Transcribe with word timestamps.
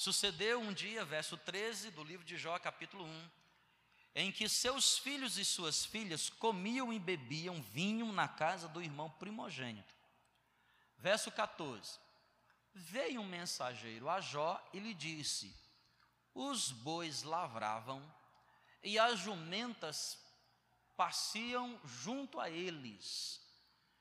Sucedeu 0.00 0.58
um 0.62 0.72
dia, 0.72 1.04
verso 1.04 1.36
13 1.36 1.90
do 1.90 2.02
livro 2.02 2.24
de 2.24 2.38
Jó, 2.38 2.58
capítulo 2.58 3.04
1, 3.04 3.30
em 4.14 4.32
que 4.32 4.48
seus 4.48 4.96
filhos 4.96 5.36
e 5.36 5.44
suas 5.44 5.84
filhas 5.84 6.30
comiam 6.30 6.90
e 6.90 6.98
bebiam 6.98 7.60
vinho 7.60 8.10
na 8.10 8.26
casa 8.26 8.66
do 8.66 8.80
irmão 8.80 9.10
primogênito. 9.10 9.94
Verso 10.96 11.30
14: 11.30 11.98
Veio 12.72 13.20
um 13.20 13.26
mensageiro 13.26 14.08
a 14.08 14.22
Jó 14.22 14.58
e 14.72 14.78
lhe 14.78 14.94
disse: 14.94 15.54
Os 16.34 16.72
bois 16.72 17.22
lavravam 17.22 18.02
e 18.82 18.98
as 18.98 19.18
jumentas 19.18 20.18
passeam 20.96 21.78
junto 21.84 22.40
a 22.40 22.48
eles. 22.48 23.38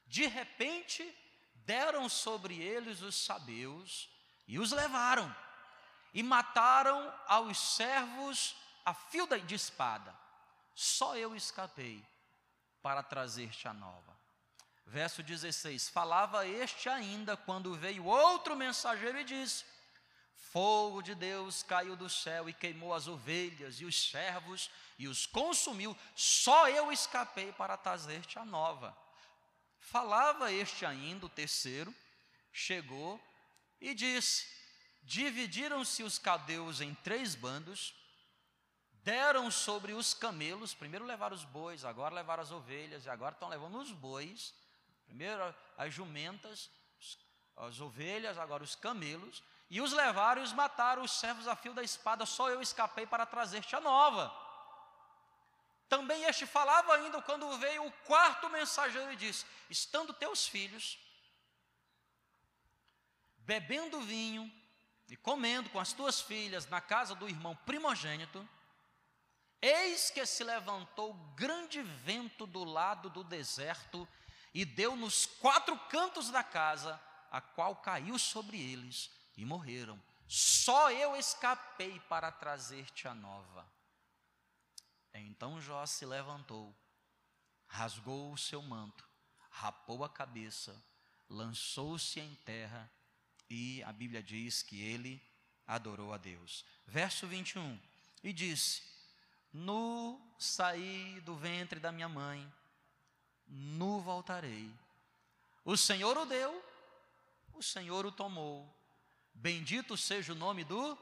De 0.08 0.26
repente, 0.28 1.14
deram 1.56 2.08
sobre 2.08 2.58
eles 2.58 3.02
os 3.02 3.18
sabeus 3.18 4.10
e 4.48 4.58
os 4.58 4.72
levaram, 4.72 5.36
e 6.14 6.24
mataram 6.24 7.14
aos 7.28 7.58
servos 7.76 8.56
a 8.86 8.94
fio 8.94 9.28
de 9.46 9.56
espada. 9.56 10.14
Só 10.74 11.16
eu 11.16 11.36
escapei 11.36 12.06
para 12.82 13.04
trazer-te 13.04 13.68
a 13.68 13.74
nova. 13.74 14.18
Verso 14.86 15.22
16: 15.22 15.90
Falava 15.90 16.48
este 16.48 16.90
ainda 16.90 17.38
quando 17.38 17.76
veio 17.76 18.06
outro 18.06 18.56
mensageiro 18.56 19.20
e 19.20 19.24
disse: 19.24 19.64
Fogo 20.36 21.02
de 21.04 21.14
Deus 21.14 21.62
caiu 21.62 21.96
do 21.96 22.10
céu 22.10 22.50
e 22.50 22.54
queimou 22.54 22.94
as 22.94 23.08
ovelhas 23.08 23.80
e 23.82 23.86
os 23.86 24.10
servos 24.10 24.72
e 24.98 25.08
os 25.08 25.28
consumiu, 25.28 25.96
só 26.16 26.68
eu 26.70 26.92
escapei 26.92 27.52
para 27.54 27.78
trazer-te 27.78 28.40
a 28.40 28.46
nova. 28.46 28.98
Falava 29.80 30.52
este 30.52 30.86
ainda, 30.86 31.26
o 31.26 31.30
terceiro, 31.30 31.94
chegou 32.52 33.22
e 33.80 33.94
disse: 33.94 34.59
Dividiram-se 35.10 36.04
os 36.04 36.20
cadeus 36.20 36.82
em 36.82 36.94
três 36.94 37.34
bandos, 37.34 37.96
deram 39.04 39.50
sobre 39.50 39.92
os 39.94 40.14
camelos, 40.14 40.76
primeiro 40.76 41.04
levaram 41.04 41.36
os 41.36 41.44
bois, 41.44 41.84
agora 41.84 42.14
levaram 42.14 42.44
as 42.44 42.52
ovelhas, 42.52 43.08
e 43.08 43.10
agora 43.10 43.34
estão 43.34 43.50
levando 43.50 43.80
os 43.80 43.92
bois, 43.92 44.54
primeiro 45.08 45.42
as 45.76 45.92
jumentas, 45.92 46.70
as 47.58 47.82
ovelhas, 47.82 48.38
agora 48.38 48.64
os 48.64 48.76
camelos, 48.76 49.42
e 49.68 49.82
os 49.82 49.94
levaram 49.94 50.44
e 50.44 50.46
os 50.46 50.54
mataram, 50.54 51.02
os 51.02 51.14
servos 51.14 51.48
a 51.48 51.56
fio 51.56 51.74
da 51.74 51.82
espada, 51.82 52.24
só 52.28 52.48
eu 52.52 52.62
escapei 52.62 53.08
para 53.08 53.26
trazer-te 53.26 53.76
a 53.76 53.82
nova. 53.82 54.32
Também 55.88 56.26
este 56.26 56.46
falava 56.46 56.94
ainda 56.94 57.20
quando 57.24 57.58
veio 57.58 57.84
o 57.84 57.92
quarto 58.06 58.48
mensageiro 58.48 59.12
e 59.12 59.16
disse: 59.16 59.44
Estando 59.72 60.14
teus 60.14 60.48
filhos 60.48 61.00
bebendo 63.40 64.00
vinho 64.02 64.59
e 65.10 65.18
comendo 65.18 65.70
com 65.70 65.80
as 65.80 65.94
tuas 65.94 66.22
filhas 66.22 66.68
na 66.68 66.80
casa 66.80 67.16
do 67.16 67.28
irmão 67.28 67.56
primogênito, 67.56 68.48
eis 69.62 70.10
que 70.12 70.26
se 70.26 70.44
levantou 70.44 71.14
grande 71.36 71.82
vento 71.82 72.46
do 72.46 72.64
lado 72.64 73.10
do 73.10 73.24
deserto 73.24 74.08
e 74.54 74.64
deu 74.64 74.96
nos 74.96 75.26
quatro 75.26 75.78
cantos 75.88 76.30
da 76.30 76.44
casa, 76.44 77.00
a 77.32 77.42
qual 77.42 77.76
caiu 77.78 78.18
sobre 78.20 78.60
eles 78.60 79.12
e 79.36 79.46
morreram. 79.46 80.02
Só 80.28 80.92
eu 80.92 81.16
escapei 81.16 82.00
para 82.02 82.32
trazer-te 82.32 83.08
a 83.08 83.16
nova. 83.16 83.68
Então 85.14 85.60
Jó 85.60 85.86
se 85.86 86.06
levantou, 86.06 86.76
rasgou 87.68 88.32
o 88.32 88.38
seu 88.38 88.62
manto, 88.62 89.08
rapou 89.50 90.04
a 90.04 90.10
cabeça, 90.10 90.82
lançou-se 91.28 92.20
em 92.20 92.36
terra 92.46 92.90
e 93.50 93.84
a 93.84 93.92
Bíblia 93.92 94.22
diz 94.22 94.62
que 94.62 94.82
ele 94.82 95.22
adorou 95.66 96.14
a 96.14 96.18
Deus. 96.18 96.66
Verso 96.86 97.28
21. 97.28 97.80
E 98.24 98.32
disse: 98.32 98.84
Nu 99.52 100.20
saí 100.38 101.22
do 101.22 101.36
ventre 101.36 101.80
da 101.80 101.92
minha 101.92 102.10
mãe, 102.10 102.52
nu 103.48 104.00
voltarei. 104.02 104.72
O 105.66 105.76
Senhor 105.76 106.18
o 106.18 106.26
deu, 106.26 106.64
o 107.54 107.62
Senhor 107.62 108.06
o 108.06 108.12
tomou. 108.12 108.74
Bendito 109.34 109.96
seja 109.96 110.34
o 110.34 110.36
nome 110.36 110.64
do 110.64 110.98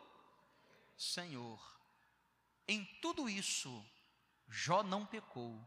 Senhor. 0.98 1.60
Em 2.68 2.86
tudo 3.02 3.30
isso, 3.30 3.86
Jó 4.50 4.84
não 4.84 5.06
pecou, 5.06 5.60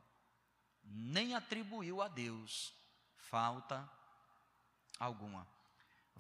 nem 0.85 1.35
atribuiu 1.35 2.01
a 2.01 2.09
Deus 2.09 2.75
falta 3.31 3.89
alguma. 4.99 5.47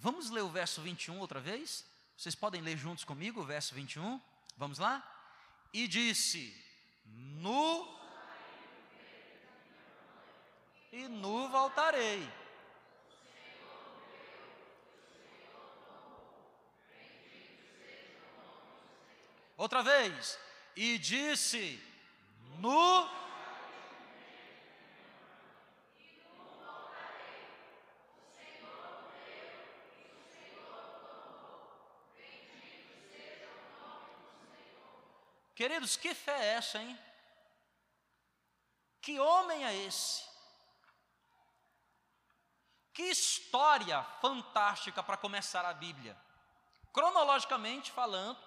Vamos 0.00 0.30
ler 0.30 0.42
o 0.42 0.48
verso 0.48 0.80
21 0.80 1.18
outra 1.18 1.40
vez? 1.40 1.84
Vocês 2.16 2.34
podem 2.34 2.60
ler 2.60 2.76
juntos 2.76 3.04
comigo 3.04 3.40
o 3.40 3.44
verso 3.44 3.74
21? 3.74 4.20
Vamos 4.56 4.78
lá? 4.78 5.06
E 5.72 5.86
disse: 5.86 6.54
Nu 7.04 7.98
e 10.92 11.06
nu 11.06 11.48
voltarei 11.48 12.28
Outra 19.60 19.82
vez. 19.82 20.38
E 20.74 20.96
disse: 20.96 21.78
Nu. 22.58 23.20
Queridos, 35.60 35.94
que 35.94 36.14
fé 36.14 36.32
é 36.32 36.54
essa, 36.54 36.78
hein? 36.78 36.98
Que 39.02 39.20
homem 39.20 39.62
é 39.62 39.76
esse? 39.76 40.24
Que 42.94 43.02
história 43.02 44.02
fantástica 44.22 45.02
para 45.02 45.18
começar 45.18 45.66
a 45.66 45.74
Bíblia. 45.74 46.16
Cronologicamente 46.94 47.92
falando, 47.92 48.42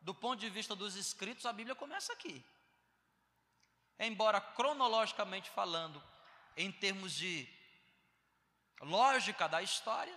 do 0.00 0.14
ponto 0.14 0.38
de 0.38 0.48
vista 0.48 0.76
dos 0.76 0.94
escritos, 0.94 1.46
a 1.46 1.52
Bíblia 1.52 1.74
começa 1.74 2.12
aqui. 2.12 2.46
Embora 3.98 4.40
cronologicamente 4.40 5.50
falando, 5.50 6.00
em 6.56 6.70
termos 6.70 7.12
de 7.12 7.52
lógica 8.82 9.48
da 9.48 9.60
história, 9.62 10.16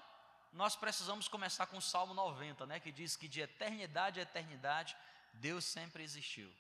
nós 0.54 0.76
precisamos 0.76 1.28
começar 1.28 1.66
com 1.66 1.78
o 1.78 1.82
Salmo 1.82 2.14
90, 2.14 2.68
né, 2.68 2.80
que 2.80 2.92
diz 2.92 3.16
que 3.16 3.28
de 3.28 3.42
eternidade 3.42 4.20
a 4.20 4.24
eternidade 4.24 4.96
Deus 5.34 5.66
sempre 5.66 6.04
existiu. 6.04 6.52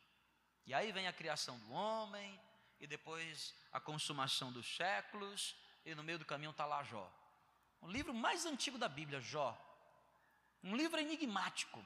E 0.65 0.73
aí 0.73 0.91
vem 0.91 1.07
a 1.07 1.13
criação 1.13 1.57
do 1.59 1.71
homem, 1.71 2.39
e 2.79 2.87
depois 2.87 3.53
a 3.71 3.79
consumação 3.79 4.51
dos 4.51 4.75
séculos, 4.75 5.55
e 5.85 5.95
no 5.95 6.03
meio 6.03 6.19
do 6.19 6.25
caminho 6.25 6.51
está 6.51 6.65
lá 6.65 6.83
Jó. 6.83 7.11
O 7.81 7.87
livro 7.87 8.13
mais 8.13 8.45
antigo 8.45 8.77
da 8.77 8.87
Bíblia, 8.89 9.19
Jó. 9.21 9.57
Um 10.63 10.75
livro 10.75 10.99
enigmático, 10.99 11.83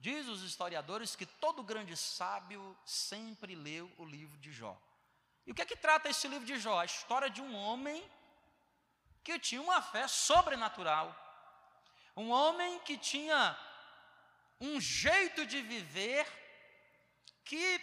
Diz 0.00 0.26
os 0.28 0.42
historiadores 0.42 1.14
que 1.14 1.26
todo 1.26 1.62
grande 1.62 1.94
sábio 1.94 2.74
sempre 2.86 3.54
leu 3.54 3.92
o 3.98 4.04
livro 4.06 4.38
de 4.38 4.50
Jó. 4.50 4.74
E 5.46 5.52
o 5.52 5.54
que 5.54 5.60
é 5.60 5.66
que 5.66 5.76
trata 5.76 6.08
esse 6.08 6.26
livro 6.26 6.46
de 6.46 6.58
Jó? 6.58 6.80
A 6.80 6.86
história 6.86 7.28
de 7.28 7.42
um 7.42 7.54
homem 7.54 8.02
que 9.22 9.38
tinha 9.38 9.60
uma 9.60 9.82
fé 9.82 10.08
sobrenatural. 10.08 11.14
Um 12.16 12.30
homem 12.30 12.78
que 12.78 12.96
tinha 12.96 13.54
um 14.60 14.80
jeito 14.80 15.46
de 15.46 15.62
viver 15.62 16.26
que 17.44 17.80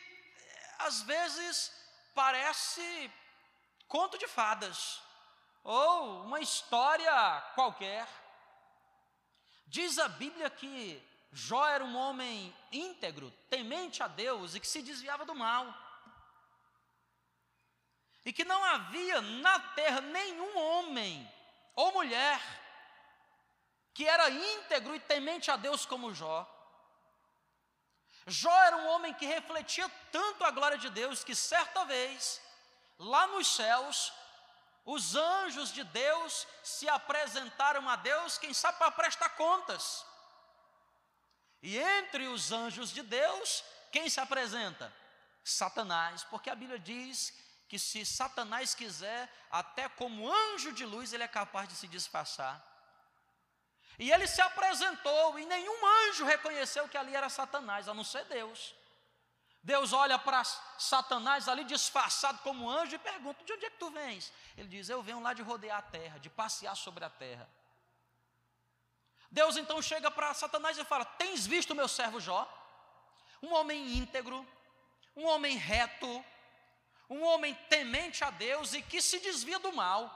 às 0.80 1.02
vezes 1.02 1.72
parece 2.14 3.12
conto 3.88 4.18
de 4.18 4.28
fadas 4.28 5.02
ou 5.64 6.24
uma 6.24 6.40
história 6.40 7.42
qualquer. 7.56 8.08
Diz 9.66 9.98
a 9.98 10.08
Bíblia 10.08 10.50
que 10.50 11.04
Jó 11.32 11.68
era 11.68 11.84
um 11.84 11.96
homem 11.96 12.56
íntegro, 12.72 13.32
temente 13.50 14.02
a 14.02 14.08
Deus 14.08 14.56
e 14.56 14.60
que 14.60 14.68
se 14.68 14.82
desviava 14.82 15.26
do 15.26 15.36
mal. 15.36 15.74
E 18.24 18.32
que 18.32 18.46
não 18.46 18.64
havia 18.64 19.22
na 19.22 19.60
terra 19.60 20.02
nenhum 20.02 20.58
homem 20.58 21.30
ou 21.76 21.92
mulher 21.92 22.40
que 23.94 24.08
era 24.08 24.30
íntegro 24.30 24.96
e 24.96 25.00
temente 25.00 25.50
a 25.50 25.58
Deus 25.58 25.86
como 25.86 26.14
Jó. 26.14 26.57
Jó 28.28 28.52
era 28.64 28.76
um 28.76 28.88
homem 28.88 29.14
que 29.14 29.26
refletia 29.26 29.90
tanto 30.12 30.44
a 30.44 30.52
glória 30.52 30.78
de 30.78 30.90
Deus 30.90 31.24
que 31.24 31.34
certa 31.34 31.86
vez, 31.86 32.42
lá 33.00 33.26
nos 33.28 33.48
céus, 33.48 34.12
os 34.84 35.16
anjos 35.16 35.72
de 35.72 35.84
Deus 35.86 36.46
se 36.62 36.90
apresentaram 36.90 37.88
a 37.88 37.96
Deus, 37.96 38.38
quem 38.38 38.54
sabe 38.54 38.78
para 38.78 38.92
prestar 38.92 39.30
contas. 39.30 40.06
E 41.62 41.78
entre 41.78 42.28
os 42.28 42.52
anjos 42.52 42.92
de 42.92 43.02
Deus, 43.02 43.64
quem 43.92 44.10
se 44.10 44.20
apresenta? 44.20 44.94
Satanás, 45.44 46.26
porque 46.26 46.50
a 46.50 46.56
Bíblia 46.56 46.78
diz 46.78 47.34
que 47.70 47.80
se 47.80 48.06
Satanás 48.06 48.76
quiser, 48.76 49.32
até 49.50 49.88
como 49.88 50.34
anjo 50.34 50.74
de 50.74 50.86
luz, 50.86 51.14
ele 51.14 51.24
é 51.24 51.28
capaz 51.28 51.70
de 51.70 51.76
se 51.76 51.88
disfarçar. 51.88 52.77
E 54.00 54.12
ele 54.12 54.28
se 54.28 54.42
apresentou, 54.42 55.40
e 55.40 55.46
nenhum 55.46 55.86
anjo 55.86 56.26
reconheceu 56.26 56.88
que 56.88 56.98
ali 56.98 57.16
era 57.16 57.30
Satanás, 57.30 57.88
a 57.88 57.94
não 57.94 58.04
ser 58.04 58.26
Deus. 58.26 58.76
Deus 59.64 59.92
olha 59.92 60.18
para 60.20 60.44
Satanás 60.44 61.50
ali 61.50 61.64
disfarçado 61.64 62.40
como 62.40 62.70
anjo 62.70 62.96
e 62.96 63.00
pergunta: 63.00 63.44
De 63.44 63.52
onde 63.52 63.66
é 63.66 63.70
que 63.70 63.78
tu 63.78 63.90
vens? 63.90 64.32
Ele 64.56 64.68
diz: 64.68 64.88
Eu 64.88 65.02
venho 65.02 65.20
lá 65.20 65.34
de 65.34 65.42
rodear 65.42 65.80
a 65.80 65.82
terra, 65.82 66.20
de 66.20 66.30
passear 66.30 66.76
sobre 66.76 67.04
a 67.04 67.10
terra. 67.10 67.50
Deus 69.30 69.58
então 69.58 69.82
chega 69.82 70.10
para 70.10 70.34
Satanás 70.34 70.78
e 70.78 70.86
fala: 70.86 71.04
Tens 71.04 71.46
visto 71.46 71.76
meu 71.76 71.88
servo 71.88 72.20
Jó? 72.20 72.48
Um 73.42 73.54
homem 73.54 73.98
íntegro, 73.98 74.48
um 75.16 75.26
homem 75.26 75.58
reto, 75.58 76.24
um 77.10 77.24
homem 77.24 77.54
temente 77.70 78.24
a 78.24 78.30
Deus 78.30 78.74
e 78.74 78.82
que 78.82 79.02
se 79.02 79.20
desvia 79.20 79.60
do 79.60 79.74
mal. 79.74 80.10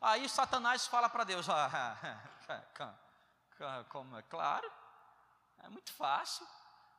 Aí 0.00 0.28
Satanás 0.28 0.86
fala 0.86 1.10
para 1.10 1.24
Deus: 1.24 1.46
ah, 1.50 2.20
como 3.88 4.18
é 4.18 4.22
claro, 4.22 4.70
é 5.62 5.68
muito 5.68 5.92
fácil. 5.92 6.46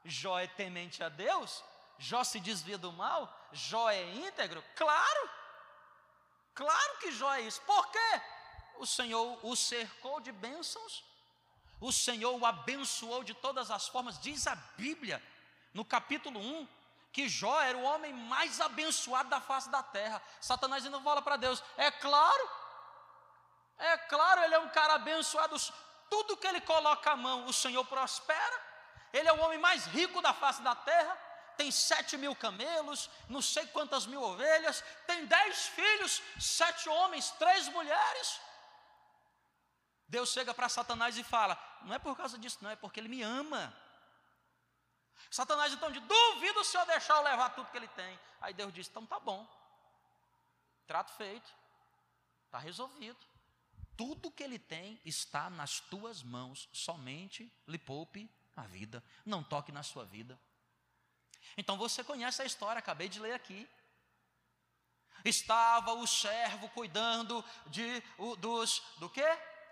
Jó 0.04 0.38
é 0.38 0.48
temente 0.48 1.04
a 1.04 1.10
Deus, 1.10 1.64
Jó 1.98 2.24
se 2.24 2.40
desvia 2.40 2.78
do 2.78 2.92
mal, 2.92 3.34
Jó 3.52 3.90
é 3.90 4.04
íntegro? 4.14 4.64
Claro, 4.76 5.30
claro 6.54 6.98
que 7.00 7.12
Jó 7.12 7.34
é 7.34 7.42
isso. 7.42 7.62
Por 7.62 7.92
quê? 7.92 8.22
O 8.78 8.86
Senhor 8.86 9.40
o 9.44 9.56
cercou 9.56 10.20
de 10.20 10.32
bênçãos, 10.32 11.04
o 11.80 11.92
Senhor 11.92 12.40
o 12.40 12.46
abençoou 12.46 13.24
de 13.24 13.34
todas 13.34 13.72
as 13.72 13.88
formas, 13.88 14.20
diz 14.20 14.46
a 14.48 14.56
Bíblia, 14.56 15.22
no 15.74 15.84
capítulo 15.84 16.40
1, 16.40 16.68
que 17.12 17.30
Jó 17.30 17.62
era 17.62 17.78
o 17.78 17.84
homem 17.84 18.14
mais 18.14 18.60
abençoado 18.60 19.30
da 19.30 19.40
face 19.40 19.70
da 19.70 19.82
terra. 19.82 20.22
Satanás 20.42 20.86
ainda 20.86 21.00
fala 21.00 21.22
para 21.22 21.38
Deus: 21.38 21.64
é 21.78 21.90
claro, 21.90 22.50
é 23.78 23.98
claro, 23.98 24.44
ele 24.44 24.56
é 24.56 24.60
um 24.60 24.70
cara 24.70 24.96
abençoado, 24.96 25.56
tudo 26.10 26.38
que 26.38 26.48
ele 26.48 26.62
coloca 26.62 27.12
a 27.12 27.16
mão, 27.16 27.46
o 27.46 27.54
Senhor 27.54 27.84
prospera. 27.86 28.62
Ele 29.12 29.28
é 29.28 29.34
o 29.34 29.42
homem 29.42 29.58
mais 29.58 29.86
rico 29.86 30.22
da 30.22 30.34
face 30.34 30.62
da 30.62 30.76
terra, 30.76 31.16
tem 31.58 31.72
sete 31.72 32.18
mil 32.18 32.36
camelos, 32.36 33.10
não 33.30 33.42
sei 33.42 33.66
quantas 33.68 34.06
mil 34.06 34.22
ovelhas, 34.22 34.84
tem 35.08 35.26
dez 35.26 35.68
filhos, 35.68 36.22
sete 36.40 36.90
homens, 36.90 37.32
três 37.32 37.68
mulheres. 37.70 38.42
Deus 40.08 40.30
chega 40.30 40.54
para 40.54 40.70
Satanás 40.70 41.18
e 41.18 41.24
fala: 41.24 41.58
Não 41.84 41.94
é 41.94 42.00
por 42.00 42.16
causa 42.16 42.38
disso, 42.38 42.60
não, 42.62 42.70
é 42.70 42.76
porque 42.76 43.00
ele 43.00 43.10
me 43.10 43.22
ama. 43.22 43.76
Satanás 45.32 45.74
então 45.74 45.92
diz: 45.92 46.02
Duvido 46.04 46.64
se 46.64 46.78
eu 46.78 46.86
deixar 46.86 47.16
eu 47.16 47.24
levar 47.24 47.50
tudo 47.52 47.72
que 47.72 47.78
ele 47.78 47.88
tem. 47.90 48.20
Aí 48.42 48.54
Deus 48.54 48.74
diz: 48.74 48.88
Então 48.88 49.06
tá 49.06 49.20
bom, 49.20 49.48
trato 50.86 51.12
feito, 51.14 51.50
está 52.46 52.60
resolvido. 52.60 53.18
Tudo 53.98 54.32
que 54.32 54.44
ele 54.44 54.60
tem 54.60 55.00
está 55.06 55.50
nas 55.50 55.80
tuas 55.80 56.22
mãos, 56.22 56.70
somente 56.72 57.52
lhe 57.68 57.78
poupe 57.78 58.30
a 58.56 58.64
vida, 58.64 59.04
não 59.26 59.44
toque 59.44 59.72
na 59.72 59.84
sua 59.84 60.06
vida. 60.06 60.40
Então 61.58 61.78
você 61.78 62.04
conhece 62.04 62.42
a 62.42 62.46
história, 62.46 62.80
acabei 62.80 63.08
de 63.08 63.20
ler 63.20 63.34
aqui. 63.34 63.68
Estava 65.24 65.94
o 65.94 66.06
servo 66.06 66.70
cuidando 66.70 67.44
de 67.68 68.04
o, 68.18 68.36
dos 68.36 68.82
do 68.98 69.10
quê? 69.10 69.26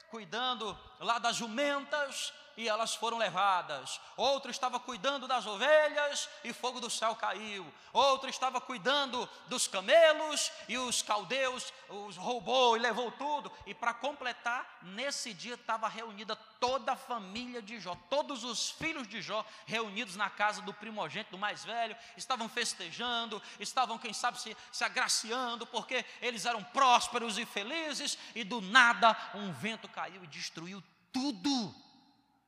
Cuidando 0.09 0.77
lá 0.99 1.19
das 1.19 1.35
jumentas 1.35 2.33
e 2.55 2.67
elas 2.67 2.95
foram 2.95 3.17
levadas. 3.17 3.99
Outro 4.15 4.51
estava 4.51 4.79
cuidando 4.79 5.27
das 5.27 5.45
ovelhas 5.45 6.29
e 6.43 6.53
fogo 6.53 6.79
do 6.79 6.89
céu 6.89 7.15
caiu. 7.15 7.65
Outro 7.91 8.29
estava 8.29 8.59
cuidando 8.59 9.29
dos 9.47 9.67
camelos 9.67 10.51
e 10.67 10.77
os 10.77 11.01
caldeus 11.01 11.71
os 11.89 12.17
roubou 12.17 12.75
e 12.75 12.79
levou 12.79 13.11
tudo. 13.11 13.51
E 13.65 13.73
para 13.73 13.93
completar, 13.93 14.79
nesse 14.81 15.33
dia 15.33 15.55
estava 15.55 15.87
reunida 15.87 16.35
toda 16.59 16.93
a 16.93 16.95
família 16.95 17.61
de 17.61 17.79
Jó, 17.79 17.95
todos 18.09 18.43
os 18.43 18.71
filhos 18.71 19.07
de 19.07 19.21
Jó 19.21 19.45
reunidos 19.65 20.15
na 20.15 20.29
casa 20.29 20.61
do 20.61 20.73
primogênito, 20.73 21.31
do 21.31 21.37
mais 21.37 21.65
velho, 21.65 21.95
estavam 22.15 22.47
festejando, 22.47 23.41
estavam, 23.59 23.97
quem 23.97 24.13
sabe, 24.13 24.39
se, 24.39 24.55
se 24.71 24.83
agraciando, 24.83 25.67
porque 25.67 26.05
eles 26.21 26.45
eram 26.45 26.63
prósperos 26.63 27.37
e 27.37 27.45
felizes, 27.45 28.17
e 28.33 28.43
do 28.43 28.61
nada 28.61 29.15
um 29.35 29.51
vento 29.51 29.87
caiu 29.89 30.23
e 30.23 30.27
destruiu 30.27 30.81
tudo. 31.11 31.75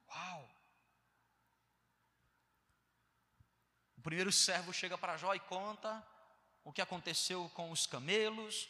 Uau! 0.10 0.50
O 3.95 3.95
primeiro 4.06 4.32
servo 4.32 4.72
chega 4.72 4.96
para 4.96 5.18
Jó 5.18 5.34
e 5.34 5.40
conta 5.40 6.06
o 6.64 6.72
que 6.72 6.80
aconteceu 6.80 7.50
com 7.56 7.72
os 7.72 7.88
camelos, 7.88 8.70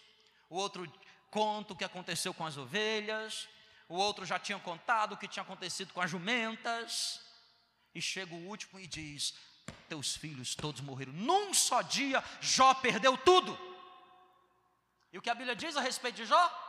o 0.50 0.56
outro 0.56 0.90
conta 1.30 1.74
o 1.74 1.76
que 1.76 1.84
aconteceu 1.84 2.34
com 2.34 2.46
as 2.46 2.56
ovelhas, 2.56 3.50
o 3.90 3.96
outro 3.96 4.26
já 4.26 4.40
tinha 4.40 4.58
contado 4.58 5.12
o 5.12 5.18
que 5.18 5.28
tinha 5.28 5.44
acontecido 5.44 5.92
com 5.94 6.00
as 6.00 6.10
jumentas, 6.10 7.20
e 7.94 8.02
chega 8.02 8.34
o 8.34 8.48
último 8.48 8.80
e 8.80 8.88
diz: 8.88 9.36
Teus 9.90 10.16
filhos 10.16 10.56
todos 10.56 10.80
morreram. 10.80 11.12
Num 11.12 11.54
só 11.54 11.82
dia, 11.82 12.24
Jó 12.40 12.74
perdeu 12.74 13.18
tudo. 13.18 13.60
E 15.12 15.18
o 15.18 15.22
que 15.22 15.30
a 15.30 15.36
Bíblia 15.36 15.56
diz 15.56 15.76
a 15.76 15.82
respeito 15.82 16.16
de 16.16 16.26
Jó? 16.26 16.65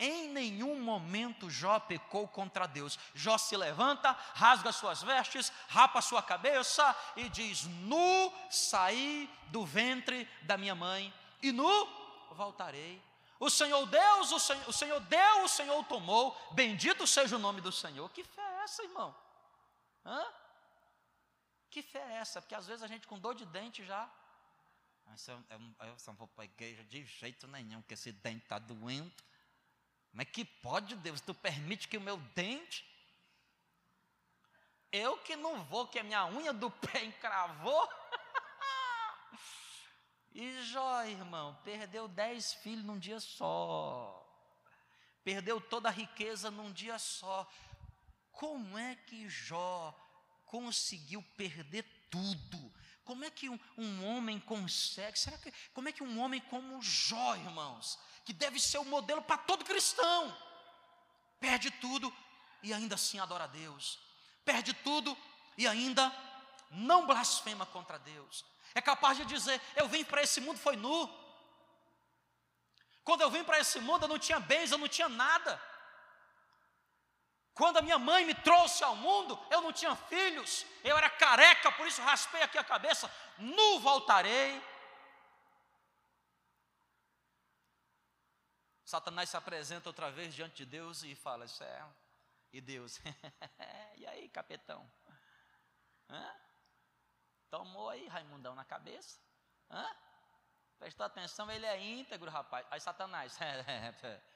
Em 0.00 0.28
nenhum 0.30 0.80
momento 0.80 1.50
Jó 1.50 1.78
pecou 1.78 2.26
contra 2.26 2.66
Deus. 2.66 2.98
Jó 3.14 3.36
se 3.36 3.54
levanta, 3.54 4.12
rasga 4.34 4.72
suas 4.72 5.02
vestes, 5.02 5.52
rapa 5.68 6.00
sua 6.00 6.22
cabeça 6.22 6.96
e 7.16 7.28
diz: 7.28 7.66
Nu 7.66 8.32
saí 8.50 9.28
do 9.48 9.66
ventre 9.66 10.26
da 10.40 10.56
minha 10.56 10.74
mãe, 10.74 11.12
e 11.42 11.52
nu 11.52 11.86
voltarei. 12.30 13.02
O 13.38 13.50
Senhor 13.50 13.84
Deus, 13.86 14.32
o 14.32 14.38
Senhor, 14.38 14.68
o 14.68 14.72
Senhor 14.72 15.00
deu, 15.00 15.44
o 15.44 15.48
Senhor 15.48 15.84
tomou. 15.84 16.34
Bendito 16.52 17.06
seja 17.06 17.36
o 17.36 17.38
nome 17.38 17.60
do 17.60 17.70
Senhor. 17.70 18.08
Que 18.10 18.24
fé 18.24 18.42
é 18.42 18.64
essa, 18.64 18.82
irmão? 18.82 19.14
Hã? 20.04 20.26
Que 21.70 21.82
fé 21.82 21.98
é 21.98 22.12
essa? 22.16 22.40
Porque 22.40 22.54
às 22.54 22.66
vezes 22.66 22.82
a 22.82 22.86
gente 22.86 23.06
com 23.06 23.18
dor 23.18 23.34
de 23.34 23.44
dente 23.44 23.84
já. 23.84 24.10
Eu, 25.26 25.96
não 26.06 26.14
vou 26.14 26.28
para 26.28 26.44
a 26.44 26.46
igreja 26.46 26.84
de 26.84 27.04
jeito 27.04 27.46
nenhum, 27.48 27.80
porque 27.82 27.94
esse 27.94 28.12
dente 28.12 28.44
está 28.44 28.58
doendo. 28.58 29.12
É 30.18 30.24
que 30.24 30.44
pode, 30.44 30.96
Deus? 30.96 31.20
Tu 31.20 31.34
permite 31.34 31.88
que 31.88 31.96
o 31.96 32.00
meu 32.00 32.16
dente. 32.34 32.84
Eu 34.92 35.16
que 35.18 35.36
não 35.36 35.62
vou, 35.64 35.86
que 35.86 35.98
a 35.98 36.02
minha 36.02 36.26
unha 36.26 36.52
do 36.52 36.70
pé 36.82 37.04
encravou. 37.04 37.88
e 40.32 40.62
Jó, 40.62 41.04
irmão, 41.04 41.58
perdeu 41.64 42.08
dez 42.08 42.52
filhos 42.54 42.84
num 42.84 42.98
dia 42.98 43.20
só. 43.20 44.26
Perdeu 45.22 45.60
toda 45.60 45.88
a 45.88 45.92
riqueza 45.92 46.50
num 46.50 46.72
dia 46.72 46.98
só. 46.98 47.48
Como 48.32 48.76
é 48.76 48.96
que 48.96 49.28
Jó 49.28 49.94
conseguiu 50.44 51.22
perder 51.36 51.84
tudo? 52.10 52.69
Como 53.10 53.24
é 53.24 53.30
que 53.30 53.48
um, 53.48 53.58
um, 53.76 54.06
homem 54.06 54.38
consegue? 54.38 55.18
Será 55.18 55.36
que 55.36 55.52
como 55.74 55.88
é 55.88 55.92
que 55.92 56.00
um 56.00 56.20
homem 56.20 56.40
como 56.42 56.80
Jó, 56.80 57.34
irmãos, 57.34 57.98
que 58.24 58.32
deve 58.32 58.60
ser 58.60 58.78
o 58.78 58.84
modelo 58.84 59.20
para 59.20 59.36
todo 59.36 59.64
cristão. 59.64 60.32
Perde 61.40 61.72
tudo 61.72 62.14
e 62.62 62.72
ainda 62.72 62.94
assim 62.94 63.18
adora 63.18 63.42
a 63.42 63.46
Deus. 63.48 63.98
Perde 64.44 64.72
tudo 64.72 65.18
e 65.58 65.66
ainda 65.66 66.14
não 66.70 67.04
blasfema 67.04 67.66
contra 67.66 67.98
Deus. 67.98 68.44
É 68.76 68.80
capaz 68.80 69.16
de 69.18 69.24
dizer: 69.24 69.60
Eu 69.74 69.88
vim 69.88 70.04
para 70.04 70.22
esse 70.22 70.40
mundo, 70.40 70.60
foi 70.60 70.76
nu. 70.76 71.10
Quando 73.02 73.22
eu 73.22 73.30
vim 73.32 73.42
para 73.42 73.58
esse 73.58 73.80
mundo, 73.80 74.04
eu 74.04 74.08
não 74.08 74.20
tinha 74.20 74.38
bens, 74.38 74.70
eu 74.70 74.78
não 74.78 74.86
tinha 74.86 75.08
nada. 75.08 75.60
Quando 77.54 77.78
a 77.78 77.82
minha 77.82 77.98
mãe 77.98 78.24
me 78.24 78.34
trouxe 78.34 78.82
ao 78.82 78.96
mundo, 78.96 79.38
eu 79.50 79.60
não 79.60 79.72
tinha 79.72 79.94
filhos, 79.94 80.64
eu 80.82 80.96
era 80.96 81.10
careca, 81.10 81.70
por 81.72 81.86
isso 81.86 82.00
raspei 82.02 82.42
aqui 82.42 82.56
a 82.56 82.64
cabeça. 82.64 83.10
Nu 83.38 83.80
voltarei 83.80 84.62
Satanás 88.90 89.28
se 89.28 89.36
apresenta 89.36 89.88
outra 89.88 90.10
vez 90.10 90.34
diante 90.34 90.56
de 90.56 90.66
Deus 90.66 91.04
e 91.04 91.14
fala: 91.14 91.44
Isso 91.44 91.62
é. 91.62 91.88
E 92.52 92.60
Deus, 92.60 92.98
e 93.94 94.04
aí, 94.04 94.28
capetão? 94.28 94.90
Hã? 96.08 96.34
Tomou 97.48 97.88
aí, 97.88 98.08
Raimundão, 98.08 98.52
na 98.56 98.64
cabeça? 98.64 99.20
Hã? 99.70 99.86
Prestou 100.76 101.06
atenção, 101.06 101.48
ele 101.48 101.66
é 101.66 101.80
íntegro, 101.80 102.28
rapaz. 102.28 102.66
Aí, 102.68 102.80
Satanás, 102.80 103.38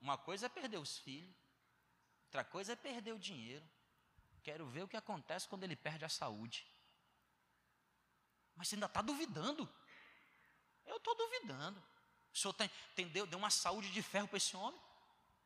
uma 0.00 0.16
coisa 0.16 0.46
é 0.46 0.48
perder 0.48 0.78
os 0.78 0.98
filhos, 0.98 1.34
outra 2.24 2.44
coisa 2.44 2.72
é 2.72 2.76
perder 2.76 3.12
o 3.12 3.18
dinheiro. 3.18 3.68
Quero 4.42 4.66
ver 4.66 4.82
o 4.82 4.88
que 4.88 4.96
acontece 4.96 5.48
quando 5.48 5.64
ele 5.64 5.76
perde 5.76 6.04
a 6.04 6.08
saúde. 6.08 6.66
Mas 8.56 8.68
você 8.68 8.74
ainda 8.74 8.86
está 8.86 9.02
duvidando? 9.02 9.68
Eu 10.86 10.96
estou 10.96 11.14
duvidando. 11.14 11.82
O 12.32 12.38
senhor 12.38 12.54
tem, 12.54 12.70
tem, 12.94 13.08
deu, 13.08 13.26
deu 13.26 13.38
uma 13.38 13.50
saúde 13.50 13.90
de 13.90 14.02
ferro 14.02 14.28
para 14.28 14.38
esse 14.38 14.56
homem. 14.56 14.80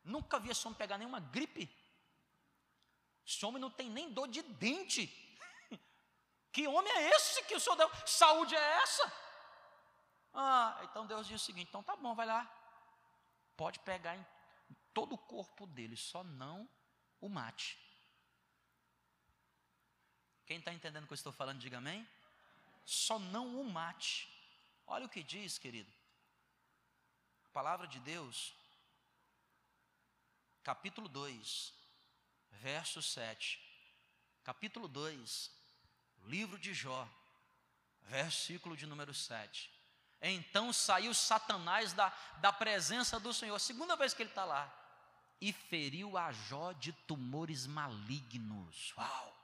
Nunca 0.03 0.39
vi 0.39 0.49
esse 0.49 0.65
homem 0.65 0.77
pegar 0.77 0.97
nenhuma 0.97 1.19
gripe. 1.19 1.69
Esse 3.27 3.45
homem 3.45 3.59
não 3.59 3.71
tem 3.71 3.89
nem 3.89 4.11
dor 4.11 4.27
de 4.27 4.41
dente. 4.41 5.21
Que 6.51 6.67
homem 6.67 6.89
é 6.93 7.09
esse 7.09 7.43
que 7.43 7.55
o 7.55 7.59
senhor 7.59 7.75
deu? 7.75 7.91
Saúde 8.05 8.55
é 8.55 8.81
essa? 8.81 9.11
Ah, 10.33 10.79
então 10.83 11.05
Deus 11.05 11.27
diz 11.27 11.41
o 11.41 11.45
seguinte: 11.45 11.67
então 11.67 11.83
tá 11.83 11.97
bom, 11.97 12.15
vai 12.15 12.25
lá. 12.25 12.49
Pode 13.57 13.79
pegar, 13.79 14.15
todo 14.93 15.13
o 15.13 15.17
corpo 15.17 15.67
dele, 15.67 15.95
só 15.95 16.23
não 16.23 16.69
o 17.19 17.29
mate. 17.29 17.77
Quem 20.45 20.59
está 20.59 20.71
entendendo 20.71 21.03
o 21.03 21.07
que 21.07 21.13
eu 21.13 21.15
estou 21.15 21.33
falando, 21.33 21.59
diga 21.59 21.77
amém. 21.77 22.07
Só 22.85 23.17
não 23.17 23.59
o 23.59 23.63
mate. 23.69 24.29
Olha 24.85 25.05
o 25.05 25.09
que 25.09 25.23
diz, 25.23 25.57
querido. 25.57 25.91
A 27.45 27.49
palavra 27.49 27.87
de 27.87 27.99
Deus, 27.99 28.53
capítulo 30.63 31.09
2, 31.09 31.73
verso 32.51 33.01
7. 33.01 33.59
Capítulo 34.43 34.87
2, 34.87 35.51
livro 36.25 36.59
de 36.59 36.73
Jó, 36.73 37.09
versículo 38.03 38.77
de 38.77 38.85
número 38.85 39.13
7. 39.13 39.74
Então 40.27 40.73
saiu 40.73 41.13
Satanás 41.13 41.93
da, 41.93 42.11
da 42.37 42.51
presença 42.51 43.19
do 43.19 43.31
Senhor, 43.31 43.59
segunda 43.59 43.95
vez 43.95 44.11
que 44.11 44.23
ele 44.23 44.29
está 44.29 44.43
lá, 44.43 44.73
e 45.39 45.53
feriu 45.53 46.17
a 46.17 46.31
Jó 46.31 46.71
de 46.71 46.91
tumores 46.91 47.67
malignos. 47.67 48.91
Uau! 48.97 49.37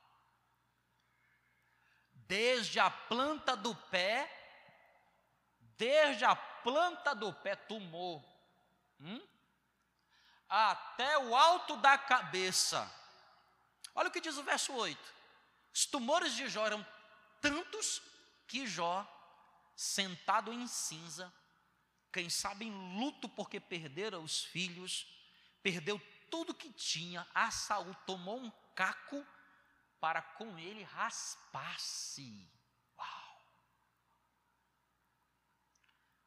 Desde 2.13 2.79
a 2.79 2.89
planta 2.89 3.55
do 3.55 3.75
pé, 3.75 4.27
desde 5.77 6.25
a 6.25 6.35
planta 6.35 7.13
do 7.13 7.31
pé, 7.31 7.55
tumor, 7.55 8.23
hum? 9.00 9.21
até 10.50 11.15
o 11.19 11.35
alto 11.35 11.77
da 11.77 11.95
cabeça. 11.95 12.91
Olha 13.93 14.09
o 14.09 14.11
que 14.11 14.21
diz 14.21 14.35
o 14.35 14.43
verso 14.43 14.73
8: 14.73 15.13
os 15.71 15.85
tumores 15.85 16.33
de 16.33 16.50
Jó 16.50 16.65
eram 16.65 16.83
tantos 17.39 18.01
que 18.47 18.65
Jó, 18.65 19.05
sentado 19.81 20.53
em 20.53 20.67
cinza, 20.67 21.33
quem 22.13 22.29
sabe 22.29 22.65
em 22.65 23.00
luto 23.00 23.27
porque 23.27 23.59
perdera 23.59 24.19
os 24.19 24.43
filhos, 24.43 25.07
perdeu 25.63 26.00
tudo 26.29 26.53
que 26.53 26.71
tinha, 26.71 27.27
a 27.33 27.50
Saul 27.50 27.95
tomou 28.05 28.39
um 28.39 28.51
caco 28.75 29.25
para 30.00 30.21
com 30.21 30.57
ele 30.59 30.83
raspar-se. 30.83 32.47
Uau! 32.95 33.43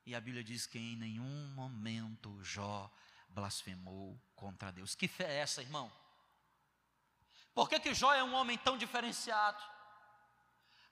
E 0.04 0.16
a 0.16 0.20
Bíblia 0.20 0.42
diz 0.42 0.66
que 0.66 0.78
em 0.78 0.96
nenhum 0.96 1.48
momento 1.54 2.42
Jó 2.42 2.92
blasfemou 3.28 4.20
contra 4.34 4.72
Deus. 4.72 4.96
Que 4.96 5.06
fé 5.06 5.30
é 5.32 5.38
essa, 5.38 5.62
irmão? 5.62 5.92
Por 7.54 7.68
que, 7.68 7.78
que 7.78 7.94
Jó 7.94 8.12
é 8.12 8.22
um 8.24 8.34
homem 8.34 8.58
tão 8.58 8.76
diferenciado? 8.76 9.62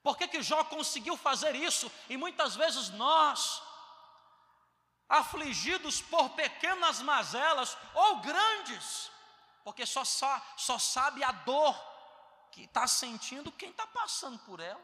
Por 0.03 0.17
que, 0.17 0.27
que 0.27 0.43
Jó 0.43 0.65
conseguiu 0.65 1.17
fazer 1.17 1.55
isso? 1.55 1.91
E 2.09 2.17
muitas 2.17 2.57
vezes 2.57 2.91
nós, 2.91 3.63
afligidos 5.09 6.03
por 6.03 6.31
pequenas 6.31 7.01
mazelas 7.01 7.77
ou 7.95 8.17
grandes, 8.21 9.11
porque 9.63 9.87
só, 9.87 10.05
só, 10.05 10.43
só 10.57 10.79
sabe 10.79 11.23
a 11.23 11.31
dor 11.31 11.75
que 12.51 12.65
está 12.65 12.87
sentindo 12.87 13.53
quem 13.53 13.71
está 13.71 13.87
passando 13.87 14.39
por 14.41 14.59
ela. 14.59 14.83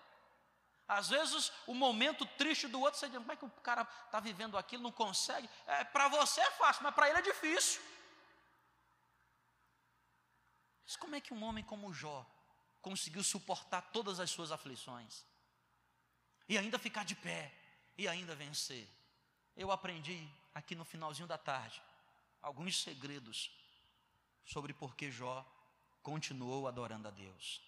Às 0.87 1.09
vezes 1.09 1.53
o 1.67 1.75
momento 1.75 2.25
triste 2.25 2.69
do 2.69 2.81
outro, 2.81 2.99
você 2.99 3.09
diz, 3.09 3.19
como 3.19 3.33
é 3.33 3.37
que 3.37 3.45
o 3.45 3.51
cara 3.63 3.87
está 4.07 4.21
vivendo 4.21 4.57
aquilo, 4.57 4.85
não 4.85 4.93
consegue? 4.93 5.51
É, 5.67 5.85
para 5.85 6.09
você 6.09 6.41
é 6.41 6.51
fácil, 6.53 6.83
mas 6.85 6.95
para 6.95 7.09
ele 7.09 7.19
é 7.19 7.23
difícil. 7.23 7.83
Mas 10.87 10.97
como 10.97 11.17
é 11.17 11.21
que 11.21 11.35
um 11.35 11.43
homem 11.43 11.65
como 11.65 11.93
Jó 11.93 12.25
conseguiu 12.89 13.23
suportar 13.23 13.83
todas 13.93 14.19
as 14.19 14.31
suas 14.31 14.51
aflições 14.51 15.23
e 16.49 16.57
ainda 16.57 16.79
ficar 16.79 17.05
de 17.05 17.15
pé 17.15 17.53
e 17.99 18.09
ainda 18.09 18.35
vencer. 18.35 18.89
Eu 19.55 19.71
aprendi 19.71 20.27
aqui 20.55 20.75
no 20.75 20.87
finalzinho 20.87 21.29
da 21.29 21.37
tarde 21.37 21.83
alguns 22.41 22.81
segredos 22.81 23.51
sobre 24.43 24.73
por 24.73 24.97
que 24.97 25.11
Jó 25.11 25.45
continuou 26.03 26.67
adorando 26.67 27.09
a 27.09 27.11
Deus. 27.11 27.61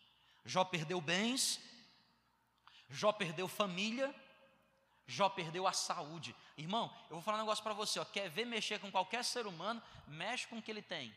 Jó 0.43 0.65
perdeu 0.65 1.03
bens, 1.03 1.61
Jó 2.89 3.13
perdeu 3.13 3.47
família, 3.47 4.15
Jó 5.07 5.29
perdeu 5.29 5.67
a 5.67 5.73
saúde. 5.75 6.35
Irmão, 6.57 6.91
eu 7.11 7.17
vou 7.17 7.23
falar 7.23 7.37
um 7.37 7.43
negócio 7.43 7.63
para 7.63 7.75
você, 7.75 7.99
ó, 7.99 8.07
quer 8.07 8.31
ver 8.31 8.47
mexer 8.47 8.81
com 8.81 8.91
qualquer 8.91 9.23
ser 9.23 9.47
humano, 9.47 9.83
mexe 10.07 10.47
com 10.47 10.57
o 10.57 10.63
que 10.63 10.71
ele 10.71 10.81
tem. 10.81 11.15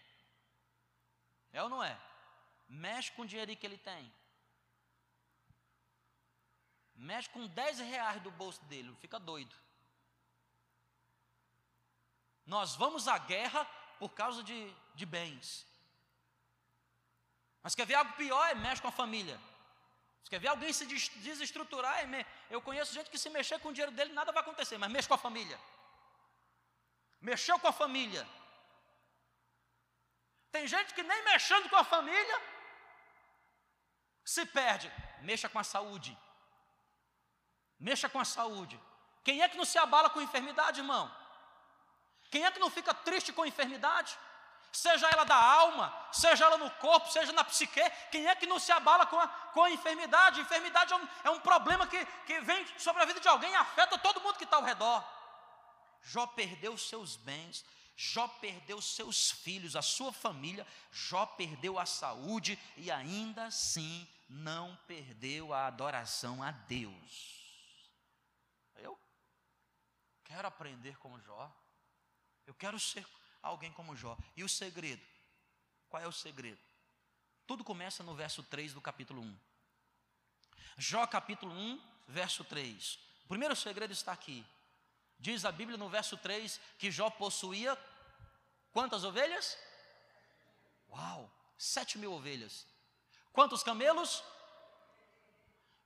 É 1.53 1.63
ou 1.63 1.69
não 1.69 1.81
é? 1.81 1.98
Mexe 2.74 3.12
com 3.12 3.22
o 3.22 3.25
dinheiro 3.25 3.56
que 3.56 3.65
ele 3.65 3.77
tem. 3.77 4.12
Mexe 6.96 7.30
com 7.30 7.46
10 7.48 7.80
reais 7.80 8.22
do 8.22 8.32
bolso 8.32 8.63
dele, 8.65 8.96
fica 9.00 9.20
doido. 9.20 9.56
Nós 12.46 12.75
vamos 12.75 13.08
à 13.08 13.18
guerra 13.18 13.65
por 14.00 14.10
causa 14.10 14.44
de, 14.44 14.74
de 14.96 15.06
bens. 15.06 15.65
Mas 17.62 17.75
quer 17.75 17.86
ver 17.86 17.96
algo 17.96 18.13
pior? 18.13 18.46
É 18.50 18.56
mexe 18.56 18.82
com 18.82 18.88
a 18.88 18.92
família. 18.92 19.39
Você 20.22 20.30
quer 20.30 20.39
ver 20.39 20.50
alguém 20.50 20.74
se 20.74 20.86
desestruturar? 20.86 22.00
É 22.00 22.25
eu 22.50 22.62
conheço 22.62 22.94
gente 22.94 23.10
que 23.10 23.18
se 23.18 23.30
mexer 23.30 23.60
com 23.60 23.70
o 23.70 23.74
dinheiro 23.74 23.92
dele 23.92 24.13
nada 24.13 24.32
vai 24.32 24.42
acontecer, 24.42 24.77
mas 24.77 24.92
mexe 24.92 25.08
com 25.08 25.13
a 25.13 25.18
família. 25.18 25.60
Mexeu 27.22 27.58
com 27.60 27.68
a 27.68 27.72
família. 27.72 28.27
Tem 30.51 30.68
gente 30.68 30.94
que 30.94 31.03
nem 31.03 31.24
mexendo 31.24 31.70
com 31.70 31.77
a 31.77 31.84
família 31.84 32.52
se 34.24 34.46
perde, 34.46 34.92
mexa 35.22 35.50
com 35.50 35.60
a 35.60 35.63
saúde. 35.63 36.18
Mexa 37.80 38.08
com 38.08 38.20
a 38.20 38.25
saúde. 38.25 38.80
Quem 39.24 39.42
é 39.42 39.50
que 39.50 39.58
não 39.58 39.65
se 39.65 39.77
abala 39.77 40.10
com 40.10 40.22
enfermidade, 40.22 40.80
irmão? 40.80 41.13
Quem 42.32 42.46
é 42.46 42.51
que 42.51 42.60
não 42.60 42.70
fica 42.70 42.94
triste 42.94 43.32
com 43.32 43.46
enfermidade? 43.46 44.18
Seja 44.72 45.08
ela 45.08 45.24
da 45.24 45.36
alma, 45.36 45.96
seja 46.12 46.46
ela 46.46 46.58
no 46.58 46.70
corpo, 46.72 47.12
seja 47.12 47.32
na 47.32 47.44
psique, 47.44 47.80
quem 48.12 48.25
é 48.27 48.34
que 48.34 48.48
não 48.48 48.58
se 48.58 48.72
abala 48.72 49.06
com 49.06 49.20
a, 49.20 49.27
com 49.27 49.63
a 49.63 49.70
enfermidade? 49.70 50.42
Enfermidade 50.42 50.92
é 50.92 50.96
um, 50.96 51.08
é 51.25 51.30
um 51.30 51.39
problema 51.39 51.86
que, 51.86 52.03
que 52.25 52.39
vem 52.42 52.65
sobre 52.80 53.03
a 53.03 53.06
vida 53.06 53.20
de 53.20 53.27
alguém 53.27 53.51
e 53.51 53.56
afeta 53.56 54.00
todo 54.00 54.20
mundo 54.20 54.36
que 54.36 54.46
está 54.46 54.58
ao 54.58 54.63
redor. 54.63 55.03
Jó 56.01 56.25
perdeu 56.25 56.75
seus 56.75 57.15
bens, 57.15 57.63
Jó 57.95 58.27
perdeu 58.27 58.81
seus 58.81 59.31
filhos, 59.31 59.75
a 59.75 59.81
sua 59.81 60.12
família, 60.12 60.65
Jó 60.91 61.25
perdeu 61.25 61.77
a 61.77 61.85
saúde 61.85 62.57
e 62.75 62.89
ainda 62.89 63.45
assim 63.45 64.07
não 64.27 64.75
perdeu 64.88 65.53
a 65.53 65.67
adoração 65.67 66.41
a 66.41 66.51
Deus. 66.51 67.91
Eu 68.75 69.00
quero 70.23 70.47
aprender 70.47 70.97
como 70.97 71.19
Jó, 71.21 71.53
eu 72.47 72.53
quero 72.55 72.79
ser 72.79 73.07
alguém 73.41 73.71
como 73.71 73.95
Jó. 73.95 74.17
E 74.35 74.43
o 74.43 74.50
segredo? 74.50 75.05
Qual 75.89 76.01
é 76.01 76.07
o 76.07 76.12
segredo? 76.12 76.59
Tudo 77.45 77.63
começa 77.63 78.01
no 78.01 78.15
verso 78.15 78.41
3 78.41 78.73
do 78.73 78.81
capítulo 78.81 79.21
1. 79.21 79.39
Jó 80.77 81.05
capítulo 81.05 81.53
1, 81.53 81.81
verso 82.07 82.43
3. 82.43 82.95
O 83.25 83.27
primeiro 83.27 83.55
segredo 83.55 83.93
está 83.93 84.12
aqui. 84.12 84.43
Diz 85.24 85.46
a 85.46 85.53
Bíblia 85.53 85.77
no 85.77 85.88
verso 85.88 86.18
3 86.18 86.60
que 86.77 86.92
Jó 86.92 87.10
possuía 87.10 87.77
quantas 88.74 89.06
ovelhas? 89.06 89.58
Uau, 90.89 91.32
sete 91.58 91.98
mil 91.98 92.12
ovelhas. 92.12 92.68
Quantos 93.32 93.63
camelos? 93.63 94.22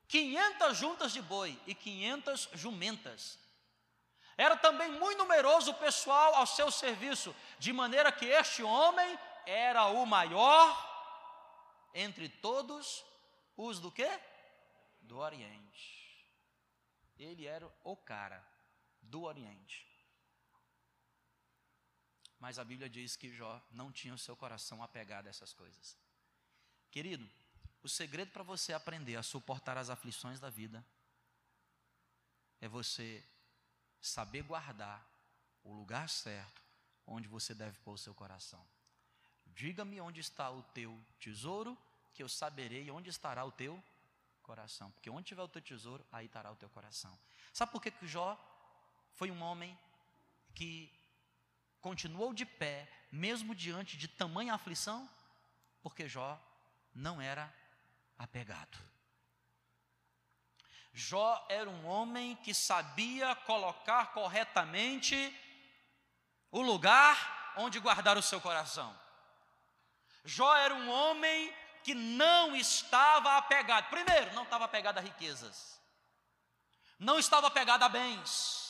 500 0.07 0.75
juntas 0.75 1.13
de 1.13 1.21
boi 1.21 1.55
e 1.67 1.75
500 1.75 2.49
jumentas. 2.53 3.37
Era 4.35 4.57
também 4.57 4.89
muito 4.93 5.19
numeroso 5.19 5.69
o 5.69 5.75
pessoal 5.75 6.33
ao 6.33 6.47
seu 6.47 6.71
serviço, 6.71 7.35
de 7.59 7.71
maneira 7.71 8.11
que 8.11 8.25
este 8.25 8.63
homem 8.63 9.19
era 9.45 9.85
o 9.85 10.03
maior 10.07 10.67
entre 11.93 12.27
todos 12.27 13.05
os 13.55 13.79
do 13.79 13.91
quê? 13.91 14.09
Do 14.99 15.19
Oriente. 15.19 16.27
Ele 17.19 17.45
era 17.45 17.71
o 17.83 17.95
cara 17.95 18.56
do 19.07 19.23
Oriente. 19.23 19.85
Mas 22.39 22.59
a 22.59 22.63
Bíblia 22.63 22.89
diz 22.89 23.15
que 23.15 23.33
Jó 23.33 23.61
não 23.71 23.91
tinha 23.91 24.13
o 24.13 24.17
seu 24.17 24.35
coração 24.35 24.83
apegado 24.83 25.27
a 25.27 25.29
essas 25.29 25.53
coisas. 25.53 25.97
Querido, 26.91 27.27
o 27.81 27.89
segredo 27.89 28.31
para 28.31 28.43
você 28.43 28.73
aprender 28.73 29.15
a 29.15 29.23
suportar 29.23 29.77
as 29.77 29.89
aflições 29.89 30.39
da 30.39 30.49
vida 30.49 30.85
é 32.59 32.67
você 32.67 33.23
saber 33.99 34.43
guardar 34.43 35.05
o 35.63 35.73
lugar 35.73 36.09
certo 36.09 36.61
onde 37.05 37.27
você 37.27 37.53
deve 37.55 37.77
pôr 37.79 37.93
o 37.93 37.97
seu 37.97 38.13
coração. 38.13 38.65
Diga-me 39.47 39.99
onde 40.01 40.19
está 40.19 40.49
o 40.51 40.61
teu 40.63 41.01
tesouro, 41.19 41.77
que 42.13 42.21
eu 42.21 42.29
saberei 42.29 42.91
onde 42.91 43.09
estará 43.09 43.43
o 43.45 43.51
teu 43.51 43.81
coração. 44.43 44.91
Porque 44.91 45.09
onde 45.09 45.27
tiver 45.27 45.41
o 45.41 45.47
teu 45.47 45.61
tesouro, 45.61 46.05
aí 46.11 46.25
estará 46.25 46.51
o 46.51 46.55
teu 46.55 46.69
coração. 46.69 47.17
Sabe 47.53 47.71
por 47.71 47.81
que, 47.81 47.89
que 47.91 48.07
Jó 48.07 48.37
foi 49.17 49.31
um 49.31 49.41
homem 49.41 49.77
que 50.53 50.93
continuou 51.81 52.33
de 52.33 52.45
pé, 52.45 52.87
mesmo 53.11 53.55
diante 53.55 53.97
de 53.97 54.07
tamanha 54.07 54.53
aflição? 54.53 55.09
Porque 55.81 56.07
Jó 56.07 56.39
não 56.93 57.19
era 57.19 57.51
apegado. 58.17 58.77
Jó 60.93 61.45
era 61.49 61.67
um 61.67 61.85
homem 61.87 62.35
que 62.37 62.53
sabia 62.53 63.35
colocar 63.35 64.13
corretamente 64.13 65.15
o 66.51 66.61
lugar 66.61 67.53
onde 67.57 67.79
guardar 67.79 68.17
o 68.17 68.21
seu 68.21 68.39
coração. 68.39 68.95
Jó 70.23 70.55
era 70.55 70.75
um 70.75 70.89
homem 70.89 71.53
que 71.83 71.95
não 71.95 72.55
estava 72.55 73.37
apegado. 73.37 73.89
Primeiro, 73.89 74.33
não 74.35 74.43
estava 74.43 74.65
apegado 74.65 74.99
a 74.99 75.01
riquezas. 75.01 75.81
Não 76.99 77.17
estava 77.17 77.47
apegado 77.47 77.81
a 77.83 77.89
bens. 77.89 78.66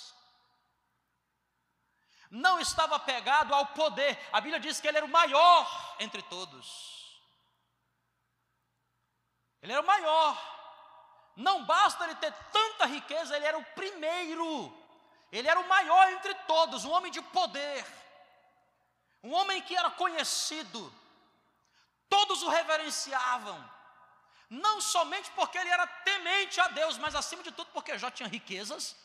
Não 2.30 2.60
estava 2.60 2.96
apegado 2.96 3.54
ao 3.54 3.68
poder. 3.68 4.18
A 4.32 4.42
Bíblia 4.42 4.60
diz 4.60 4.80
que 4.80 4.88
ele 4.88 4.98
era 4.98 5.06
o 5.06 5.10
maior 5.10 5.96
entre 6.00 6.22
todos. 6.24 7.22
Ele 9.62 9.72
era 9.72 9.82
o 9.82 9.86
maior. 9.86 10.38
Não 11.36 11.66
basta 11.66 12.04
ele 12.04 12.16
ter 12.16 12.34
tanta 12.52 12.86
riqueza, 12.86 13.36
ele 13.36 13.46
era 13.46 13.58
o 13.58 13.64
primeiro. 13.64 14.74
Ele 15.32 15.48
era 15.48 15.60
o 15.60 15.68
maior 15.68 16.12
entre 16.14 16.34
todos, 16.52 16.86
um 16.86 16.92
homem 16.92 17.12
de 17.12 17.22
poder. 17.22 17.86
Um 19.24 19.34
homem 19.34 19.62
que 19.62 19.76
era 19.76 19.90
conhecido. 19.92 20.94
Todos 22.10 22.44
o 22.44 22.50
reverenciavam. 22.50 23.78
Não 24.50 24.80
somente 24.80 25.30
porque 25.32 25.58
ele 25.58 25.70
era 25.70 25.86
temente 25.86 26.60
a 26.62 26.70
Deus, 26.70 26.98
mas 26.98 27.16
acima 27.16 27.44
de 27.44 27.52
tudo 27.52 27.70
porque 27.72 27.98
Jó 27.98 28.10
tinha 28.10 28.30
riquezas 28.30 28.96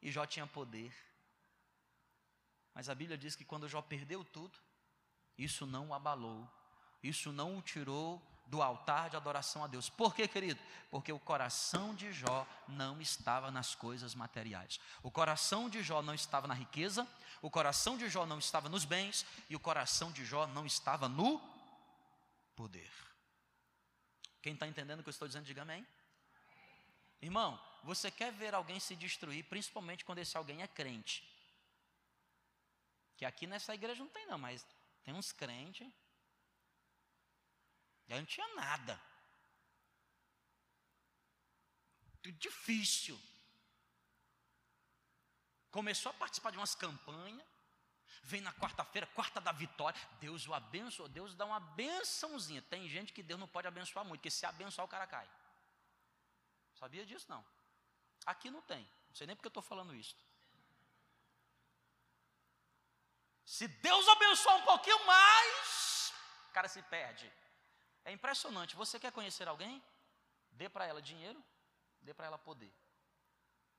e 0.00 0.10
Jó 0.10 0.24
tinha 0.24 0.46
poder. 0.46 0.92
Mas 2.74 2.88
a 2.88 2.94
Bíblia 2.94 3.16
diz 3.16 3.36
que 3.36 3.44
quando 3.44 3.68
Jó 3.68 3.80
perdeu 3.80 4.24
tudo, 4.24 4.58
isso 5.38 5.66
não 5.66 5.88
o 5.88 5.94
abalou, 5.94 6.48
isso 7.02 7.32
não 7.32 7.56
o 7.56 7.62
tirou 7.62 8.20
do 8.46 8.62
altar 8.62 9.10
de 9.10 9.16
adoração 9.16 9.64
a 9.64 9.66
Deus. 9.66 9.88
Por 9.88 10.14
quê, 10.14 10.28
querido? 10.28 10.60
Porque 10.90 11.12
o 11.12 11.18
coração 11.18 11.94
de 11.94 12.12
Jó 12.12 12.46
não 12.68 13.00
estava 13.00 13.50
nas 13.50 13.74
coisas 13.74 14.14
materiais. 14.14 14.78
O 15.02 15.10
coração 15.10 15.68
de 15.68 15.82
Jó 15.82 16.02
não 16.02 16.14
estava 16.14 16.46
na 16.46 16.54
riqueza, 16.54 17.06
o 17.40 17.50
coração 17.50 17.96
de 17.96 18.08
Jó 18.08 18.26
não 18.26 18.38
estava 18.38 18.68
nos 18.68 18.84
bens 18.84 19.24
e 19.48 19.56
o 19.56 19.60
coração 19.60 20.12
de 20.12 20.24
Jó 20.24 20.46
não 20.46 20.66
estava 20.66 21.08
no 21.08 21.40
poder. 22.54 22.92
Quem 24.42 24.52
está 24.54 24.66
entendendo 24.66 25.00
o 25.00 25.02
que 25.02 25.08
eu 25.08 25.12
estou 25.12 25.26
dizendo, 25.26 25.46
diga 25.46 25.62
amém. 25.62 25.86
Irmão, 27.20 27.58
você 27.82 28.10
quer 28.10 28.32
ver 28.32 28.54
alguém 28.54 28.78
se 28.78 28.94
destruir, 28.94 29.44
principalmente 29.44 30.04
quando 30.04 30.18
esse 30.18 30.36
alguém 30.36 30.62
é 30.62 30.68
crente. 30.68 31.33
Que 33.16 33.24
aqui 33.24 33.46
nessa 33.46 33.74
igreja 33.74 34.02
não 34.02 34.10
tem, 34.10 34.26
não, 34.26 34.38
mas 34.38 34.66
tem 35.02 35.14
uns 35.14 35.32
crentes 35.32 35.90
aí 38.08 38.18
não 38.18 38.26
tinha 38.26 38.46
nada. 38.54 39.00
Difícil. 42.22 43.18
Começou 45.70 46.10
a 46.10 46.14
participar 46.14 46.50
de 46.50 46.58
umas 46.58 46.74
campanhas. 46.74 47.46
Vem 48.22 48.40
na 48.40 48.52
quarta-feira, 48.54 49.06
quarta 49.08 49.40
da 49.40 49.52
vitória. 49.52 50.00
Deus 50.20 50.46
o 50.46 50.54
abençoa. 50.54 51.08
Deus 51.08 51.34
dá 51.34 51.44
uma 51.44 51.60
bençãozinha. 51.60 52.62
Tem 52.62 52.88
gente 52.88 53.12
que 53.12 53.22
Deus 53.22 53.38
não 53.38 53.48
pode 53.48 53.68
abençoar 53.68 54.04
muito, 54.04 54.20
porque 54.20 54.30
se 54.30 54.46
abençoar 54.46 54.86
o 54.86 54.88
cara 54.88 55.06
cai. 55.06 55.28
Sabia 56.74 57.04
disso? 57.04 57.26
Não. 57.28 57.44
Aqui 58.24 58.50
não 58.50 58.62
tem. 58.62 58.88
Não 59.08 59.14
sei 59.14 59.26
nem 59.26 59.36
porque 59.36 59.48
eu 59.48 59.50
estou 59.50 59.62
falando 59.62 59.94
isso. 59.94 60.16
Se 63.44 63.68
Deus 63.68 64.08
abençoar 64.08 64.56
um 64.56 64.62
pouquinho 64.62 65.06
mais, 65.06 66.12
o 66.48 66.52
cara 66.52 66.68
se 66.68 66.82
perde. 66.82 67.30
É 68.04 68.12
impressionante. 68.12 68.76
Você 68.76 68.98
quer 68.98 69.12
conhecer 69.12 69.46
alguém? 69.48 69.82
Dê 70.50 70.68
para 70.68 70.86
ela 70.86 71.02
dinheiro, 71.02 71.42
dê 72.00 72.14
para 72.14 72.26
ela 72.26 72.38
poder. 72.38 72.72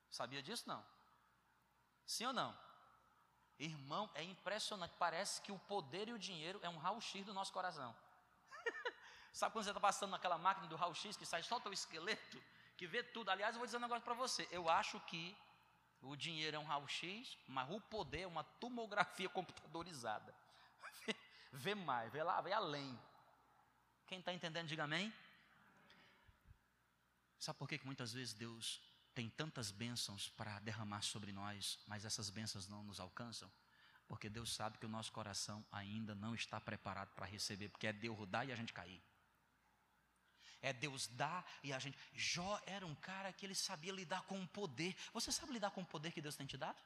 Sabia 0.09 0.41
disso? 0.41 0.67
Não. 0.67 0.85
Sim 2.05 2.27
ou 2.27 2.33
não? 2.33 2.57
Irmão, 3.57 4.09
é 4.13 4.23
impressionante. 4.23 4.93
Parece 4.99 5.41
que 5.41 5.51
o 5.51 5.59
poder 5.59 6.09
e 6.09 6.13
o 6.13 6.19
dinheiro 6.19 6.59
é 6.61 6.69
um 6.69 6.77
raio-x 6.77 7.25
do 7.25 7.33
nosso 7.33 7.53
coração. 7.53 7.95
Sabe 9.33 9.53
quando 9.53 9.63
você 9.63 9.71
está 9.71 9.79
passando 9.79 10.11
naquela 10.11 10.37
máquina 10.37 10.67
do 10.67 10.75
raio-x 10.75 11.17
que 11.17 11.25
sai 11.25 11.41
só 11.41 11.57
o 11.57 11.61
teu 11.61 11.73
esqueleto, 11.73 12.41
que 12.77 12.85
vê 12.85 13.01
tudo? 13.03 13.29
Aliás, 13.29 13.55
eu 13.55 13.59
vou 13.59 13.65
dizer 13.65 13.77
um 13.77 13.81
negócio 13.81 14.03
para 14.03 14.13
você. 14.13 14.47
Eu 14.51 14.69
acho 14.69 14.99
que 15.01 15.35
o 16.05 16.15
dinheiro 16.15 16.55
é 16.55 16.59
um 16.59 16.63
raio-x, 16.63 17.37
mas 17.47 17.69
o 17.69 17.81
poder 17.81 18.21
é 18.21 18.27
uma 18.27 18.43
tomografia 18.43 19.27
computadorizada. 19.27 20.33
vê 21.51 21.73
mais, 21.73 22.11
vê 22.11 22.21
lá, 22.21 22.39
vê 22.41 22.53
além. 22.53 22.97
Quem 24.07 24.19
está 24.19 24.33
entendendo, 24.33 24.67
diga 24.67 24.83
amém. 24.83 25.11
Sabe 27.39 27.57
por 27.57 27.67
que, 27.67 27.77
que 27.77 27.85
muitas 27.85 28.13
vezes 28.13 28.33
Deus 28.33 28.81
tem 29.13 29.29
tantas 29.29 29.71
bênçãos 29.71 30.29
para 30.29 30.59
derramar 30.59 31.01
sobre 31.01 31.31
nós, 31.31 31.79
mas 31.87 32.05
essas 32.05 32.29
bênçãos 32.29 32.67
não 32.67 32.83
nos 32.83 32.99
alcançam? 32.99 33.51
Porque 34.07 34.29
Deus 34.29 34.53
sabe 34.53 34.77
que 34.77 34.85
o 34.85 34.89
nosso 34.89 35.11
coração 35.11 35.65
ainda 35.71 36.13
não 36.13 36.35
está 36.35 36.61
preparado 36.61 37.09
para 37.15 37.25
receber, 37.25 37.69
porque 37.69 37.87
é 37.87 37.93
Deus 37.93 38.27
dar 38.27 38.47
e 38.47 38.51
a 38.51 38.55
gente 38.55 38.73
cair. 38.73 39.01
É 40.61 40.73
Deus 40.73 41.07
dar 41.07 41.45
e 41.63 41.71
a 41.71 41.79
gente. 41.79 41.97
Jó 42.13 42.59
era 42.65 42.85
um 42.85 42.95
cara 42.95 43.31
que 43.31 43.45
ele 43.45 43.55
sabia 43.55 43.93
lidar 43.93 44.23
com 44.23 44.41
o 44.41 44.47
poder. 44.47 44.95
Você 45.13 45.31
sabe 45.31 45.53
lidar 45.53 45.71
com 45.71 45.81
o 45.81 45.85
poder 45.85 46.11
que 46.11 46.21
Deus 46.21 46.35
tem 46.35 46.47
te 46.47 46.57
dado? 46.57 46.77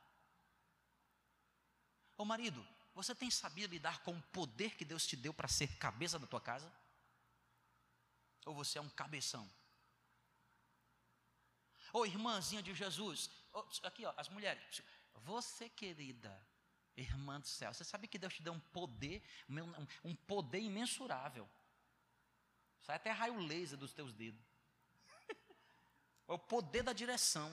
Ô 2.18 2.26
marido, 2.26 2.66
você 2.94 3.16
tem 3.16 3.32
sabido 3.32 3.72
lidar 3.72 4.04
com 4.04 4.12
o 4.12 4.22
poder 4.24 4.76
que 4.76 4.84
Deus 4.84 5.08
te 5.08 5.16
deu 5.16 5.34
para 5.34 5.48
ser 5.48 5.68
cabeça 5.78 6.20
da 6.20 6.28
tua 6.28 6.42
casa? 6.42 6.70
Ou 8.46 8.54
você 8.54 8.78
é 8.78 8.82
um 8.82 8.90
cabeção? 8.90 9.50
Ou 11.94 12.06
irmãzinha 12.06 12.62
de 12.62 12.74
Jesus, 12.74 13.30
aqui 13.84 14.06
ó, 14.06 14.14
as 14.18 14.30
mulheres, 14.30 14.82
você 15.16 15.70
querida, 15.70 16.46
irmã 16.96 17.40
do 17.40 17.48
céu, 17.48 17.74
você 17.74 17.84
sabe 17.84 18.08
que 18.08 18.20
Deus 18.20 18.34
te 18.34 18.44
deu 18.44 18.54
um 18.54 18.60
poder, 18.60 19.24
um 20.04 20.16
poder 20.16 20.60
imensurável. 20.60 21.50
Sai 22.82 22.96
até 22.96 23.12
raio 23.12 23.40
laser 23.40 23.78
dos 23.78 23.94
teus 23.94 24.14
dedos. 24.14 24.44
É 26.28 26.34
o 26.34 26.38
poder 26.38 26.84
da 26.84 26.94
direção. 26.94 27.50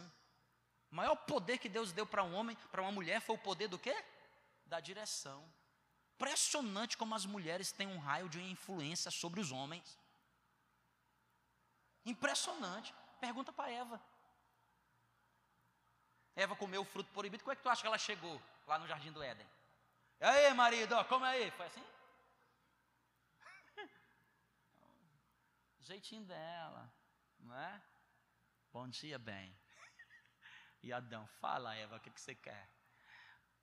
O 0.91 0.95
maior 0.95 1.17
poder 1.17 1.59
que 1.59 1.69
Deus 1.69 1.93
deu 1.93 2.07
para 2.07 2.23
um 2.23 2.35
homem, 2.35 2.57
para 2.71 2.83
uma 2.83 2.93
mulher, 2.93 3.21
foi 3.21 3.35
o 3.35 3.39
poder 3.39 3.69
do 3.69 3.79
quê? 3.79 3.95
Da 4.67 4.81
direção. 4.81 5.51
Impressionante 6.15 6.97
como 6.97 7.15
as 7.15 7.27
mulheres 7.27 7.73
têm 7.73 7.87
um 7.87 7.99
raio 7.99 8.29
de 8.29 8.41
influência 8.43 9.11
sobre 9.11 9.41
os 9.41 9.53
homens. 9.53 9.99
Impressionante. 12.05 12.95
Pergunta 13.21 13.53
para 13.53 13.71
Eva. 13.71 14.01
Eva 16.35 16.55
comeu 16.55 16.83
o 16.83 16.85
fruto 16.85 17.11
proibido, 17.12 17.43
como 17.43 17.53
é 17.53 17.57
que 17.57 17.62
tu 17.62 17.69
acha 17.69 17.81
que 17.81 17.87
ela 17.87 17.99
chegou 17.99 18.41
lá 18.67 18.79
no 18.79 18.87
jardim 18.87 19.11
do 19.11 19.23
Éden? 19.23 19.47
E 20.21 20.25
aí, 20.25 20.55
marido, 20.55 20.95
ó, 20.95 21.05
come 21.05 21.27
aí. 21.27 21.51
Foi 21.53 21.67
assim? 21.67 21.83
Jeitinho 25.87 26.25
dela, 26.25 26.92
não 27.38 27.57
é? 27.57 27.83
Bom 28.72 28.88
dia, 28.88 29.18
bem. 29.18 29.57
E 30.83 30.92
Adão, 30.92 31.27
fala, 31.40 31.75
Eva, 31.75 31.96
o 31.96 32.01
que, 32.01 32.11
que 32.11 32.20
você 32.20 32.35
quer? 32.35 32.68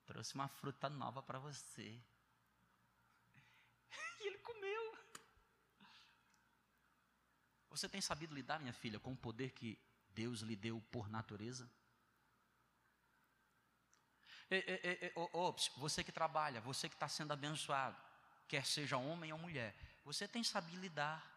Trouxe 0.06 0.34
uma 0.34 0.48
fruta 0.48 0.90
nova 0.90 1.22
para 1.22 1.40
você. 1.40 2.02
E 4.22 4.28
ele 4.28 4.38
comeu. 4.38 4.98
Você 7.70 7.90
tem 7.90 8.00
sabido 8.00 8.34
lidar, 8.34 8.60
minha 8.60 8.72
filha, 8.72 9.00
com 9.00 9.12
o 9.12 9.18
poder 9.18 9.52
que 9.52 9.78
Deus 10.10 10.40
lhe 10.40 10.56
deu 10.56 10.80
por 10.92 11.10
natureza? 11.10 11.70
Ops, 15.34 15.70
você 15.78 16.04
que 16.04 16.12
trabalha, 16.12 16.62
você 16.62 16.88
que 16.88 16.96
está 16.96 17.10
sendo 17.10 17.34
abençoado, 17.34 17.98
quer 18.48 18.66
seja 18.66 18.98
homem 18.98 19.34
ou 19.34 19.40
mulher, 19.40 19.76
você 20.06 20.28
tem 20.28 20.44
sabido 20.44 20.80
lidar 20.80 21.33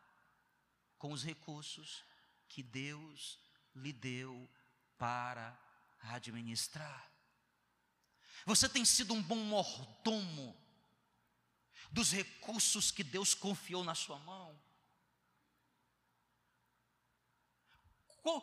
com 0.98 1.12
os 1.12 1.22
recursos 1.22 2.04
que 2.48 2.62
Deus 2.62 3.38
lhe 3.74 3.92
deu 3.92 4.48
para 4.98 5.58
administrar? 6.00 7.10
Você 8.44 8.68
tem 8.68 8.84
sido 8.84 9.14
um 9.14 9.22
bom 9.22 9.36
mordomo 9.36 10.56
dos 11.90 12.12
recursos 12.12 12.90
que 12.90 13.02
Deus 13.02 13.34
confiou 13.34 13.82
na 13.82 13.94
sua 13.94 14.18
mão? 14.20 14.60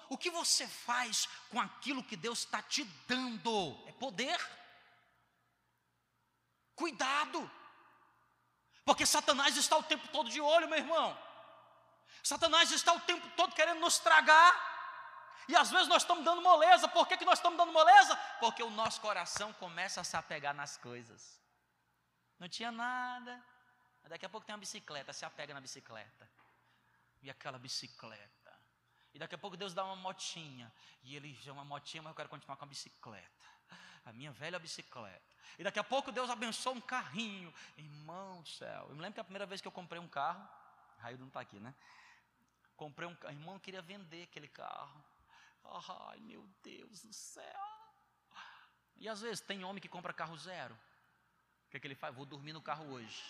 O 0.09 0.17
que 0.17 0.31
você 0.31 0.65
faz 0.65 1.27
com 1.49 1.59
aquilo 1.59 2.03
que 2.03 2.15
Deus 2.15 2.39
está 2.39 2.61
te 2.61 2.85
dando? 3.05 3.77
É 3.85 3.91
poder. 3.91 4.39
Cuidado, 6.73 7.51
porque 8.85 9.05
Satanás 9.05 9.55
está 9.57 9.77
o 9.77 9.83
tempo 9.83 10.07
todo 10.09 10.29
de 10.29 10.41
olho, 10.41 10.67
meu 10.67 10.77
irmão. 10.77 11.17
Satanás 12.21 12.71
está 12.71 12.93
o 12.93 12.99
tempo 13.01 13.27
todo 13.35 13.55
querendo 13.55 13.79
nos 13.79 13.99
tragar. 13.99 14.73
E 15.47 15.55
às 15.55 15.69
vezes 15.69 15.87
nós 15.87 16.03
estamos 16.03 16.23
dando 16.23 16.41
moleza. 16.41 16.87
Por 16.87 17.07
que, 17.07 17.17
que 17.17 17.25
nós 17.25 17.39
estamos 17.39 17.57
dando 17.57 17.71
moleza? 17.71 18.15
Porque 18.39 18.63
o 18.63 18.69
nosso 18.69 19.01
coração 19.01 19.51
começa 19.53 20.01
a 20.01 20.03
se 20.03 20.15
apegar 20.15 20.53
nas 20.53 20.77
coisas. 20.77 21.41
Não 22.39 22.47
tinha 22.47 22.71
nada. 22.71 23.43
Daqui 24.05 24.25
a 24.25 24.29
pouco 24.29 24.45
tem 24.45 24.53
uma 24.53 24.59
bicicleta, 24.59 25.13
se 25.13 25.25
apega 25.25 25.53
na 25.53 25.61
bicicleta. 25.61 26.29
E 27.21 27.29
aquela 27.29 27.57
bicicleta 27.57 28.53
E 29.13 29.19
daqui 29.19 29.33
a 29.33 29.37
pouco 29.37 29.55
Deus 29.55 29.73
dá 29.73 29.83
uma 29.85 29.95
motinha. 29.95 30.71
E 31.03 31.15
ele 31.15 31.33
já 31.41 31.53
uma 31.53 31.63
motinha, 31.63 32.01
mas 32.01 32.11
eu 32.11 32.15
quero 32.15 32.29
continuar 32.29 32.57
com 32.57 32.65
a 32.65 32.67
bicicleta. 32.67 33.45
A 34.05 34.11
minha 34.11 34.31
velha 34.31 34.59
bicicleta. 34.59 35.21
E 35.57 35.63
daqui 35.63 35.79
a 35.79 35.83
pouco 35.83 36.11
Deus 36.11 36.29
abençoa 36.29 36.73
um 36.73 36.81
carrinho. 36.81 37.53
Irmão 37.77 38.41
do 38.41 38.49
céu. 38.49 38.87
Eu 38.89 38.95
me 38.95 39.01
lembro 39.01 39.13
que 39.13 39.19
a 39.21 39.23
primeira 39.23 39.45
vez 39.45 39.61
que 39.61 39.67
eu 39.67 39.71
comprei 39.71 40.01
um 40.01 40.07
carro, 40.07 40.45
Raio 40.99 41.17
não 41.17 41.27
está 41.27 41.39
aqui, 41.39 41.59
né? 41.59 41.73
Comprei 42.83 43.07
um 43.07 43.15
carro. 43.15 43.33
Irmão, 43.33 43.57
queria 43.59 43.81
vender 43.81 44.23
aquele 44.23 44.49
carro. 44.49 45.01
Ai, 46.09 46.19
meu 46.19 46.45
Deus 46.61 47.01
do 47.01 47.13
céu. 47.13 47.61
E 48.97 49.07
às 49.07 49.21
vezes 49.21 49.39
tem 49.39 49.63
homem 49.63 49.81
que 49.81 49.87
compra 49.87 50.11
carro 50.11 50.35
zero. 50.37 50.75
O 50.75 51.69
que, 51.69 51.77
é 51.77 51.79
que 51.79 51.87
ele 51.87 51.95
faz? 51.95 52.13
Vou 52.13 52.25
dormir 52.25 52.51
no 52.51 52.61
carro 52.61 52.85
hoje. 52.91 53.23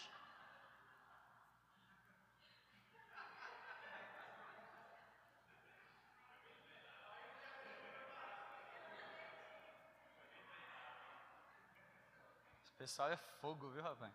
Esse 12.63 12.71
pessoal 12.75 13.11
é 13.11 13.17
fogo, 13.17 13.69
viu, 13.69 13.83
rapaz? 13.83 14.11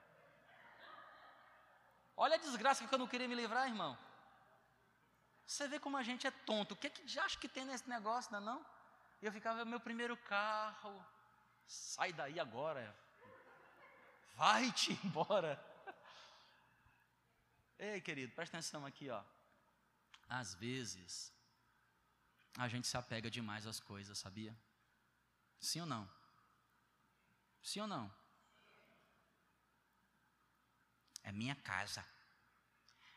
Olha 2.17 2.35
a 2.35 2.39
desgraça 2.39 2.85
que 2.85 2.93
eu 2.93 2.99
não 2.99 3.07
queria 3.07 3.29
me 3.29 3.37
livrar, 3.37 3.69
irmão. 3.69 3.97
Você 5.49 5.67
vê 5.67 5.81
como 5.81 5.97
a 5.97 6.03
gente 6.03 6.27
é 6.27 6.31
tonto. 6.31 6.73
O 6.73 6.77
que, 6.77 6.91
que 6.91 7.09
já 7.09 7.25
acha 7.25 7.39
que 7.39 7.49
tem 7.49 7.65
nesse 7.65 7.89
negócio, 7.89 8.31
não 8.31 8.39
é 8.39 8.43
não? 8.43 8.67
E 9.23 9.25
eu 9.25 9.33
ficava, 9.33 9.65
meu 9.65 9.81
primeiro 9.81 10.15
carro, 10.15 10.95
sai 11.67 12.13
daí 12.13 12.39
agora. 12.39 12.95
Vai-te 14.35 14.93
embora. 15.03 15.59
Ei, 17.79 17.99
querido, 18.03 18.35
presta 18.35 18.59
atenção 18.59 18.85
aqui, 18.85 19.09
ó. 19.09 19.25
Às 20.29 20.55
vezes, 20.55 21.33
a 22.59 22.69
gente 22.69 22.87
se 22.87 22.99
apega 22.99 23.31
demais 23.31 23.67
às 23.67 23.81
coisas, 23.81 24.19
sabia? 24.19 24.55
Sim 25.59 25.81
ou 25.81 25.87
não? 25.87 26.11
Sim 27.63 27.81
ou 27.81 27.87
não? 27.87 28.15
É 31.23 31.33
minha 31.33 31.57
casa, 31.57 32.05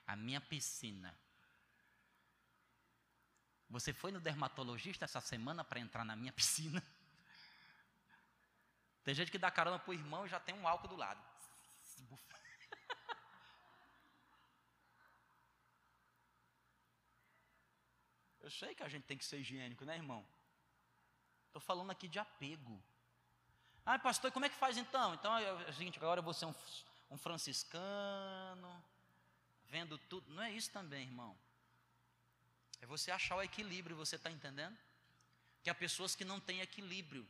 a 0.08 0.16
minha 0.16 0.40
piscina, 0.40 1.18
você 3.72 3.94
foi 3.94 4.12
no 4.12 4.20
dermatologista 4.20 5.06
essa 5.06 5.22
semana 5.22 5.64
para 5.64 5.80
entrar 5.80 6.04
na 6.04 6.14
minha 6.16 6.34
piscina? 6.34 6.84
Tem 9.04 9.16
gente 9.16 9.32
que 9.32 9.40
dá 9.40 9.50
carona 9.50 9.80
para 9.80 9.90
o 9.90 9.94
irmão 9.94 10.26
e 10.26 10.30
já 10.30 10.40
tem 10.40 10.54
um 10.54 10.68
álcool 10.68 10.90
do 10.90 10.96
lado. 10.96 11.20
Eu 18.42 18.52
sei 18.52 18.76
que 18.76 18.84
a 18.84 18.90
gente 18.90 19.06
tem 19.06 19.18
que 19.18 19.24
ser 19.24 19.40
higiênico, 19.40 19.86
né, 19.86 19.96
irmão? 19.96 20.28
Estou 21.48 21.62
falando 21.62 21.92
aqui 21.92 22.08
de 22.08 22.20
apego. 22.20 22.84
Ah, 23.86 23.98
pastor, 23.98 24.32
como 24.32 24.46
é 24.46 24.50
que 24.50 24.56
faz 24.56 24.78
então? 24.78 25.14
Então 25.14 25.36
é 25.38 25.72
seguinte, 25.74 25.98
agora 25.98 26.20
eu 26.20 26.24
vou 26.24 26.34
ser 26.34 26.46
um, 26.46 26.54
um 27.10 27.18
franciscano, 27.18 28.84
vendo 29.66 29.98
tudo. 29.98 30.30
Não 30.34 30.44
é 30.44 30.52
isso 30.52 30.70
também, 30.72 31.04
irmão. 31.08 31.38
É 32.82 32.86
você 32.86 33.12
achar 33.12 33.36
o 33.36 33.44
equilíbrio, 33.44 33.96
você 33.96 34.16
está 34.16 34.30
entendendo? 34.30 34.78
Que 35.64 35.70
há 35.70 35.76
pessoas 35.76 36.16
que 36.16 36.26
não 36.26 36.40
têm 36.40 36.62
equilíbrio. 36.62 37.28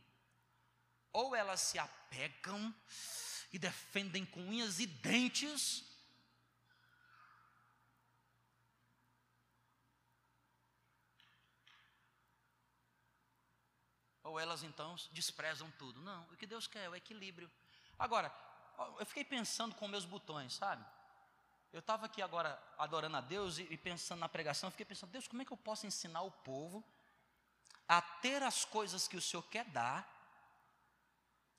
Ou 1.12 1.36
elas 1.36 1.60
se 1.60 1.78
apegam 1.78 2.74
e 3.52 3.58
defendem 3.58 4.24
com 4.24 4.40
unhas 4.40 4.80
e 4.80 4.86
dentes, 4.86 5.84
ou 14.22 14.40
elas 14.40 14.62
então 14.62 14.96
desprezam 15.10 15.70
tudo. 15.72 16.00
Não, 16.00 16.22
o 16.30 16.36
que 16.38 16.46
Deus 16.46 16.66
quer 16.66 16.84
é 16.84 16.88
o 16.88 16.96
equilíbrio. 16.96 17.50
Agora, 17.98 18.34
eu 18.98 19.04
fiquei 19.04 19.24
pensando 19.24 19.74
com 19.74 19.86
meus 19.86 20.06
botões, 20.06 20.54
sabe? 20.54 20.82
Eu 21.72 21.80
estava 21.80 22.04
aqui 22.04 22.20
agora 22.20 22.62
adorando 22.78 23.16
a 23.16 23.20
Deus 23.20 23.58
e, 23.58 23.62
e 23.70 23.76
pensando 23.76 24.20
na 24.20 24.28
pregação, 24.28 24.70
fiquei 24.70 24.84
pensando, 24.84 25.10
Deus, 25.10 25.26
como 25.26 25.40
é 25.40 25.44
que 25.44 25.52
eu 25.52 25.56
posso 25.56 25.86
ensinar 25.86 26.20
o 26.22 26.30
povo 26.30 26.84
a 27.88 28.00
ter 28.00 28.42
as 28.42 28.64
coisas 28.64 29.08
que 29.08 29.16
o 29.16 29.22
Senhor 29.22 29.42
quer 29.44 29.64
dar 29.66 30.06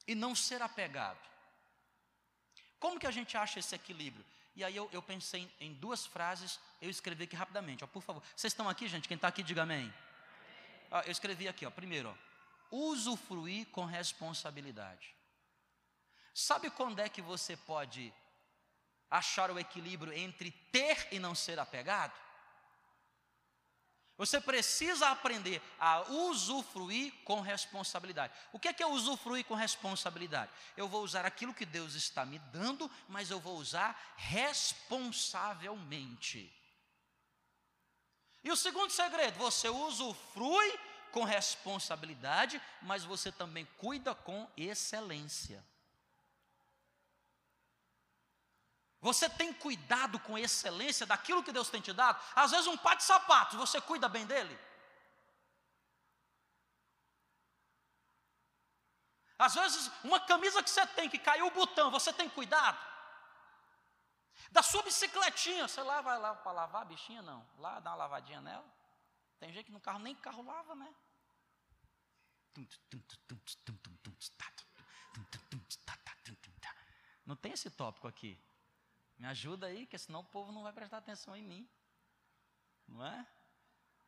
e 0.08 0.14
não 0.14 0.36
ser 0.36 0.62
apegado? 0.62 1.20
Como 2.80 3.00
que 3.00 3.08
a 3.08 3.12
gente 3.12 3.36
acha 3.36 3.60
esse 3.60 3.74
equilíbrio? 3.74 4.24
E 4.56 4.64
aí 4.64 4.76
eu, 4.76 4.88
eu 4.92 5.02
pensei 5.02 5.42
em, 5.60 5.68
em, 5.68 5.74
duas 5.74 6.06
frases, 6.06 6.60
eu 6.80 6.90
escrevi 6.90 7.24
aqui 7.24 7.36
rapidamente, 7.36 7.84
ó, 7.84 7.88
por 7.88 8.04
favor. 8.04 8.22
Vocês 8.36 8.54
estão 8.54 8.70
aqui, 8.70 8.88
gente? 8.88 9.08
Quem 9.08 9.16
está 9.16 9.30
aqui, 9.30 9.42
diga 9.42 9.64
amém. 9.64 9.92
Eu 11.06 11.12
escrevi 11.12 11.48
aqui, 11.48 11.66
ó, 11.66 11.72
primeiro, 11.72 12.10
ó, 12.10 12.76
usufruir 12.76 13.66
com 13.70 13.84
responsabilidade. 13.86 15.16
Sabe 16.36 16.70
quando 16.70 17.00
é 17.00 17.10
que 17.10 17.22
você 17.22 17.58
pode 17.58 18.14
achar 19.14 19.50
o 19.52 19.60
equilíbrio 19.60 20.12
entre 20.12 20.50
ter 20.72 21.08
e 21.12 21.20
não 21.20 21.36
ser 21.36 21.60
apegado? 21.60 22.24
Você 24.18 24.42
precisa 24.42 25.10
aprender 25.10 25.62
a 25.80 26.02
usufruir 26.10 27.14
com 27.24 27.40
responsabilidade. 27.42 28.34
O 28.52 28.60
que 28.60 28.68
é, 28.68 28.74
que 28.74 28.84
é 28.84 28.88
usufruir 28.88 29.46
com 29.46 29.54
responsabilidade? 29.54 30.52
Eu 30.78 30.88
vou 30.88 31.04
usar 31.04 31.26
aquilo 31.26 31.54
que 31.54 31.66
Deus 31.66 31.94
está 31.96 32.26
me 32.26 32.40
dando, 32.40 32.90
mas 33.08 33.32
eu 33.32 33.40
vou 33.40 33.58
usar 33.58 34.14
responsavelmente. 34.18 36.54
E 38.44 38.52
o 38.52 38.56
segundo 38.56 38.92
segredo, 38.92 39.38
você 39.38 39.70
usufrui 39.70 40.80
com 41.12 41.24
responsabilidade, 41.24 42.62
mas 42.82 43.04
você 43.04 43.32
também 43.32 43.66
cuida 43.78 44.14
com 44.14 44.48
excelência. 44.58 45.64
Você 49.04 49.30
tem 49.30 49.52
cuidado 49.52 50.18
com 50.18 50.38
excelência 50.38 51.06
daquilo 51.06 51.44
que 51.44 51.52
Deus 51.52 51.70
tem 51.70 51.82
te 51.82 51.92
dado? 51.92 52.18
Às 52.34 52.52
vezes 52.52 52.68
um 52.68 52.78
par 52.78 52.96
de 52.96 53.04
sapatos, 53.04 53.60
você 53.60 53.82
cuida 53.82 54.08
bem 54.08 54.26
dele? 54.26 54.58
Às 59.38 59.56
vezes 59.56 59.92
uma 60.06 60.22
camisa 60.22 60.64
que 60.64 60.70
você 60.70 60.88
tem, 60.88 61.10
que 61.10 61.20
caiu 61.20 61.48
o 61.48 61.52
botão, 61.52 61.92
você 61.92 62.14
tem 62.14 62.30
cuidado? 62.30 62.80
Da 64.52 64.64
sua 64.64 64.82
bicicletinha, 64.84 65.68
você 65.68 65.84
lá 65.84 66.00
vai 66.00 66.18
lá 66.18 66.34
para 66.36 66.54
lavar 66.54 66.84
a 66.84 66.86
bichinha? 66.86 67.22
Não. 67.22 67.46
Lá 67.58 67.82
dá 67.82 67.90
uma 67.90 67.98
lavadinha 67.98 68.40
nela. 68.40 68.66
Tem 69.38 69.52
gente 69.52 69.66
que 69.66 69.72
no 69.74 69.82
carro 69.82 70.00
nem 70.00 70.16
carro 70.16 70.44
lava, 70.44 70.76
né? 70.76 70.96
Não 77.26 77.36
tem 77.36 77.52
esse 77.52 77.70
tópico 77.70 78.08
aqui. 78.08 78.40
Me 79.18 79.28
ajuda 79.28 79.68
aí, 79.68 79.86
que 79.86 79.98
senão 79.98 80.22
o 80.22 80.26
povo 80.26 80.52
não 80.52 80.64
vai 80.64 80.74
prestar 80.74 80.98
atenção 80.98 81.36
em 81.36 81.44
mim. 81.44 81.70
Não 82.88 83.06
é? 83.06 83.26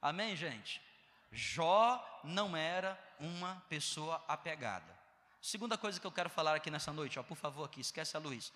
Amém, 0.01 0.35
gente? 0.35 0.81
Jó 1.31 2.21
não 2.23 2.55
era 2.55 2.99
uma 3.19 3.63
pessoa 3.69 4.23
apegada. 4.27 4.97
Segunda 5.41 5.77
coisa 5.77 5.99
que 5.99 6.07
eu 6.07 6.11
quero 6.11 6.29
falar 6.29 6.55
aqui 6.55 6.71
nessa 6.71 6.91
noite, 6.91 7.19
ó, 7.19 7.23
por 7.23 7.37
favor, 7.37 7.63
aqui, 7.63 7.81
esquece 7.81 8.15
a 8.17 8.19
luz. 8.19 8.51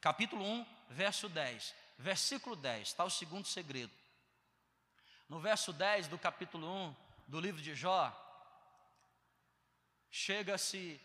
Capítulo 0.00 0.44
1, 0.44 0.66
verso 0.90 1.28
10. 1.28 1.74
Versículo 1.98 2.56
10, 2.56 2.88
está 2.88 3.04
o 3.04 3.10
segundo 3.10 3.46
segredo. 3.46 3.92
No 5.28 5.38
verso 5.40 5.72
10 5.72 6.08
do 6.08 6.18
capítulo 6.18 6.66
1 6.66 6.96
do 7.28 7.40
livro 7.40 7.62
de 7.62 7.74
Jó, 7.74 8.12
chega-se 10.10 11.00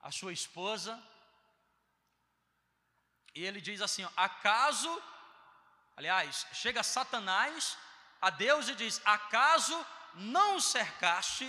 a 0.00 0.10
sua 0.10 0.32
esposa 0.32 1.02
e 3.34 3.44
ele 3.44 3.60
diz 3.60 3.80
assim: 3.80 4.06
acaso, 4.16 5.02
aliás, 5.96 6.46
chega 6.52 6.82
Satanás 6.82 7.76
a 8.20 8.30
Deus 8.30 8.68
e 8.68 8.74
diz: 8.74 9.00
acaso 9.04 9.86
não 10.14 10.60
cercaste, 10.60 11.48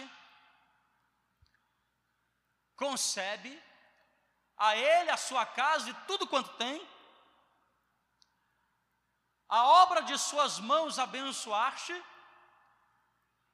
concebe 2.75 3.61
a 4.57 4.75
ele, 4.75 5.11
a 5.11 5.17
sua 5.17 5.45
casa 5.45 5.89
e 5.89 5.93
tudo 6.07 6.27
quanto 6.27 6.49
tem, 6.57 6.87
a 9.47 9.63
obra 9.83 10.01
de 10.01 10.17
suas 10.17 10.59
mãos 10.59 10.97
abençoaste, 10.97 12.03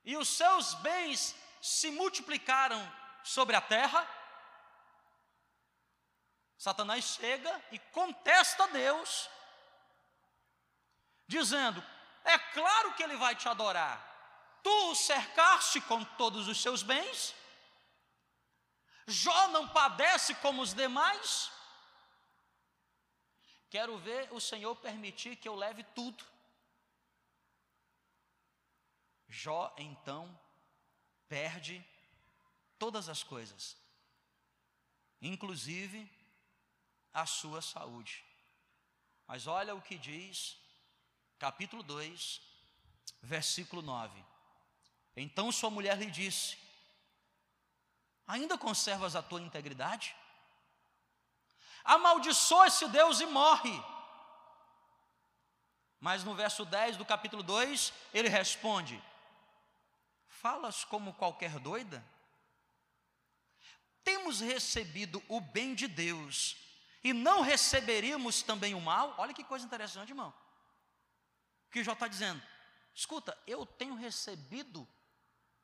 e 0.04 0.16
os 0.16 0.30
seus 0.30 0.74
bens 0.76 1.36
se 1.62 1.92
multiplicaram 1.92 2.82
sobre 3.24 3.56
a 3.56 3.62
terra, 3.62 4.08
Satanás 6.62 7.04
chega 7.16 7.60
e 7.72 7.80
contesta 7.80 8.66
a 8.66 8.68
Deus, 8.68 9.28
dizendo: 11.26 11.84
É 12.24 12.38
claro 12.38 12.94
que 12.94 13.02
ele 13.02 13.18
vai 13.18 13.36
te 13.36 13.50
adorar. 13.50 13.98
Tu 14.62 14.92
o 14.92 14.94
cercaste 14.94 15.82
com 15.82 16.04
todos 16.04 16.48
os 16.48 16.62
seus 16.62 16.84
bens. 16.84 17.34
Jó 19.08 19.48
não 19.48 19.70
padece 19.70 20.36
como 20.36 20.62
os 20.62 20.72
demais. 20.72 21.52
Quero 23.68 23.98
ver 23.98 24.32
o 24.32 24.40
Senhor 24.40 24.76
permitir 24.76 25.38
que 25.38 25.50
eu 25.50 25.56
leve 25.56 25.84
tudo. 25.96 26.24
Jó 29.28 29.74
então 29.80 30.40
perde 31.28 31.84
todas 32.78 33.10
as 33.10 33.24
coisas, 33.24 33.76
inclusive 35.20 36.21
a 37.14 37.26
sua 37.26 37.62
saúde. 37.62 38.24
Mas 39.28 39.48
olha 39.48 39.76
o 39.76 39.82
que 39.82 39.98
diz, 39.98 40.58
capítulo 41.40 41.84
2, 41.84 42.42
versículo 43.22 43.82
9. 43.82 44.24
Então 45.16 45.52
sua 45.52 45.70
mulher 45.70 45.98
lhe 45.98 46.10
disse: 46.10 46.58
Ainda 48.28 48.58
conservas 48.58 49.16
a 49.16 49.22
tua 49.22 49.42
integridade? 49.42 50.16
Amaldiçoa 51.84 52.68
esse 52.68 52.88
Deus 52.90 53.20
e 53.20 53.26
morre. 53.26 53.74
Mas 56.00 56.24
no 56.24 56.34
verso 56.34 56.66
10 56.66 56.98
do 56.98 57.06
capítulo 57.06 57.44
2, 57.44 57.94
ele 58.14 58.30
responde: 58.30 59.02
Falas 60.28 60.84
como 60.84 61.14
qualquer 61.14 61.60
doida? 61.60 62.04
Temos 64.04 64.40
recebido 64.40 65.24
o 65.28 65.40
bem 65.40 65.76
de 65.76 65.88
Deus 65.88 66.71
e 67.04 67.14
não 67.14 67.42
receberíamos 67.42 68.42
também 68.44 68.74
o 68.76 68.82
mal? 68.82 69.16
Olha 69.18 69.34
que 69.34 69.44
coisa 69.44 69.66
interessante, 69.66 70.10
irmão. 70.10 70.34
O 71.68 71.72
que 71.72 71.84
Jó 71.84 71.94
está 71.94 72.08
dizendo? 72.08 72.42
Escuta, 72.94 73.38
eu 73.48 73.66
tenho 73.66 73.96
recebido 73.96 74.88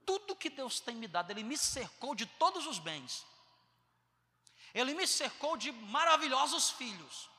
tudo 0.06 0.36
que 0.36 0.50
Deus 0.50 0.80
tem 0.80 0.96
me 0.96 1.08
dado, 1.08 1.32
Ele 1.32 1.44
me 1.44 1.58
cercou 1.58 2.16
de 2.16 2.26
todos 2.26 2.66
os 2.66 2.80
bens, 2.80 3.26
Ele 4.74 4.94
me 4.94 5.06
cercou 5.06 5.58
de 5.58 5.72
maravilhosos 5.72 6.70
filhos, 6.72 7.30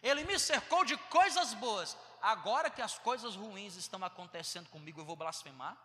Ele 0.00 0.22
me 0.24 0.38
cercou 0.38 0.84
de 0.84 0.96
coisas 0.96 1.52
boas. 1.54 1.96
Agora 2.22 2.70
que 2.70 2.80
as 2.80 2.96
coisas 2.96 3.34
ruins 3.34 3.74
estão 3.76 4.02
acontecendo 4.02 4.68
comigo, 4.70 5.00
eu 5.00 5.04
vou 5.04 5.16
blasfemar? 5.16 5.76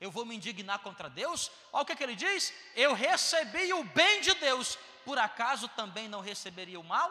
Eu 0.00 0.10
vou 0.10 0.24
me 0.24 0.34
indignar 0.34 0.78
contra 0.78 1.10
Deus? 1.10 1.50
Olha 1.72 1.82
o 1.82 1.86
que, 1.86 1.94
que 1.94 2.02
ele 2.02 2.16
diz: 2.16 2.54
eu 2.74 2.94
recebi 2.94 3.70
o 3.74 3.84
bem 3.84 4.22
de 4.22 4.32
Deus, 4.34 4.78
por 5.04 5.18
acaso 5.18 5.68
também 5.68 6.08
não 6.08 6.20
receberia 6.20 6.78
o 6.78 6.84
mal? 6.84 7.10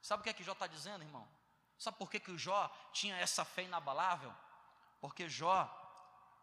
Sabe 0.00 0.20
o 0.20 0.24
que 0.24 0.30
é 0.30 0.32
que 0.32 0.44
Jó 0.44 0.52
está 0.52 0.66
dizendo, 0.66 1.02
irmão? 1.02 1.28
Sabe 1.78 1.96
por 1.96 2.10
que, 2.10 2.18
que 2.18 2.30
o 2.30 2.38
Jó 2.38 2.68
tinha 2.92 3.16
essa 3.16 3.44
fé 3.44 3.62
inabalável? 3.62 4.34
Porque 5.00 5.28
Jó 5.28 5.68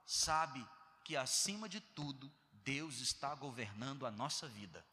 sabe 0.05 0.65
que 1.03 1.17
acima 1.17 1.67
de 1.67 1.79
tudo, 1.79 2.31
Deus 2.51 2.99
está 2.99 3.33
governando 3.35 4.05
a 4.05 4.11
nossa 4.11 4.47
vida. 4.47 4.85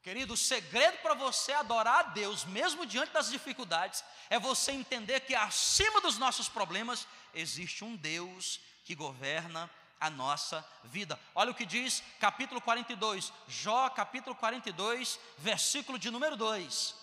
Querido, 0.00 0.34
o 0.34 0.36
segredo 0.36 0.98
para 0.98 1.14
você 1.14 1.52
adorar 1.52 1.98
a 1.98 2.02
Deus, 2.10 2.44
mesmo 2.44 2.86
diante 2.86 3.12
das 3.12 3.28
dificuldades, 3.28 4.04
é 4.30 4.38
você 4.38 4.72
entender 4.72 5.20
que 5.20 5.34
acima 5.34 6.00
dos 6.00 6.16
nossos 6.16 6.48
problemas 6.48 7.06
existe 7.34 7.84
um 7.84 7.96
Deus 7.96 8.60
que 8.84 8.94
governa 8.94 9.68
a 10.00 10.08
nossa 10.10 10.64
vida. 10.84 11.18
Olha 11.34 11.50
o 11.50 11.54
que 11.54 11.66
diz 11.66 12.02
capítulo 12.20 12.60
42, 12.60 13.32
Jó 13.46 13.88
capítulo 13.90 14.34
42, 14.36 15.18
versículo 15.38 15.98
de 15.98 16.10
número 16.10 16.36
2. 16.36 16.94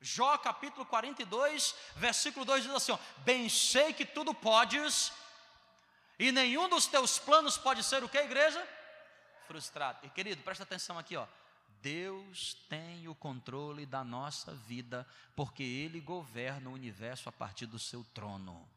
Jó 0.00 0.38
capítulo 0.38 0.86
42, 0.86 1.74
versículo 1.96 2.44
2 2.44 2.64
diz 2.64 2.72
assim: 2.72 2.92
ó, 2.92 2.98
Bem 3.18 3.48
sei 3.48 3.92
que 3.92 4.06
tudo 4.06 4.32
podes, 4.32 5.12
e 6.18 6.32
nenhum 6.32 6.68
dos 6.68 6.86
teus 6.86 7.18
planos 7.18 7.58
pode 7.58 7.82
ser 7.82 8.02
o 8.02 8.08
que, 8.08 8.18
igreja? 8.18 8.66
Frustrado. 9.46 9.98
E 10.06 10.10
querido, 10.10 10.42
presta 10.42 10.64
atenção 10.64 10.98
aqui, 10.98 11.16
ó. 11.16 11.26
Deus 11.82 12.54
tem 12.68 13.08
o 13.08 13.14
controle 13.14 13.86
da 13.86 14.04
nossa 14.04 14.54
vida, 14.54 15.06
porque 15.34 15.62
Ele 15.62 15.98
governa 15.98 16.68
o 16.68 16.74
universo 16.74 17.28
a 17.28 17.32
partir 17.32 17.64
do 17.64 17.78
seu 17.78 18.04
trono. 18.12 18.68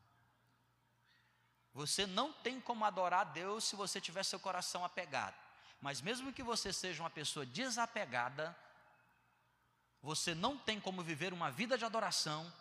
Você 1.73 2.05
não 2.05 2.31
tem 2.31 2.61
como 2.61 2.85
adorar 2.85 3.21
a 3.21 3.31
Deus 3.31 3.63
se 3.63 3.75
você 3.75 3.99
tiver 3.99 4.23
seu 4.23 4.39
coração 4.39 4.85
apegado. 4.85 5.35
Mas 5.81 6.01
mesmo 6.01 6.31
que 6.31 6.43
você 6.43 6.71
seja 6.71 7.01
uma 7.01 7.09
pessoa 7.09 7.45
desapegada, 7.45 8.55
você 10.01 10.35
não 10.35 10.57
tem 10.57 10.79
como 10.79 11.01
viver 11.01 11.33
uma 11.33 11.49
vida 11.49 11.77
de 11.77 11.83
adoração 11.83 12.51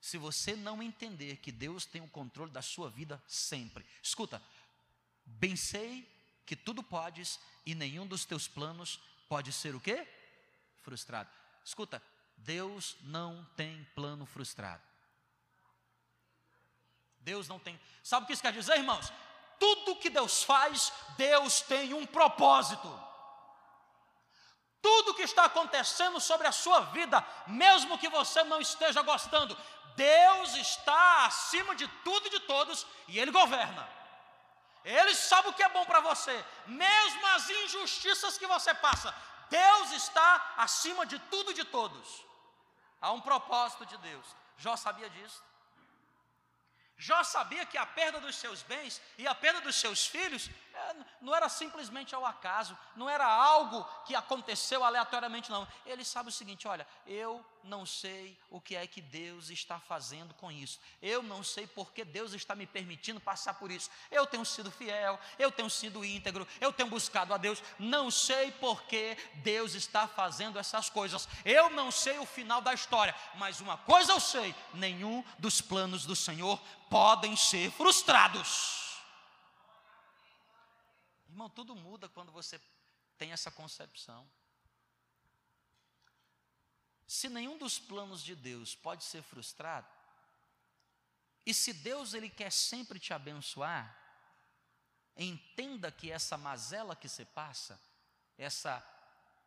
se 0.00 0.18
você 0.18 0.54
não 0.54 0.82
entender 0.82 1.38
que 1.38 1.50
Deus 1.50 1.86
tem 1.86 2.02
o 2.02 2.08
controle 2.08 2.50
da 2.52 2.62
sua 2.62 2.90
vida 2.90 3.22
sempre. 3.26 3.84
Escuta, 4.02 4.42
bem 5.24 5.56
sei 5.56 6.08
que 6.44 6.54
tudo 6.54 6.82
podes 6.82 7.40
e 7.64 7.74
nenhum 7.74 8.06
dos 8.06 8.24
teus 8.24 8.46
planos 8.46 9.00
pode 9.28 9.52
ser 9.52 9.74
o 9.74 9.80
quê? 9.80 10.06
Frustrado. 10.82 11.30
Escuta, 11.64 12.02
Deus 12.36 12.96
não 13.00 13.44
tem 13.56 13.82
plano 13.94 14.26
frustrado. 14.26 14.82
Deus 17.30 17.48
não 17.52 17.58
tem. 17.58 17.78
Sabe 18.02 18.24
o 18.24 18.26
que 18.26 18.32
isso 18.32 18.46
quer 18.46 18.52
dizer, 18.52 18.76
irmãos? 18.76 19.12
Tudo 19.58 19.96
que 19.96 20.10
Deus 20.18 20.42
faz, 20.42 20.92
Deus 21.18 21.60
tem 21.60 21.92
um 21.92 22.06
propósito 22.06 22.88
tudo 24.86 25.14
que 25.14 25.22
está 25.22 25.46
acontecendo 25.46 26.20
sobre 26.20 26.46
a 26.46 26.52
sua 26.52 26.78
vida, 26.96 27.18
mesmo 27.44 27.98
que 27.98 28.08
você 28.08 28.44
não 28.44 28.60
esteja 28.60 29.02
gostando, 29.02 29.58
Deus 29.96 30.54
está 30.54 31.26
acima 31.26 31.74
de 31.74 31.88
tudo 32.04 32.28
e 32.28 32.30
de 32.30 32.40
todos 32.40 32.86
e 33.08 33.18
Ele 33.18 33.32
governa. 33.32 33.84
Ele 34.84 35.12
sabe 35.16 35.48
o 35.48 35.52
que 35.52 35.64
é 35.64 35.68
bom 35.70 35.84
para 35.84 35.98
você, 35.98 36.44
mesmo 36.66 37.26
as 37.34 37.50
injustiças 37.50 38.38
que 38.38 38.46
você 38.46 38.72
passa, 38.74 39.12
Deus 39.50 39.90
está 39.90 40.54
acima 40.56 41.04
de 41.04 41.18
tudo 41.18 41.50
e 41.50 41.54
de 41.54 41.64
todos. 41.64 42.24
Há 43.00 43.10
um 43.10 43.20
propósito 43.20 43.84
de 43.86 43.96
Deus. 43.98 44.26
Jó 44.56 44.76
sabia 44.76 45.10
disso. 45.10 45.42
Jó 46.98 47.22
sabia 47.22 47.66
que 47.66 47.76
a 47.76 47.84
perda 47.84 48.20
dos 48.20 48.36
seus 48.36 48.62
bens 48.62 49.00
e 49.18 49.26
a 49.26 49.34
perda 49.34 49.60
dos 49.60 49.76
seus 49.76 50.06
filhos 50.06 50.48
não 51.20 51.34
era 51.34 51.48
simplesmente 51.48 52.14
ao 52.14 52.24
acaso, 52.24 52.76
não 52.94 53.08
era 53.08 53.26
algo 53.26 53.84
que 54.04 54.14
aconteceu 54.14 54.84
aleatoriamente, 54.84 55.50
não. 55.50 55.66
Ele 55.84 56.04
sabe 56.04 56.28
o 56.28 56.32
seguinte: 56.32 56.68
olha, 56.68 56.86
eu 57.06 57.44
não 57.64 57.84
sei 57.84 58.38
o 58.50 58.60
que 58.60 58.76
é 58.76 58.86
que 58.86 59.00
Deus 59.00 59.50
está 59.50 59.80
fazendo 59.80 60.32
com 60.34 60.50
isso, 60.52 60.78
eu 61.02 61.22
não 61.22 61.42
sei 61.42 61.66
porque 61.66 62.04
Deus 62.04 62.32
está 62.32 62.54
me 62.54 62.66
permitindo 62.66 63.20
passar 63.20 63.54
por 63.54 63.70
isso. 63.70 63.90
Eu 64.10 64.26
tenho 64.26 64.44
sido 64.44 64.70
fiel, 64.70 65.18
eu 65.38 65.50
tenho 65.50 65.68
sido 65.68 66.04
íntegro, 66.04 66.46
eu 66.60 66.72
tenho 66.72 66.88
buscado 66.88 67.34
a 67.34 67.36
Deus, 67.36 67.62
não 67.78 68.10
sei 68.10 68.52
porque 68.52 69.16
Deus 69.36 69.74
está 69.74 70.06
fazendo 70.06 70.58
essas 70.58 70.88
coisas, 70.88 71.28
eu 71.44 71.70
não 71.70 71.90
sei 71.90 72.18
o 72.18 72.26
final 72.26 72.60
da 72.60 72.72
história, 72.72 73.14
mas 73.34 73.60
uma 73.60 73.76
coisa 73.76 74.12
eu 74.12 74.20
sei: 74.20 74.54
nenhum 74.74 75.24
dos 75.38 75.60
planos 75.60 76.06
do 76.06 76.14
Senhor 76.14 76.60
podem 76.88 77.34
ser 77.36 77.70
frustrados. 77.72 78.85
Irmão, 81.36 81.50
tudo 81.50 81.76
muda 81.76 82.08
quando 82.08 82.32
você 82.32 82.58
tem 83.18 83.30
essa 83.30 83.50
concepção. 83.50 84.26
Se 87.06 87.28
nenhum 87.28 87.58
dos 87.58 87.78
planos 87.78 88.24
de 88.24 88.34
Deus 88.34 88.74
pode 88.74 89.04
ser 89.04 89.22
frustrado, 89.22 89.86
e 91.44 91.52
se 91.52 91.74
Deus 91.74 92.14
ele 92.14 92.30
quer 92.30 92.50
sempre 92.50 92.98
te 92.98 93.12
abençoar, 93.12 93.94
entenda 95.14 95.92
que 95.92 96.10
essa 96.10 96.38
mazela 96.38 96.96
que 96.96 97.06
você 97.06 97.26
passa, 97.26 97.78
essa 98.38 98.82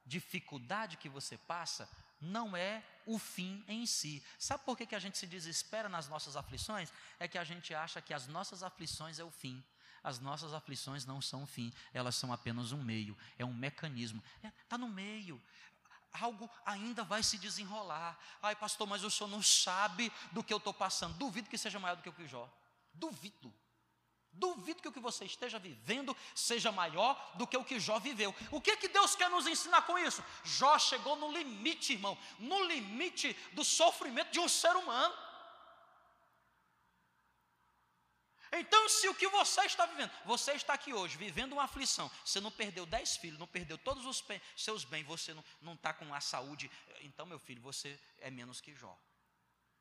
dificuldade 0.06 0.95
que 0.95 1.10
você 1.10 1.39
passa, 1.39 1.89
não 2.21 2.56
é 2.56 2.86
o 3.08 3.17
fim 3.17 3.65
em 3.67 3.88
si. 3.88 4.23
Sabe 4.38 4.63
por 4.63 4.78
que, 4.78 4.86
que 4.86 4.95
a 4.95 4.99
gente 4.99 5.17
se 5.17 5.25
desespera 5.25 5.89
nas 5.89 6.08
nossas 6.08 6.36
aflições? 6.36 6.93
É 7.19 7.28
que 7.28 7.39
a 7.39 7.43
gente 7.43 7.73
acha 7.73 7.99
que 7.99 8.13
as 8.13 8.28
nossas 8.28 8.62
aflições 8.62 9.17
é 9.17 9.23
o 9.23 9.32
fim. 9.32 9.65
As 10.03 10.19
nossas 10.19 10.53
aflições 10.53 11.05
não 11.05 11.21
são 11.21 11.43
o 11.43 11.47
fim, 11.47 11.73
elas 11.93 12.15
são 12.15 12.31
apenas 12.31 12.71
um 12.71 12.81
meio, 12.81 13.17
é 13.38 13.45
um 13.45 13.53
mecanismo. 13.53 14.23
Está 14.38 14.47
é, 14.47 14.53
tá 14.69 14.77
no 14.77 14.89
meio, 14.89 15.41
algo 16.13 16.49
ainda 16.65 17.03
vai 17.03 17.23
se 17.23 17.38
desenrolar. 17.38 18.17
Ai, 18.41 18.55
pastor, 18.55 18.88
mas 18.88 19.03
o 19.03 19.12
senhor 19.12 19.29
não 19.29 19.41
sabe 19.41 20.12
do 20.31 20.43
que 20.43 20.53
eu 20.53 20.57
estou 20.57 20.73
passando. 20.73 21.17
Duvido 21.17 21.49
que 21.49 21.57
seja 21.57 21.79
maior 21.79 21.95
do 21.95 22.03
que 22.03 22.09
o 22.09 22.13
que 22.13 22.27
Jó. 22.27 22.49
Duvido. 22.93 23.53
Duvido 24.31 24.81
que 24.81 24.88
o 24.88 24.91
que 24.91 24.99
você 24.99 25.25
esteja 25.25 25.57
vivendo 25.57 26.15
seja 26.35 26.71
maior 26.71 27.31
do 27.35 27.47
que 27.47 27.57
o 27.57 27.63
que 27.63 27.79
Jó 27.79 27.99
viveu. 27.99 28.33
O 28.51 28.62
que, 28.62 28.77
que 28.77 28.88
Deus 28.88 29.15
quer 29.15 29.29
nos 29.29 29.47
ensinar 29.47 29.81
com 29.83 29.97
isso? 29.97 30.23
Jó 30.43 30.77
chegou 30.77 31.15
no 31.15 31.31
limite, 31.31 31.93
irmão, 31.93 32.17
no 32.38 32.63
limite 32.63 33.35
do 33.53 33.63
sofrimento 33.63 34.31
de 34.31 34.39
um 34.39 34.47
ser 34.47 34.75
humano. 34.75 35.13
Então, 38.51 38.89
se 38.89 39.07
o 39.07 39.15
que 39.15 39.27
você 39.27 39.62
está 39.62 39.85
vivendo, 39.85 40.12
você 40.25 40.53
está 40.53 40.73
aqui 40.73 40.93
hoje 40.93 41.17
vivendo 41.17 41.53
uma 41.53 41.63
aflição, 41.63 42.09
você 42.25 42.39
não 42.39 42.51
perdeu 42.51 42.85
dez 42.85 43.15
filhos, 43.17 43.39
não 43.39 43.47
perdeu 43.47 43.77
todos 43.77 44.05
os 44.05 44.23
seus 44.55 44.83
bens, 44.83 45.05
você 45.05 45.33
não, 45.33 45.43
não 45.62 45.73
está 45.73 45.93
com 45.93 46.13
a 46.13 46.19
saúde, 46.19 46.69
então, 47.01 47.25
meu 47.25 47.39
filho, 47.39 47.62
você 47.62 47.99
é 48.19 48.31
menos 48.31 48.59
que 48.59 48.73
Jó. 48.75 48.97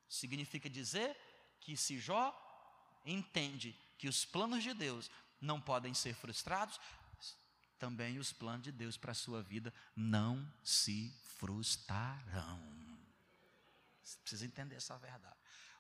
Significa 0.09 0.68
dizer 0.68 1.16
que 1.61 1.76
se 1.76 1.98
Jó 1.98 2.35
entende 3.04 3.76
que 3.96 4.09
os 4.09 4.24
planos 4.24 4.62
de 4.62 4.74
Deus 4.74 5.11
não 5.40 5.61
podem 5.61 5.94
ser 5.94 6.14
frustrados, 6.14 6.78
também 7.78 8.18
os 8.18 8.33
planos 8.33 8.64
de 8.64 8.72
Deus 8.72 8.96
para 8.96 9.12
a 9.12 9.14
sua 9.14 9.42
vida 9.42 9.72
não 9.94 10.46
se 10.64 11.14
frustrarão. 11.38 12.61
Você 14.02 14.18
precisa 14.20 14.46
entender 14.46 14.76
essa 14.76 14.98
verdade. 14.98 15.37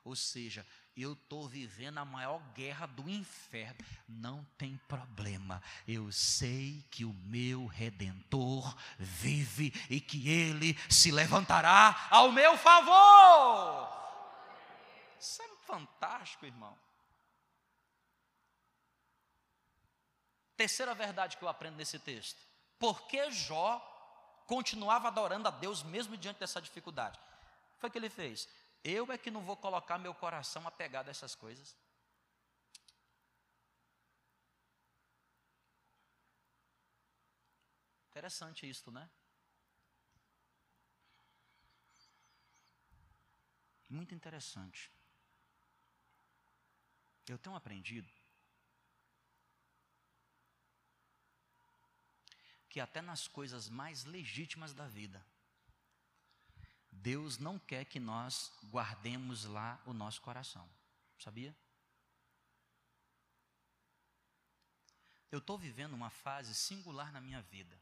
Ou 0.08 0.16
seja, 0.16 0.66
eu 0.96 1.12
estou 1.12 1.46
vivendo 1.46 1.98
a 1.98 2.04
maior 2.04 2.40
guerra 2.54 2.86
do 2.86 3.06
inferno. 3.10 3.84
Não 4.08 4.42
tem 4.56 4.78
problema. 4.88 5.62
Eu 5.86 6.10
sei 6.10 6.82
que 6.90 7.04
o 7.04 7.12
meu 7.12 7.66
redentor 7.66 8.74
vive 8.98 9.70
e 9.90 10.00
que 10.00 10.30
ele 10.30 10.72
se 10.88 11.10
levantará 11.10 12.08
ao 12.10 12.32
meu 12.32 12.56
favor. 12.56 13.86
Isso 15.20 15.42
é 15.42 15.48
fantástico, 15.66 16.46
irmão. 16.46 16.74
Terceira 20.56 20.94
verdade 20.94 21.36
que 21.36 21.44
eu 21.44 21.48
aprendo 21.50 21.76
nesse 21.76 21.98
texto. 21.98 22.40
Por 22.78 23.02
que 23.02 23.30
Jó 23.30 23.78
continuava 24.46 25.08
adorando 25.08 25.48
a 25.48 25.50
Deus 25.50 25.82
mesmo 25.82 26.16
diante 26.16 26.40
dessa 26.40 26.62
dificuldade? 26.62 27.20
Foi 27.76 27.90
o 27.90 27.92
que 27.92 27.98
ele 27.98 28.08
fez. 28.08 28.48
Eu 28.90 29.12
é 29.12 29.18
que 29.18 29.30
não 29.30 29.42
vou 29.42 29.54
colocar 29.54 29.98
meu 29.98 30.14
coração 30.14 30.66
apegado 30.66 31.08
a 31.08 31.10
essas 31.10 31.34
coisas. 31.34 31.76
Interessante 38.08 38.66
isso, 38.66 38.90
né? 38.90 39.10
Muito 43.90 44.14
interessante. 44.14 44.90
Eu 47.28 47.36
tenho 47.36 47.54
aprendido 47.54 48.10
que 52.70 52.80
até 52.80 53.02
nas 53.02 53.28
coisas 53.28 53.68
mais 53.68 54.04
legítimas 54.04 54.72
da 54.72 54.86
vida, 54.86 55.22
Deus 57.02 57.38
não 57.38 57.58
quer 57.58 57.84
que 57.84 58.00
nós 58.00 58.52
guardemos 58.64 59.44
lá 59.44 59.80
o 59.86 59.92
nosso 59.92 60.20
coração. 60.20 60.68
Sabia? 61.18 61.56
Eu 65.30 65.38
estou 65.38 65.58
vivendo 65.58 65.94
uma 65.94 66.10
fase 66.10 66.54
singular 66.54 67.12
na 67.12 67.20
minha 67.20 67.42
vida, 67.42 67.80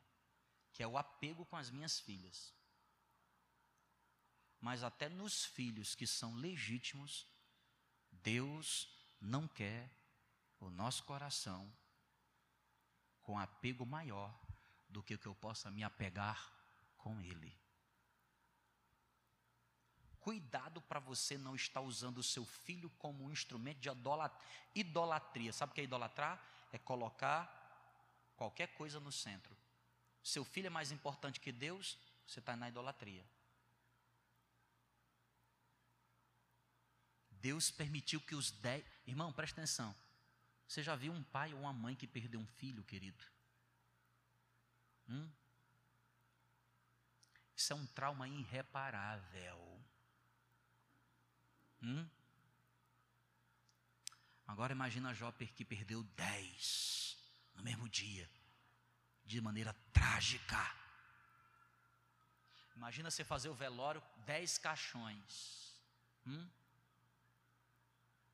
que 0.72 0.83
é 0.83 0.87
o 0.87 0.98
apego 0.98 1.46
com 1.46 1.57
as 1.57 1.70
minhas 1.70 2.00
filhas. 2.00 2.52
Mas 4.61 4.83
até 4.83 5.09
nos 5.09 5.44
filhos 5.44 5.94
que 5.94 6.07
são 6.07 6.35
legítimos, 6.35 7.26
Deus 8.11 8.88
não 9.20 9.46
quer 9.46 9.90
o 10.59 10.68
nosso 10.68 11.05
coração 11.05 11.72
com 13.22 13.38
apego 13.38 13.87
maior 13.87 14.35
do 14.88 15.02
que 15.02 15.14
o 15.14 15.18
que 15.18 15.26
eu 15.26 15.35
possa 15.35 15.70
me 15.70 15.85
apegar 15.85 16.52
com 16.96 17.20
Ele. 17.20 17.65
Cuidado 20.27 20.81
para 20.81 20.99
você 20.99 21.39
não 21.39 21.55
estar 21.55 21.81
usando 21.81 22.19
o 22.19 22.23
seu 22.23 22.45
filho 22.45 22.91
como 22.99 23.23
um 23.23 23.31
instrumento 23.31 23.79
de 23.79 23.89
idolatria. 24.75 25.53
Sabe 25.53 25.71
o 25.71 25.75
que 25.77 25.83
é 25.83 25.85
idolatrar? 25.85 26.45
É 26.73 26.79
colocar 26.79 27.47
qualquer 28.35 28.75
coisa 28.75 28.99
no 28.99 29.12
centro. 29.12 29.57
Seu 30.25 30.45
filho 30.45 30.67
é 30.67 30.71
mais 30.71 30.91
importante 30.91 31.39
que 31.39 31.53
Deus, 31.53 31.97
você 32.27 32.41
está 32.41 32.57
na 32.57 32.69
idolatria. 32.69 33.25
Deus 37.31 37.71
permitiu 37.71 38.21
que 38.21 38.35
os 38.35 38.51
dez. 38.51 38.85
Irmão, 39.07 39.33
presta 39.33 39.61
atenção. 39.61 39.95
Você 40.67 40.83
já 40.83 40.97
viu 40.97 41.12
um 41.12 41.23
pai 41.23 41.55
ou 41.55 41.61
uma 41.61 41.73
mãe 41.73 41.95
que 41.95 42.09
perdeu 42.09 42.41
um 42.41 42.47
filho, 42.49 42.83
querido? 42.83 43.23
Hum? 45.09 45.31
Isso 47.55 47.73
é 47.73 47.77
um 47.77 47.87
trauma 47.87 48.29
irreparável. 48.29 49.87
Hum? 51.83 52.09
Agora 54.47 54.73
imagina 54.73 55.12
Jó 55.12 55.33
que 55.33 55.65
perdeu 55.65 56.03
dez 56.15 57.17
no 57.55 57.62
mesmo 57.62 57.89
dia, 57.89 58.31
de 59.25 59.41
maneira 59.41 59.75
trágica. 59.93 60.75
Imagina 62.77 63.11
você 63.11 63.25
fazer 63.25 63.49
o 63.49 63.55
velório, 63.55 64.03
dez 64.25 64.59
caixões. 64.59 65.75
Hum? 66.27 66.49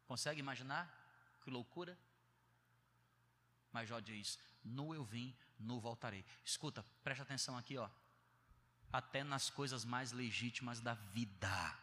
Consegue 0.06 0.40
imaginar? 0.40 0.90
Que 1.42 1.50
loucura. 1.50 1.96
Mas 3.72 3.88
Jó 3.88 4.00
diz: 4.00 4.38
Nu 4.62 4.94
eu 4.94 5.04
vim, 5.04 5.34
nu 5.58 5.80
voltarei. 5.80 6.24
Escuta, 6.44 6.84
preste 7.02 7.22
atenção 7.22 7.56
aqui, 7.56 7.78
ó. 7.78 7.88
Até 8.92 9.24
nas 9.24 9.48
coisas 9.48 9.84
mais 9.84 10.12
legítimas 10.12 10.80
da 10.80 10.94
vida. 10.94 11.81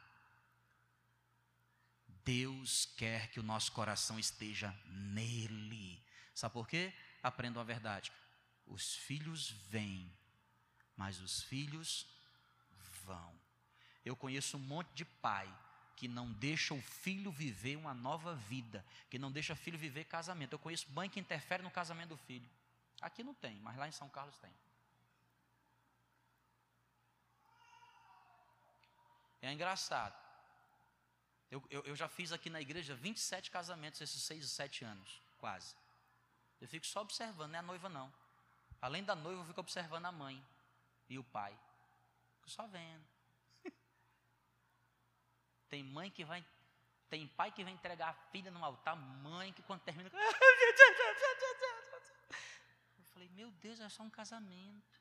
Deus 2.30 2.86
quer 2.96 3.32
que 3.32 3.40
o 3.40 3.44
nosso 3.44 3.72
coração 3.72 4.20
esteja 4.20 4.72
nele. 4.86 6.00
Sabe 6.36 6.54
por 6.54 6.68
quê? 6.68 6.94
Aprendam 7.24 7.60
a 7.60 7.66
verdade. 7.66 8.12
Os 8.68 8.94
filhos 8.98 9.50
vêm, 9.50 10.16
mas 10.96 11.20
os 11.20 11.42
filhos 11.42 12.06
vão. 13.04 13.34
Eu 14.06 14.16
conheço 14.16 14.58
um 14.58 14.60
monte 14.60 14.94
de 14.94 15.06
pai 15.06 15.52
que 15.96 16.08
não 16.08 16.32
deixa 16.32 16.76
o 16.76 16.82
filho 16.84 17.32
viver 17.32 17.76
uma 17.76 17.96
nova 17.96 18.36
vida, 18.36 18.86
que 19.10 19.18
não 19.18 19.32
deixa 19.32 19.54
o 19.54 19.56
filho 19.56 19.80
viver 19.80 20.04
casamento. 20.04 20.54
Eu 20.54 20.60
conheço 20.60 20.88
mãe 20.92 21.10
que 21.10 21.20
interfere 21.20 21.64
no 21.64 21.72
casamento 21.72 22.10
do 22.10 22.18
filho. 22.18 22.48
Aqui 23.02 23.24
não 23.24 23.34
tem, 23.34 23.60
mas 23.62 23.76
lá 23.76 23.88
em 23.88 23.92
São 23.92 24.08
Carlos 24.08 24.38
tem. 24.38 24.54
É 29.42 29.52
engraçado. 29.52 30.29
Eu, 31.52 31.64
eu, 31.70 31.82
eu, 31.82 31.96
já 31.96 32.08
fiz 32.08 32.32
aqui 32.32 32.50
na 32.50 32.62
igreja 32.62 32.94
27 32.94 33.50
casamentos 33.50 34.00
esses 34.02 34.22
6 34.22 34.46
e 34.46 34.50
7 34.50 34.86
anos, 34.86 35.22
quase. 35.40 35.76
Eu 36.62 36.68
fico 36.68 36.86
só 36.86 37.02
observando, 37.02 37.52
não 37.52 37.56
é 37.56 37.60
a 37.60 37.64
noiva 37.64 37.90
não. 37.90 38.14
Além 38.82 39.04
da 39.04 39.16
noiva, 39.16 39.42
eu 39.42 39.46
fico 39.46 39.60
observando 39.60 40.06
a 40.06 40.12
mãe 40.12 40.44
e 41.10 41.18
o 41.18 41.24
pai. 41.24 41.58
Fico 42.36 42.50
só 42.52 42.68
vendo. 42.68 43.04
tem 45.70 45.84
mãe 45.84 46.12
que 46.12 46.24
vai, 46.24 46.46
tem 47.10 47.28
pai 47.28 47.52
que 47.52 47.64
vai 47.64 47.74
entregar 47.74 48.10
a 48.10 48.14
filha 48.32 48.52
no 48.52 48.64
altar, 48.64 48.96
mãe 48.96 49.52
que 49.52 49.64
quando 49.64 49.82
termina. 49.82 50.10
Eu 52.98 53.04
falei, 53.06 53.30
meu 53.30 53.50
Deus, 53.52 53.80
é 53.80 53.90
só 53.90 54.04
um 54.04 54.10
casamento. 54.10 55.00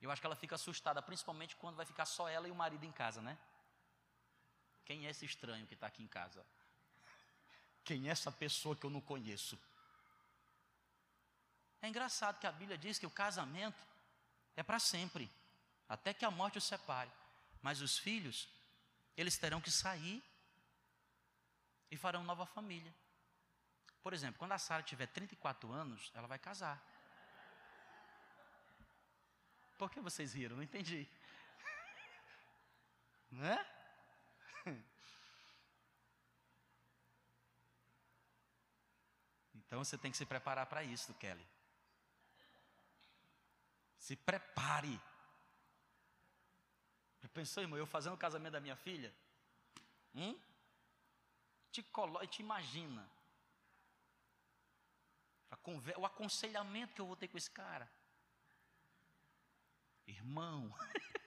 Eu 0.00 0.10
acho 0.10 0.20
que 0.20 0.26
ela 0.26 0.36
fica 0.36 0.54
assustada, 0.54 1.02
principalmente 1.02 1.56
quando 1.56 1.76
vai 1.76 1.86
ficar 1.86 2.04
só 2.04 2.28
ela 2.28 2.46
e 2.46 2.50
o 2.50 2.54
marido 2.54 2.84
em 2.84 2.92
casa, 2.92 3.20
né? 3.20 3.36
Quem 4.88 5.06
é 5.06 5.10
esse 5.10 5.26
estranho 5.26 5.66
que 5.66 5.74
está 5.74 5.86
aqui 5.86 6.02
em 6.02 6.06
casa? 6.06 6.42
Quem 7.84 8.08
é 8.08 8.10
essa 8.10 8.32
pessoa 8.32 8.74
que 8.74 8.86
eu 8.86 8.90
não 8.90 9.02
conheço? 9.02 9.60
É 11.82 11.88
engraçado 11.88 12.40
que 12.40 12.46
a 12.46 12.52
Bíblia 12.52 12.78
diz 12.78 12.98
que 12.98 13.04
o 13.04 13.10
casamento 13.10 13.78
é 14.56 14.62
para 14.62 14.78
sempre, 14.78 15.30
até 15.86 16.14
que 16.14 16.24
a 16.24 16.30
morte 16.30 16.56
os 16.56 16.64
separe. 16.64 17.10
Mas 17.60 17.82
os 17.82 17.98
filhos, 17.98 18.48
eles 19.14 19.36
terão 19.36 19.60
que 19.60 19.70
sair 19.70 20.24
e 21.90 21.96
farão 21.98 22.24
nova 22.24 22.46
família. 22.46 22.94
Por 24.02 24.14
exemplo, 24.14 24.38
quando 24.38 24.52
a 24.52 24.58
Sara 24.58 24.82
tiver 24.82 25.08
34 25.08 25.70
anos, 25.70 26.10
ela 26.14 26.26
vai 26.26 26.38
casar. 26.38 26.82
Por 29.76 29.90
que 29.90 30.00
vocês 30.00 30.32
riram? 30.32 30.56
Não 30.56 30.62
entendi. 30.62 31.06
Não 33.30 33.77
Então 39.68 39.84
você 39.84 39.98
tem 39.98 40.10
que 40.10 40.16
se 40.16 40.24
preparar 40.24 40.64
para 40.64 40.82
isso, 40.82 41.12
Kelly. 41.14 41.46
Se 43.98 44.16
prepare. 44.16 44.98
Já 47.20 47.28
pensou, 47.28 47.62
irmão, 47.62 47.78
eu 47.78 47.86
fazendo 47.86 48.14
o 48.14 48.18
casamento 48.18 48.54
da 48.54 48.60
minha 48.60 48.76
filha? 48.76 49.14
Hum? 50.14 50.34
Te, 51.70 51.82
colo 51.82 52.26
te 52.26 52.40
imagina. 52.40 53.06
O 55.98 56.06
aconselhamento 56.06 56.94
que 56.94 57.00
eu 57.02 57.06
vou 57.06 57.16
ter 57.16 57.28
com 57.28 57.36
esse 57.36 57.50
cara. 57.50 57.86
Irmão. 60.06 60.74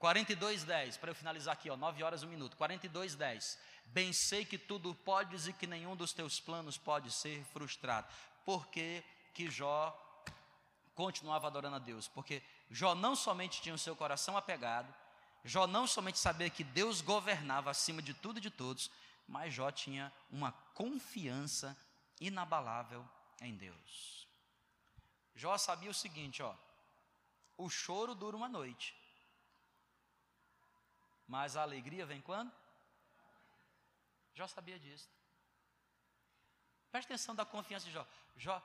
42, 0.00 0.64
10, 0.64 0.96
para 0.96 1.10
eu 1.10 1.14
finalizar 1.14 1.52
aqui, 1.52 1.68
ó, 1.68 1.76
9 1.76 2.02
horas, 2.02 2.22
1 2.22 2.26
minuto. 2.26 2.56
42, 2.56 3.14
10. 3.14 3.58
Bem 3.84 4.14
sei 4.14 4.46
que 4.46 4.56
tudo 4.56 4.94
podes 4.94 5.46
e 5.46 5.52
que 5.52 5.66
nenhum 5.66 5.94
dos 5.94 6.14
teus 6.14 6.40
planos 6.40 6.78
pode 6.78 7.12
ser 7.12 7.44
frustrado. 7.52 8.08
Porque 8.46 9.04
que 9.34 9.50
Jó 9.50 9.94
continuava 10.94 11.48
adorando 11.48 11.76
a 11.76 11.78
Deus? 11.78 12.08
Porque 12.08 12.42
Jó 12.70 12.94
não 12.94 13.14
somente 13.14 13.60
tinha 13.60 13.74
o 13.74 13.78
seu 13.78 13.94
coração 13.94 14.38
apegado, 14.38 14.92
Jó 15.44 15.66
não 15.66 15.86
somente 15.86 16.18
sabia 16.18 16.48
que 16.48 16.64
Deus 16.64 17.02
governava 17.02 17.70
acima 17.70 18.00
de 18.00 18.14
tudo 18.14 18.38
e 18.38 18.42
de 18.42 18.50
todos, 18.50 18.90
mas 19.28 19.52
Jó 19.52 19.70
tinha 19.70 20.10
uma 20.30 20.52
confiança 20.74 21.76
inabalável 22.18 23.06
em 23.42 23.54
Deus. 23.54 24.26
Jó 25.34 25.58
sabia 25.58 25.90
o 25.90 25.94
seguinte, 25.94 26.42
ó: 26.42 26.54
o 27.58 27.68
choro 27.68 28.14
dura 28.14 28.36
uma 28.36 28.48
noite, 28.48 28.94
Mas 31.34 31.56
a 31.56 31.62
alegria 31.62 32.04
vem 32.04 32.20
quando? 32.20 32.50
Jó 34.34 34.48
sabia 34.48 34.80
disso. 34.80 35.08
Presta 36.90 37.12
atenção 37.12 37.36
da 37.36 37.44
confiança 37.44 37.86
de 37.86 37.92
Jó. 37.92 38.04
Jó, 38.36 38.60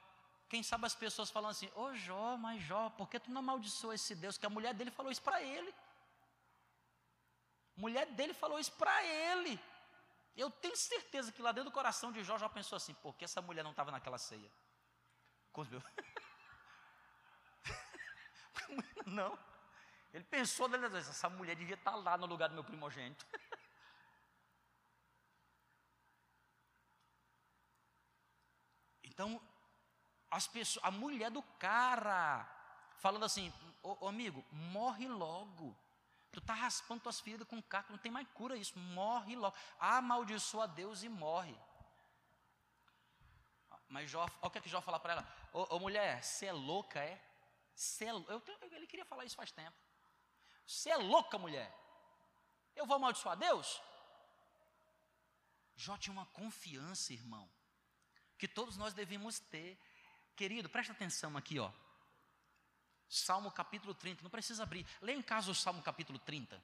quem 0.49 0.63
sabe 0.63 0.88
as 0.88 0.95
pessoas 0.95 1.30
falam 1.30 1.51
assim: 1.51 1.68
Ô 1.76 1.84
oh, 1.84 1.93
Jó, 1.93 2.36
mas 2.38 2.63
Jó, 2.63 2.89
por 2.89 3.07
que 3.07 3.20
tu 3.20 3.30
não 3.30 3.41
amaldiçoa 3.41 3.93
esse 3.93 4.16
Deus? 4.16 4.36
Que 4.36 4.47
a 4.47 4.49
mulher 4.49 4.74
dele 4.74 4.89
falou 4.89 5.11
isso 5.11 5.22
para 5.22 5.43
ele. 5.43 5.72
A 7.78 7.82
mulher 7.82 8.07
dele 8.13 8.34
falou 8.34 8.57
isso 8.57 8.72
para 8.72 9.05
ele. 9.05 9.59
Eu 10.36 10.49
tenho 10.49 10.76
certeza 10.76 11.32
que 11.32 11.43
lá 11.43 11.51
dentro 11.51 11.70
do 11.70 11.74
coração 11.74 12.11
de 12.11 12.24
Jó 12.24 12.36
já 12.36 12.49
pensou 12.49 12.78
assim: 12.78 12.95
por 12.95 13.16
que 13.16 13.26
essa 13.26 13.43
mulher 13.43 13.63
não 13.63 13.72
estava 13.72 13.91
naquela 13.91 14.18
ceia? 14.18 14.51
Não. 19.05 19.38
Ele 20.16 20.24
pensou, 20.24 20.70
essa 20.95 21.30
mulher 21.30 21.57
devia 21.57 21.76
estar 21.76 21.93
lá 21.97 22.18
no 22.18 22.26
lugar 22.26 22.47
do 22.47 22.55
meu 22.55 22.63
primogênito. 22.63 23.26
Então, 29.03 29.41
as 30.30 30.45
pessoas, 30.45 30.84
a 30.84 30.91
mulher 30.91 31.32
do 31.32 31.41
cara, 31.57 32.45
falando 32.97 33.24
assim, 33.24 33.53
ô, 33.82 33.95
ô 34.01 34.07
amigo, 34.09 34.43
morre 34.51 35.07
logo. 35.07 35.74
Tu 36.34 36.39
está 36.39 36.53
raspando 36.53 37.03
tuas 37.03 37.22
feridas 37.22 37.47
com 37.47 37.61
caco, 37.61 37.93
não 37.93 37.97
tem 37.97 38.11
mais 38.11 38.28
cura 38.34 38.57
isso, 38.57 38.78
morre 38.78 39.38
logo. 39.38 39.55
Amaldiçoa 39.80 40.68
Deus 40.68 41.01
e 41.01 41.07
morre. 41.07 41.57
Mas 43.88 44.11
Jó, 44.11 44.24
olha 44.24 44.32
o 44.41 44.49
que, 44.49 44.57
é 44.57 44.61
que 44.61 44.68
Jó 44.68 44.82
fala 44.82 44.99
para 44.99 45.13
ela: 45.13 45.28
Ô, 45.53 45.76
ô 45.76 45.80
mulher, 45.80 46.22
você 46.22 46.47
é 46.47 46.51
louca, 46.51 46.99
é? 46.99 47.13
É 48.01 48.09
eu, 48.09 48.43
ele 48.72 48.88
queria 48.88 49.05
falar 49.05 49.24
isso 49.24 49.38
faz 49.38 49.53
tempo. 49.53 49.84
Você 50.66 50.89
é 50.89 50.97
louca, 50.97 51.38
mulher. 51.38 51.74
Eu 52.76 52.86
vou 52.86 52.95
amaldiçoar 52.95 53.38
Deus? 53.38 53.82
Jó 55.76 55.97
tinha 55.97 56.13
uma 56.13 56.26
confiança, 56.28 57.13
irmão, 57.13 57.49
que 58.38 58.47
todos 58.47 58.78
nós 58.78 58.93
devemos 58.93 59.39
ter. 59.39 59.78
Querido, 60.36 60.70
presta 60.70 60.93
atenção 60.93 61.38
aqui, 61.38 61.59
ó. 61.59 61.72
Salmo 63.07 63.51
capítulo 63.51 63.93
30, 63.93 64.24
não 64.24 64.30
precisa 64.30 64.63
abrir. 64.63 64.86
Lê 65.01 65.13
em 65.13 65.22
casa 65.22 65.51
o 65.51 65.55
Salmo 65.55 65.82
capítulo 65.82 66.18
30. 66.20 66.61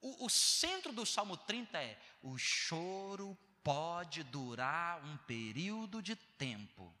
O, 0.00 0.26
o 0.26 0.30
centro 0.30 0.92
do 0.92 1.04
Salmo 1.04 1.36
30 1.36 1.78
é: 1.78 2.00
o 2.22 2.38
choro 2.38 3.36
pode 3.62 4.22
durar 4.24 5.04
um 5.04 5.16
período 5.18 6.00
de 6.00 6.16
tempo. 6.16 6.94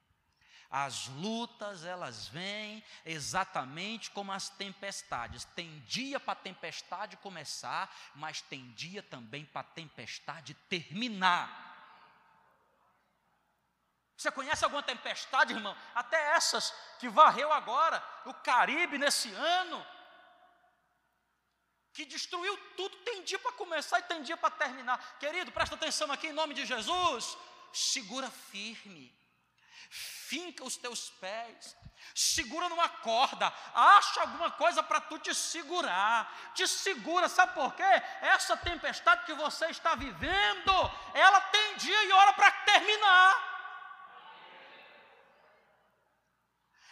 As 0.70 1.08
lutas, 1.08 1.84
elas 1.84 2.28
vêm 2.28 2.84
exatamente 3.04 4.10
como 4.10 4.30
as 4.30 4.50
tempestades. 4.50 5.44
Tem 5.44 5.80
dia 5.86 6.20
para 6.20 6.32
a 6.32 6.42
tempestade 6.42 7.16
começar, 7.18 7.90
mas 8.14 8.42
tem 8.42 8.70
dia 8.72 9.02
também 9.02 9.46
para 9.46 9.62
a 9.62 9.64
tempestade 9.64 10.52
terminar. 10.68 11.66
Você 14.14 14.30
conhece 14.30 14.64
alguma 14.64 14.82
tempestade, 14.82 15.54
irmão? 15.54 15.76
Até 15.94 16.32
essas 16.32 16.74
que 16.98 17.08
varreu 17.08 17.52
agora 17.52 18.04
o 18.26 18.34
Caribe 18.34 18.98
nesse 18.98 19.32
ano, 19.32 19.86
que 21.94 22.04
destruiu 22.04 22.56
tudo, 22.76 22.96
tem 22.98 23.22
dia 23.22 23.38
para 23.38 23.52
começar 23.52 24.00
e 24.00 24.02
tem 24.02 24.22
dia 24.22 24.36
para 24.36 24.50
terminar. 24.50 25.18
Querido, 25.18 25.50
presta 25.50 25.76
atenção 25.76 26.12
aqui 26.12 26.26
em 26.26 26.32
nome 26.32 26.52
de 26.52 26.66
Jesus. 26.66 27.38
Segura 27.72 28.30
firme, 28.30 29.17
finca 30.28 30.64
os 30.64 30.76
teus 30.76 31.10
pés, 31.10 31.76
segura 32.14 32.68
numa 32.68 32.88
corda, 32.88 33.52
acha 33.74 34.20
alguma 34.20 34.50
coisa 34.50 34.82
para 34.82 35.00
tu 35.00 35.18
te 35.18 35.34
segurar, 35.34 36.52
te 36.54 36.66
segura, 36.68 37.28
sabe 37.28 37.54
por 37.54 37.74
quê? 37.74 37.82
Essa 38.20 38.56
tempestade 38.56 39.24
que 39.24 39.34
você 39.34 39.66
está 39.66 39.94
vivendo, 39.94 40.72
ela 41.14 41.40
tem 41.40 41.76
dia 41.76 42.04
e 42.04 42.12
hora 42.12 42.32
para 42.34 42.50
terminar. 42.50 43.48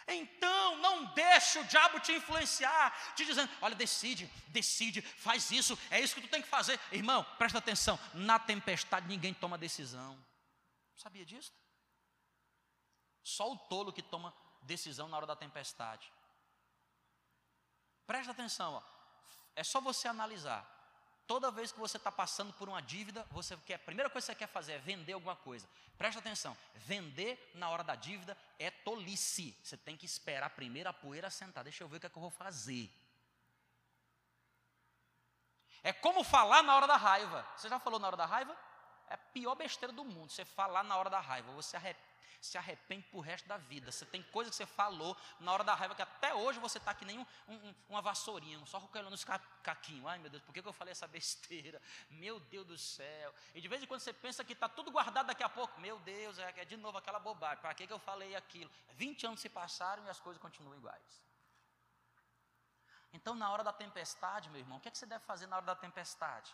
Então, 0.09 0.77
não 0.77 1.05
deixe 1.13 1.59
o 1.59 1.65
diabo 1.65 1.99
te 1.99 2.13
influenciar, 2.13 3.13
te 3.13 3.25
dizendo: 3.25 3.51
olha, 3.61 3.75
decide, 3.75 4.25
decide, 4.47 5.01
faz 5.01 5.51
isso, 5.51 5.77
é 5.91 5.99
isso 5.99 6.15
que 6.15 6.21
tu 6.21 6.29
tem 6.29 6.41
que 6.41 6.47
fazer. 6.47 6.79
Irmão, 6.91 7.25
presta 7.37 7.57
atenção: 7.57 7.99
na 8.13 8.39
tempestade 8.39 9.05
ninguém 9.05 9.33
toma 9.33 9.57
decisão. 9.57 10.17
Sabia 10.95 11.25
disso? 11.25 11.51
Só 13.27 13.51
o 13.51 13.57
tolo 13.57 13.91
que 13.91 14.01
toma 14.01 14.33
decisão 14.61 15.09
na 15.09 15.17
hora 15.17 15.25
da 15.27 15.35
tempestade. 15.35 16.09
Presta 18.05 18.31
atenção, 18.31 18.75
ó. 18.75 18.81
é 19.53 19.65
só 19.65 19.81
você 19.81 20.07
analisar. 20.07 20.65
Toda 21.27 21.51
vez 21.51 21.73
que 21.73 21.77
você 21.77 21.97
está 21.97 22.09
passando 22.09 22.53
por 22.53 22.69
uma 22.69 22.81
dívida, 22.81 23.27
você 23.29 23.57
quer, 23.57 23.73
a 23.73 23.79
primeira 23.79 24.09
coisa 24.09 24.27
que 24.27 24.31
você 24.31 24.39
quer 24.39 24.47
fazer 24.47 24.73
é 24.73 24.77
vender 24.77 25.11
alguma 25.11 25.35
coisa. 25.35 25.67
Presta 25.97 26.21
atenção, 26.21 26.55
vender 26.73 27.51
na 27.53 27.69
hora 27.69 27.83
da 27.83 27.95
dívida 27.95 28.37
é 28.57 28.71
tolice. 28.71 29.53
Você 29.61 29.75
tem 29.75 29.97
que 29.97 30.05
esperar 30.05 30.49
primeiro 30.51 30.89
a 30.89 30.93
poeira 30.93 31.29
sentar. 31.29 31.65
Deixa 31.65 31.83
eu 31.83 31.89
ver 31.89 31.97
o 31.97 31.99
que, 31.99 32.05
é 32.05 32.09
que 32.09 32.17
eu 32.17 32.21
vou 32.21 32.31
fazer. 32.31 32.89
É 35.83 35.91
como 35.91 36.23
falar 36.23 36.63
na 36.63 36.73
hora 36.77 36.87
da 36.87 36.95
raiva. 36.95 37.45
Você 37.57 37.67
já 37.67 37.77
falou 37.77 37.99
na 37.99 38.07
hora 38.07 38.15
da 38.15 38.25
raiva? 38.25 38.57
É 39.09 39.15
a 39.15 39.17
pior 39.17 39.55
besteira 39.55 39.91
do 39.91 40.05
mundo. 40.05 40.31
Você 40.31 40.45
falar 40.45 40.83
na 40.85 40.95
hora 40.95 41.09
da 41.09 41.19
raiva. 41.19 41.51
Você 41.51 41.75
arrepende 41.75 42.06
se 42.41 42.57
arrepende 42.57 43.07
pro 43.07 43.19
resto 43.19 43.47
da 43.47 43.57
vida. 43.57 43.91
Você 43.91 44.05
tem 44.05 44.23
coisa 44.23 44.49
que 44.49 44.55
você 44.55 44.65
falou 44.65 45.15
na 45.39 45.51
hora 45.51 45.63
da 45.63 45.73
raiva 45.73 45.95
que 45.95 46.01
até 46.01 46.33
hoje 46.33 46.59
você 46.59 46.77
está 46.77 46.93
que 46.93 47.05
nem 47.05 47.19
um, 47.19 47.25
um, 47.47 47.75
uma 47.89 48.01
vassourinha, 48.01 48.63
só 48.65 48.77
recolhendo 48.77 49.13
os 49.13 49.25
caquinhos. 49.63 50.05
Ai 50.05 50.19
meu 50.19 50.29
Deus, 50.29 50.43
por 50.43 50.53
que, 50.53 50.61
que 50.61 50.67
eu 50.67 50.73
falei 50.73 50.91
essa 50.91 51.07
besteira? 51.07 51.81
Meu 52.09 52.39
Deus 52.39 52.65
do 52.65 52.77
céu. 52.77 53.33
E 53.53 53.61
de 53.61 53.67
vez 53.67 53.81
em 53.83 53.85
quando 53.85 54.01
você 54.01 54.13
pensa 54.13 54.43
que 54.43 54.53
está 54.53 54.69
tudo 54.69 54.91
guardado 54.91 55.27
daqui 55.27 55.43
a 55.43 55.49
pouco. 55.49 55.79
Meu 55.79 55.99
Deus, 55.99 56.37
é, 56.39 56.53
é 56.57 56.65
de 56.65 56.77
novo 56.77 56.97
aquela 56.97 57.19
bobagem. 57.19 57.61
Para 57.61 57.73
que, 57.73 57.87
que 57.87 57.93
eu 57.93 57.99
falei 57.99 58.35
aquilo? 58.35 58.71
20 58.93 59.27
anos 59.27 59.39
se 59.39 59.49
passaram 59.49 60.05
e 60.05 60.09
as 60.09 60.19
coisas 60.19 60.41
continuam 60.41 60.75
iguais. 60.75 61.27
Então, 63.13 63.33
na 63.35 63.49
hora 63.51 63.63
da 63.63 63.73
tempestade, 63.73 64.49
meu 64.49 64.59
irmão, 64.59 64.77
o 64.77 64.81
que, 64.81 64.89
é 64.89 64.91
que 64.91 64.97
você 64.97 65.05
deve 65.05 65.23
fazer 65.25 65.47
na 65.47 65.57
hora 65.57 65.65
da 65.65 65.75
tempestade? 65.75 66.53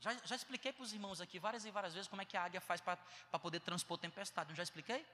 Já, 0.00 0.14
já 0.24 0.36
expliquei 0.36 0.72
para 0.72 0.82
os 0.82 0.92
irmãos 0.92 1.20
aqui 1.20 1.38
várias 1.38 1.64
e 1.64 1.70
várias 1.70 1.94
vezes 1.94 2.08
como 2.08 2.22
é 2.22 2.24
que 2.24 2.36
a 2.36 2.44
águia 2.44 2.60
faz 2.60 2.80
para 2.80 2.98
poder 3.40 3.60
transpor 3.60 3.98
tempestade. 3.98 4.48
Não 4.48 4.56
já 4.56 4.62
expliquei? 4.62 5.04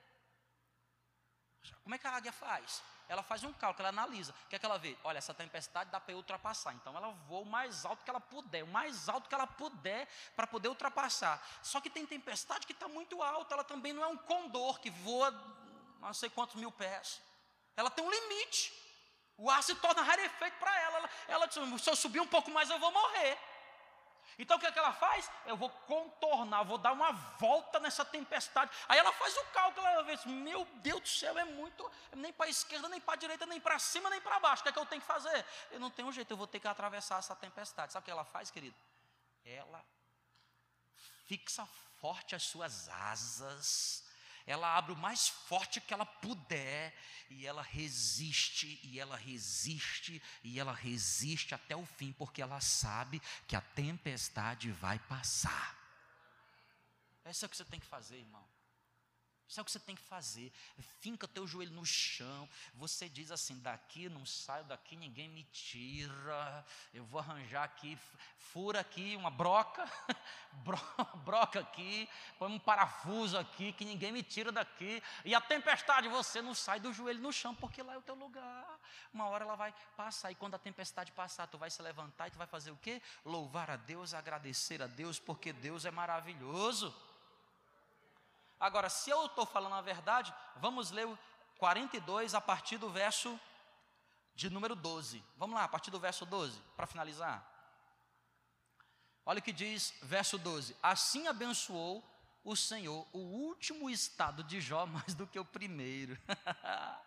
Como 1.83 1.95
é 1.95 1.99
que 1.99 2.07
a 2.07 2.11
águia 2.11 2.33
faz? 2.33 2.83
Ela 3.09 3.23
faz 3.23 3.43
um 3.45 3.53
cálculo, 3.53 3.87
ela 3.87 4.01
analisa. 4.01 4.35
O 4.45 4.49
que 4.49 4.57
é 4.57 4.59
que 4.59 4.67
ela 4.67 4.79
vê? 4.79 4.97
Olha, 5.05 5.19
essa 5.19 5.33
tempestade 5.35 5.91
dá 5.91 6.01
para 6.01 6.13
eu 6.13 6.19
ultrapassar. 6.19 6.75
Então 6.75 6.97
ela 6.97 7.11
voa 7.29 7.41
o 7.41 7.47
mais 7.47 7.85
alto 7.85 8.05
que 8.05 8.11
ela 8.11 8.21
puder, 8.21 8.65
o 8.65 8.67
mais 8.67 9.09
alto 9.09 9.29
que 9.29 9.35
ela 9.35 9.47
puder 9.47 10.09
para 10.37 10.47
poder 10.47 10.69
ultrapassar. 10.69 11.43
Só 11.63 11.81
que 11.81 11.91
tem 11.91 12.07
tempestade 12.07 12.67
que 12.67 12.73
está 12.73 12.89
muito 12.89 13.23
alta, 13.23 13.55
ela 13.55 13.65
também 13.65 13.93
não 13.93 14.03
é 14.03 14.07
um 14.07 14.17
condor 14.17 14.81
que 14.81 14.91
voa 14.91 15.31
não 16.01 16.13
sei 16.13 16.29
quantos 16.29 16.57
mil 16.57 16.71
pés. 16.71 17.23
Ela 17.77 17.91
tem 17.91 18.05
um 18.05 18.11
limite. 18.11 18.73
O 19.37 19.51
ar 19.51 19.63
se 19.63 19.75
torna 19.77 20.03
rarefeito 20.03 20.57
para 20.59 20.81
ela. 20.81 20.99
ela. 20.99 21.11
Ela 21.29 21.47
diz: 21.47 21.83
se 21.83 21.91
eu 21.91 21.97
subir 21.97 22.21
um 22.21 22.27
pouco 22.27 22.51
mais, 22.51 22.71
eu 22.71 22.79
vou 22.79 22.93
morrer. 22.93 23.39
Então 24.39 24.57
o 24.57 24.61
que, 24.61 24.67
é 24.67 24.73
que 24.73 24.79
ela 24.79 24.93
faz? 24.93 25.31
Eu 25.47 25.57
vou 25.57 25.71
contornar, 25.71 26.63
vou 26.65 26.79
dar 26.79 26.93
uma 26.93 27.13
volta 27.13 27.79
nessa 27.81 28.05
tempestade. 28.05 28.71
Aí 28.89 28.99
ela 28.99 29.13
faz 29.13 29.37
o 29.37 29.45
cálculo, 29.47 29.87
ela 29.87 30.03
vê, 30.03 30.17
meu 30.27 30.65
Deus 30.77 31.01
do 31.01 31.09
céu, 31.09 31.39
é 31.39 31.45
muito, 31.45 31.91
nem 32.17 32.33
para 32.33 32.47
a 32.47 32.49
esquerda, 32.49 32.89
nem 32.89 33.01
para 33.01 33.15
a 33.15 33.17
direita, 33.17 33.47
nem 33.47 33.61
para 33.61 33.79
cima, 33.79 34.11
nem 34.11 34.21
para 34.21 34.41
baixo. 34.41 34.61
O 34.61 34.63
que 34.65 34.69
é 34.69 34.73
que 34.73 34.79
eu 34.79 34.87
tenho 34.87 35.01
que 35.01 35.07
fazer? 35.07 35.45
Eu 35.71 35.81
não 35.81 35.91
tenho 35.91 36.11
jeito, 36.13 36.31
eu 36.31 36.37
vou 36.37 36.47
ter 36.47 36.61
que 36.61 36.69
atravessar 36.69 37.19
essa 37.19 37.35
tempestade. 37.35 37.93
Sabe 37.93 38.03
o 38.03 38.05
que 38.05 38.11
ela 38.11 38.25
faz, 38.25 38.51
querido? 38.51 38.77
Ela 39.45 39.85
fixa 41.27 41.67
forte 42.01 42.35
as 42.35 42.43
suas 42.43 42.89
asas 42.89 44.04
ela 44.47 44.77
abre 44.77 44.93
o 44.93 44.97
mais 44.97 45.29
forte 45.29 45.81
que 45.81 45.95
ela 45.95 46.05
puder 46.05 46.95
e 47.31 47.47
ela 47.47 47.63
resiste, 47.63 48.79
e 48.83 49.01
ela 49.01 49.17
resiste, 49.17 50.23
e 50.43 50.61
ela 50.61 50.73
resiste 50.73 51.55
até 51.55 51.75
o 51.75 51.87
fim, 51.87 52.13
porque 52.13 52.43
ela 52.43 52.61
sabe 52.61 53.21
que 53.49 53.57
a 53.57 53.61
tempestade 53.61 54.71
vai 54.71 54.99
passar. 54.99 55.79
É 57.25 57.31
o 57.31 57.49
que 57.49 57.57
você 57.57 57.65
tem 57.65 57.81
que 57.81 57.87
fazer, 57.87 58.19
irmão. 58.19 58.54
Isso 59.55 59.61
é 59.61 59.63
o 59.63 59.65
que 59.65 59.71
você 59.71 59.79
tem 59.79 59.95
que 59.95 60.03
fazer. 60.03 60.53
Finca 60.99 61.29
teu 61.29 61.47
joelho 61.47 61.71
no 61.71 61.87
chão. 61.87 62.49
Você 62.75 63.09
diz 63.09 63.31
assim: 63.31 63.57
daqui 63.61 64.09
não 64.09 64.27
saio, 64.27 64.65
daqui 64.65 64.97
ninguém 64.97 65.29
me 65.29 65.45
tira. 65.45 66.67
Eu 66.93 67.05
vou 67.05 67.21
arranjar 67.21 67.63
aqui, 67.63 67.97
fura 68.37 68.81
aqui 68.81 69.15
uma 69.15 69.31
broca, 69.31 69.89
broca 71.25 71.61
aqui, 71.61 72.09
põe 72.37 72.51
um 72.51 72.59
parafuso 72.59 73.39
aqui, 73.39 73.73
que 73.73 73.85
ninguém 73.85 74.11
me 74.11 74.25
tira 74.25 74.51
daqui. 74.51 75.01
E 75.25 75.37
a 75.37 75.41
tempestade, 75.41 76.09
você 76.09 76.43
não 76.43 76.53
sai 76.53 76.81
do 76.81 76.93
joelho 76.93 77.21
no 77.21 77.33
chão, 77.33 77.55
porque 77.55 77.81
lá 77.81 77.95
é 77.95 77.99
o 77.99 78.03
teu 78.03 78.17
lugar. 78.17 78.81
Uma 79.13 79.29
hora 79.29 79.45
ela 79.45 79.55
vai 79.55 79.73
passar. 79.97 80.33
E 80.33 80.35
quando 80.35 80.57
a 80.57 80.59
tempestade 80.59 81.13
passar, 81.13 81.47
tu 81.47 81.57
vai 81.57 81.71
se 81.71 81.81
levantar 81.81 82.27
e 82.27 82.33
tu 82.33 82.39
vai 82.39 82.49
fazer 82.49 82.73
o 82.73 82.77
quê? 82.79 83.01
Louvar 83.25 83.71
a 83.71 83.77
Deus, 83.77 84.15
agradecer 84.15 84.83
a 84.83 84.89
Deus, 84.89 85.21
porque 85.21 85.53
Deus 85.53 85.85
é 85.85 85.93
maravilhoso. 85.93 86.93
Agora, 88.59 88.89
se 88.89 89.11
eu 89.11 89.27
estou 89.27 89.45
falando 89.45 89.75
a 89.75 89.81
verdade, 89.81 90.35
vamos 90.57 90.91
ler 90.91 91.07
o 91.07 91.19
42 91.59 92.35
a 92.35 92.41
partir 92.41 92.79
do 92.79 92.91
verso 92.91 93.39
de 94.35 94.51
número 94.51 94.75
12. 94.75 95.25
Vamos 95.37 95.55
lá, 95.55 95.65
a 95.65 95.69
partir 95.69 95.91
do 95.91 96.01
verso 96.01 96.27
12, 96.27 96.61
para 96.77 96.87
finalizar. 96.87 97.45
Olha 99.27 99.39
o 99.39 99.43
que 99.43 99.53
diz, 99.53 99.95
verso 100.03 100.37
12: 100.39 100.77
Assim 100.83 101.27
abençoou 101.27 102.05
o 102.43 102.55
Senhor 102.55 103.07
o 103.13 103.19
último 103.19 103.89
estado 103.89 104.45
de 104.45 104.61
Jó 104.61 104.85
mais 104.87 105.15
do 105.15 105.27
que 105.27 105.39
o 105.39 105.45
primeiro. 105.45 106.19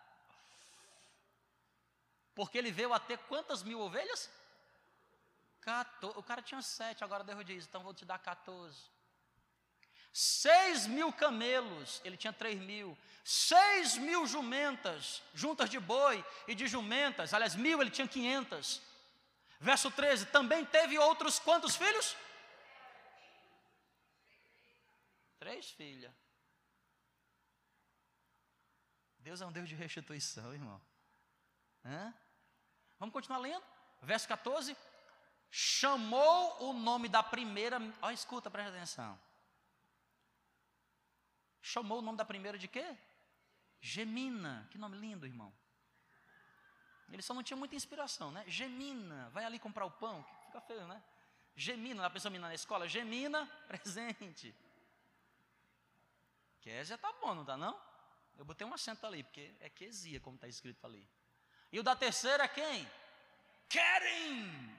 Porque 2.34 2.58
ele 2.58 2.72
veio 2.72 2.94
a 2.94 3.00
ter 3.00 3.18
quantas 3.20 3.64
mil 3.64 3.80
ovelhas? 3.80 4.30
14. 5.62 6.18
O 6.18 6.24
cara 6.24 6.42
tinha 6.42 6.62
sete, 6.62 7.04
agora 7.04 7.24
Deus 7.24 7.46
diz: 7.46 7.66
então 7.66 7.84
vou 7.84 7.94
te 7.94 8.06
dar 8.06 8.20
14. 8.20 8.97
Seis 10.14 10.88
mil 10.88 11.12
camelos, 11.14 12.02
ele 12.04 12.18
tinha 12.18 12.34
três 12.34 12.60
mil. 12.60 12.98
Seis 13.24 13.98
mil 13.98 14.26
jumentas, 14.26 15.22
juntas 15.34 15.70
de 15.70 15.80
boi 15.80 16.24
e 16.48 16.56
de 16.56 16.68
jumentas, 16.68 17.34
aliás, 17.34 17.56
mil, 17.56 17.82
ele 17.82 17.92
tinha 17.92 18.08
quinhentas. 18.08 18.82
Verso 19.60 19.92
13: 19.92 20.28
também 20.28 20.66
teve 20.66 20.98
outros 20.98 21.40
quantos 21.40 21.76
filhos? 21.76 22.16
Três 25.40 25.70
filhas. 25.72 26.12
Deus 29.20 29.42
é 29.42 29.46
um 29.46 29.52
Deus 29.52 29.68
de 29.68 29.76
restituição, 29.76 30.54
irmão. 30.54 30.82
Hã? 31.84 32.14
Vamos 32.98 33.14
continuar 33.14 33.40
lendo? 33.40 33.64
Verso 34.02 34.28
14. 34.28 34.76
Chamou 35.50 36.70
o 36.70 36.74
nome 36.74 37.10
da 37.10 37.22
primeira. 37.22 37.78
Olha, 38.02 38.14
escuta, 38.14 38.50
presta 38.50 38.72
atenção. 38.72 39.20
Chamou 41.68 42.00
o 42.00 42.02
nome 42.02 42.18
da 42.18 42.24
primeira 42.24 42.58
de 42.58 42.66
quê? 42.66 42.98
Gemina. 43.82 44.66
Que 44.72 44.78
nome 44.78 44.98
lindo, 44.98 45.26
irmão. 45.26 45.54
Ele 47.12 47.22
só 47.22 47.34
não 47.34 47.44
tinha 47.44 47.58
muita 47.58 47.76
inspiração, 47.76 48.32
né? 48.32 48.46
Gemina. 48.48 49.30
Vai 49.32 49.44
ali 49.44 49.60
comprar 49.60 49.86
o 49.86 49.92
pão. 49.92 50.26
Fica 50.46 50.62
feio, 50.62 50.88
né? 50.88 51.04
Gemina, 51.58 52.06
a 52.06 52.10
pessoa 52.10 52.30
menina 52.32 52.48
na 52.48 52.54
escola. 52.54 52.88
Gemina, 52.88 53.46
presente. 53.68 54.56
Késia 56.62 56.98
tá 56.98 57.12
bom, 57.20 57.36
não 57.36 57.44
tá 57.44 57.58
não? 57.58 57.78
Eu 58.38 58.46
botei 58.46 58.66
um 58.66 58.74
acento 58.74 59.06
ali, 59.06 59.24
porque 59.24 59.54
é 59.60 59.70
quesia, 59.70 60.22
como 60.22 60.38
está 60.38 60.48
escrito 60.48 60.86
ali. 60.88 61.06
E 61.70 61.80
o 61.82 61.84
da 61.84 61.98
terceira 61.98 62.46
é 62.46 62.48
quem? 62.48 62.90
Querem! 63.68 64.78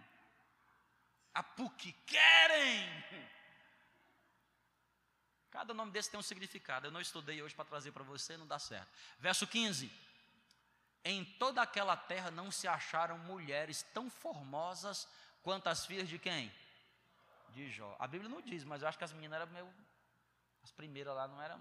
A 1.34 1.42
PUC, 1.42 1.92
querem! 2.06 3.37
Cada 5.50 5.72
nome 5.72 5.90
desse 5.92 6.10
tem 6.10 6.20
um 6.20 6.22
significado. 6.22 6.86
Eu 6.86 6.90
não 6.90 7.00
estudei 7.00 7.42
hoje 7.42 7.54
para 7.54 7.64
trazer 7.64 7.92
para 7.92 8.04
você, 8.04 8.36
não 8.36 8.46
dá 8.46 8.58
certo. 8.58 8.88
Verso 9.18 9.46
15. 9.46 9.90
Em 11.04 11.24
toda 11.24 11.62
aquela 11.62 11.96
terra 11.96 12.30
não 12.30 12.50
se 12.50 12.68
acharam 12.68 13.18
mulheres 13.18 13.82
tão 13.94 14.10
formosas 14.10 15.08
quanto 15.42 15.68
as 15.68 15.86
filhas 15.86 16.08
de 16.08 16.18
quem? 16.18 16.52
De 17.50 17.70
Jó. 17.70 17.96
A 17.98 18.06
Bíblia 18.06 18.28
não 18.28 18.42
diz, 18.42 18.64
mas 18.64 18.82
eu 18.82 18.88
acho 18.88 18.98
que 18.98 19.04
as 19.04 19.12
meninas 19.12 19.40
eram 19.40 19.52
meio. 19.52 19.74
As 20.62 20.70
primeiras 20.70 21.14
lá 21.14 21.26
não 21.26 21.40
eram. 21.40 21.58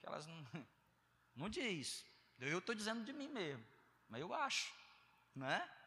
Que 0.00 0.06
elas 0.06 0.26
não. 0.26 0.46
Não 1.36 1.48
diz. 1.48 2.04
Eu 2.38 2.58
estou 2.58 2.74
dizendo 2.74 3.04
de 3.04 3.12
mim 3.12 3.28
mesmo. 3.28 3.64
Mas 4.08 4.20
eu 4.20 4.34
acho. 4.34 4.74
Não 5.34 5.46
é? 5.48 5.79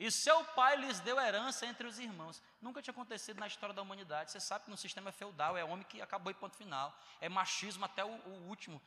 E 0.00 0.10
seu 0.10 0.42
pai 0.42 0.76
lhes 0.76 0.98
deu 1.00 1.20
herança 1.20 1.66
entre 1.66 1.86
os 1.86 1.98
irmãos. 1.98 2.42
Nunca 2.58 2.80
tinha 2.80 2.90
acontecido 2.90 3.38
na 3.38 3.46
história 3.46 3.74
da 3.74 3.82
humanidade. 3.82 4.30
Você 4.30 4.40
sabe 4.40 4.64
que 4.64 4.70
no 4.70 4.76
sistema 4.78 5.12
feudal 5.12 5.58
é 5.58 5.62
homem 5.62 5.84
que 5.84 6.00
acabou 6.00 6.30
e 6.30 6.34
ponto 6.34 6.56
final. 6.56 6.98
É 7.20 7.28
machismo 7.28 7.84
até 7.84 8.02
o, 8.02 8.08
o 8.08 8.48
último. 8.48 8.80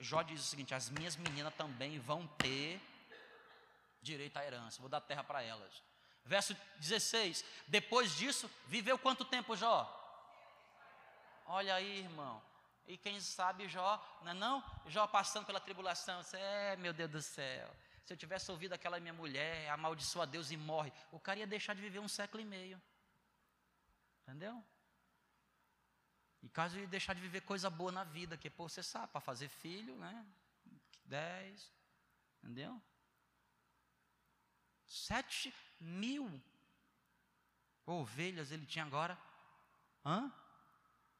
Jó 0.00 0.22
diz 0.22 0.40
o 0.40 0.42
seguinte: 0.42 0.74
as 0.74 0.88
minhas 0.88 1.16
meninas 1.16 1.52
também 1.54 1.98
vão 1.98 2.26
ter 2.38 2.80
direito 4.00 4.38
à 4.38 4.44
herança. 4.46 4.80
Vou 4.80 4.88
dar 4.88 5.02
terra 5.02 5.22
para 5.22 5.42
elas. 5.42 5.82
Verso 6.24 6.56
16: 6.78 7.44
Depois 7.68 8.16
disso, 8.16 8.50
viveu 8.66 8.98
quanto 8.98 9.22
tempo 9.22 9.54
Jó? 9.54 9.84
Olha 11.44 11.74
aí, 11.74 11.98
irmão. 11.98 12.40
E 12.86 12.96
quem 12.96 13.20
sabe 13.20 13.68
Jó, 13.68 14.02
não 14.22 14.30
é 14.30 14.34
não? 14.34 14.64
Jó 14.86 15.06
passando 15.06 15.44
pela 15.44 15.60
tribulação. 15.60 16.22
É, 16.32 16.74
meu 16.76 16.94
Deus 16.94 17.10
do 17.10 17.20
céu 17.20 17.70
se 18.04 18.12
eu 18.12 18.16
tivesse 18.16 18.50
ouvido 18.50 18.74
aquela 18.74 19.00
minha 19.00 19.14
mulher, 19.14 19.70
amaldiçoa 19.70 20.26
Deus 20.26 20.50
e 20.50 20.56
morre, 20.56 20.92
o 21.10 21.18
cara 21.18 21.38
ia 21.40 21.46
deixar 21.46 21.74
de 21.74 21.80
viver 21.80 22.00
um 22.00 22.08
século 22.08 22.42
e 22.42 22.46
meio. 22.46 22.80
Entendeu? 24.22 24.62
E 26.42 26.48
caso 26.50 26.76
ele 26.76 26.86
deixar 26.86 27.14
de 27.14 27.20
viver 27.22 27.40
coisa 27.40 27.70
boa 27.70 27.90
na 27.90 28.04
vida, 28.04 28.36
que 28.36 28.50
pô, 28.50 28.68
você 28.68 28.82
sabe, 28.82 29.10
para 29.10 29.20
fazer 29.20 29.48
filho, 29.48 29.96
né? 29.96 30.26
Dez, 31.06 31.72
entendeu? 32.42 32.80
Sete 34.86 35.54
mil 35.80 36.42
ovelhas 37.86 38.50
ele 38.50 38.66
tinha 38.66 38.84
agora. 38.84 39.18
Hã? 40.04 40.30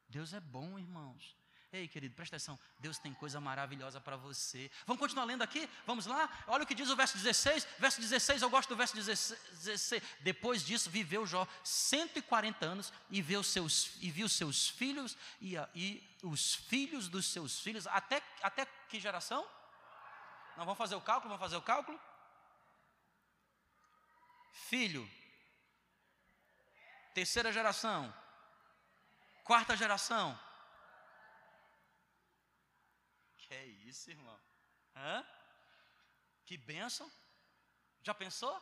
Deus 0.06 0.34
é 0.34 0.40
bom, 0.40 0.78
irmãos. 0.78 1.34
Ei, 1.74 1.88
querido, 1.88 2.14
presta 2.14 2.36
atenção. 2.36 2.56
Deus 2.78 2.98
tem 2.98 3.12
coisa 3.12 3.40
maravilhosa 3.40 4.00
para 4.00 4.16
você. 4.16 4.70
Vamos 4.86 5.00
continuar 5.00 5.24
lendo 5.24 5.42
aqui? 5.42 5.68
Vamos 5.84 6.06
lá? 6.06 6.30
Olha 6.46 6.62
o 6.62 6.66
que 6.68 6.74
diz 6.74 6.88
o 6.88 6.94
verso 6.94 7.18
16. 7.18 7.66
Verso 7.80 8.00
16, 8.00 8.42
eu 8.42 8.48
gosto 8.48 8.68
do 8.68 8.76
verso 8.76 8.94
16. 8.94 10.00
Depois 10.20 10.64
disso, 10.64 10.88
viveu 10.88 11.26
Jó 11.26 11.48
140 11.64 12.64
anos 12.64 12.92
e 13.10 13.20
viu 13.20 13.42
seus, 13.42 13.96
e 14.00 14.08
viu 14.08 14.28
seus 14.28 14.68
filhos 14.68 15.16
e, 15.40 15.56
e 15.74 16.18
os 16.22 16.54
filhos 16.54 17.08
dos 17.08 17.26
seus 17.26 17.58
filhos. 17.58 17.88
Até, 17.88 18.22
até 18.40 18.64
que 18.88 19.00
geração? 19.00 19.44
Não, 20.56 20.64
vamos 20.64 20.78
fazer 20.78 20.94
o 20.94 21.00
cálculo? 21.00 21.30
Vamos 21.30 21.42
fazer 21.42 21.56
o 21.56 21.62
cálculo? 21.62 22.00
Filho. 24.52 25.10
Terceira 27.12 27.52
geração. 27.52 28.14
Quarta 29.42 29.76
geração 29.76 30.38
que 33.46 33.54
é 33.54 33.66
isso, 33.94 34.10
irmão? 34.10 34.38
Hã? 34.96 35.24
Que 36.44 36.56
bênção. 36.56 37.10
Já 38.02 38.12
pensou? 38.12 38.54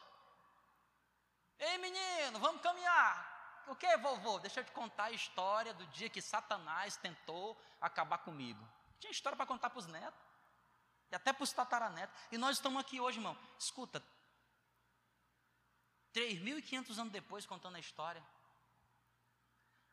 Ei, 1.59 1.78
menino, 1.78 2.39
vamos 2.39 2.61
caminhar. 2.61 3.64
O 3.66 3.74
que, 3.74 3.97
vovô? 3.97 4.39
Deixa 4.39 4.61
eu 4.61 4.64
te 4.64 4.72
contar 4.72 5.05
a 5.05 5.11
história 5.12 5.72
do 5.72 5.87
dia 5.87 6.11
que 6.11 6.20
Satanás 6.20 6.97
tentou 6.97 7.59
acabar 7.80 8.18
comigo. 8.18 8.62
Tinha 9.01 9.11
história 9.11 9.37
para 9.37 9.47
contar 9.47 9.70
para 9.70 9.78
os 9.78 9.87
netos. 9.87 10.20
E 11.11 11.14
até 11.14 11.33
para 11.33 11.45
os 11.45 11.53
tataranetos. 11.53 12.14
E 12.30 12.37
nós 12.37 12.57
estamos 12.57 12.80
aqui 12.80 13.01
hoje, 13.01 13.18
irmão. 13.18 13.37
Escuta. 13.59 14.03
3.500 16.14 16.99
anos 16.99 17.12
depois 17.12 17.47
contando 17.47 17.76
a 17.76 17.80
história. 17.80 18.22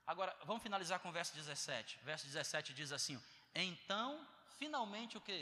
Agora, 0.06 0.36
vamos 0.44 0.64
finalizar 0.64 1.00
com 1.00 1.10
o 1.10 1.14
verso 1.14 1.34
17. 1.34 2.00
Verso 2.04 2.26
17 2.26 2.74
diz 2.74 2.92
assim: 2.92 3.22
Então 3.54 4.28
finalmente 4.60 5.18
o 5.18 5.22
que? 5.28 5.42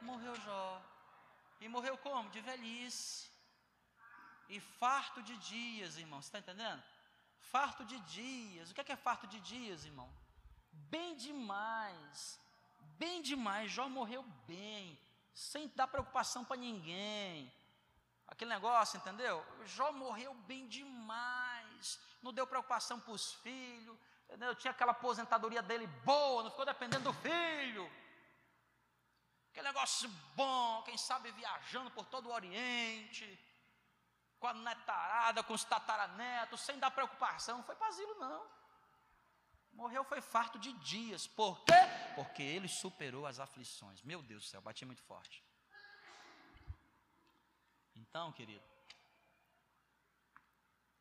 Morreu 0.00 0.34
Jó. 0.46 0.82
E 1.60 1.68
morreu 1.68 1.96
como? 1.98 2.30
De 2.30 2.40
velhice. 2.40 3.30
E 4.48 4.58
farto 4.60 5.22
de 5.22 5.36
dias, 5.36 5.96
irmão. 5.96 6.20
Você 6.20 6.28
está 6.28 6.38
entendendo? 6.38 6.82
Farto 7.52 7.84
de 7.84 7.98
dias. 8.18 8.70
O 8.70 8.74
que 8.74 8.80
é, 8.80 8.84
que 8.84 8.92
é 8.92 8.96
farto 8.96 9.26
de 9.26 9.38
dias, 9.40 9.84
irmão? 9.84 10.10
Bem 10.94 11.14
demais. 11.16 12.40
Bem 13.02 13.22
demais. 13.22 13.70
Jó 13.70 13.88
morreu 13.88 14.22
bem. 14.46 14.98
Sem 15.34 15.68
dar 15.76 15.86
preocupação 15.86 16.44
para 16.44 16.56
ninguém. 16.56 17.52
Aquele 18.26 18.50
negócio, 18.50 18.96
entendeu? 18.96 19.44
Jó 19.64 19.92
morreu 19.92 20.34
bem 20.50 20.66
demais. 20.66 22.00
Não 22.22 22.32
deu 22.32 22.46
preocupação 22.46 22.98
para 23.00 23.12
os 23.12 23.34
filhos 23.34 23.98
Entendeu? 24.32 24.54
Tinha 24.54 24.70
aquela 24.70 24.92
aposentadoria 24.92 25.60
dele 25.60 25.86
boa, 25.86 26.42
não 26.42 26.50
ficou 26.50 26.64
dependendo 26.64 27.04
do 27.04 27.12
filho. 27.12 27.84
Aquele 29.50 29.68
negócio 29.68 30.08
bom, 30.34 30.82
quem 30.84 30.96
sabe 30.96 31.30
viajando 31.32 31.90
por 31.90 32.06
todo 32.06 32.30
o 32.30 32.32
Oriente, 32.32 33.38
com 34.40 34.46
a 34.46 34.54
netarada, 34.54 35.42
com 35.42 35.52
os 35.52 35.64
tataranetos, 35.64 36.62
sem 36.62 36.78
dar 36.78 36.90
preocupação. 36.90 37.58
Não 37.58 37.64
foi 37.64 37.76
para 37.76 37.88
asilo, 37.88 38.14
não. 38.14 38.50
Morreu 39.74 40.02
foi 40.02 40.22
farto 40.22 40.58
de 40.58 40.72
dias. 40.78 41.26
Por 41.26 41.62
quê? 41.66 41.74
Porque 42.14 42.42
ele 42.42 42.68
superou 42.68 43.26
as 43.26 43.38
aflições. 43.38 44.00
Meu 44.00 44.22
Deus 44.22 44.44
do 44.44 44.48
céu, 44.48 44.62
bati 44.62 44.86
muito 44.86 45.02
forte. 45.02 45.44
Então, 47.94 48.32
querido, 48.32 48.64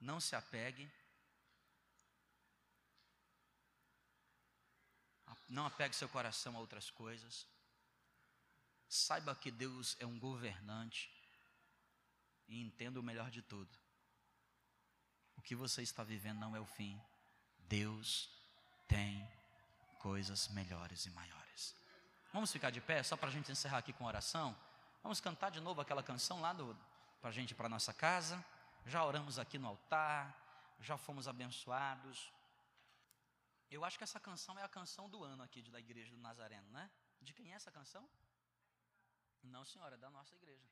não 0.01 0.19
se 0.19 0.35
apegue 0.35 0.91
Não 5.51 5.65
apegue 5.65 5.93
seu 5.93 6.07
coração 6.07 6.55
a 6.55 6.59
outras 6.59 6.89
coisas. 6.89 7.45
Saiba 8.87 9.35
que 9.35 9.51
Deus 9.51 9.97
é 9.99 10.05
um 10.05 10.17
governante. 10.17 11.11
E 12.47 12.61
entenda 12.61 13.01
o 13.01 13.03
melhor 13.03 13.29
de 13.29 13.41
tudo. 13.41 13.69
O 15.35 15.41
que 15.41 15.53
você 15.53 15.81
está 15.81 16.05
vivendo 16.05 16.39
não 16.39 16.55
é 16.55 16.59
o 16.59 16.65
fim. 16.65 16.97
Deus 17.67 18.29
tem 18.87 19.29
coisas 19.99 20.47
melhores 20.47 21.05
e 21.05 21.09
maiores. 21.09 21.75
Vamos 22.31 22.49
ficar 22.49 22.69
de 22.69 22.79
pé, 22.79 23.03
só 23.03 23.17
para 23.17 23.27
a 23.27 23.31
gente 23.31 23.51
encerrar 23.51 23.79
aqui 23.79 23.91
com 23.91 24.05
oração? 24.05 24.55
Vamos 25.03 25.19
cantar 25.19 25.49
de 25.51 25.59
novo 25.59 25.81
aquela 25.81 26.01
canção 26.01 26.39
lá 26.39 26.55
para 27.19 27.29
a 27.29 27.33
gente 27.33 27.53
para 27.53 27.67
nossa 27.67 27.93
casa. 27.93 28.43
Já 28.85 29.03
oramos 29.03 29.37
aqui 29.37 29.57
no 29.57 29.67
altar, 29.67 30.33
já 30.79 30.97
fomos 30.97 31.27
abençoados. 31.27 32.31
Eu 33.71 33.85
acho 33.85 33.97
que 33.97 34.03
essa 34.03 34.19
canção 34.19 34.59
é 34.59 34.63
a 34.63 34.67
canção 34.67 35.09
do 35.09 35.23
ano 35.23 35.41
aqui 35.43 35.61
da 35.61 35.79
igreja 35.79 36.11
do 36.11 36.21
Nazareno, 36.21 36.69
né? 36.71 36.91
De 37.21 37.33
quem 37.33 37.53
é 37.53 37.55
essa 37.55 37.71
canção? 37.71 38.09
Não, 39.41 39.63
senhora, 39.63 39.95
é 39.95 39.97
da 39.97 40.09
nossa 40.09 40.35
igreja. 40.35 40.69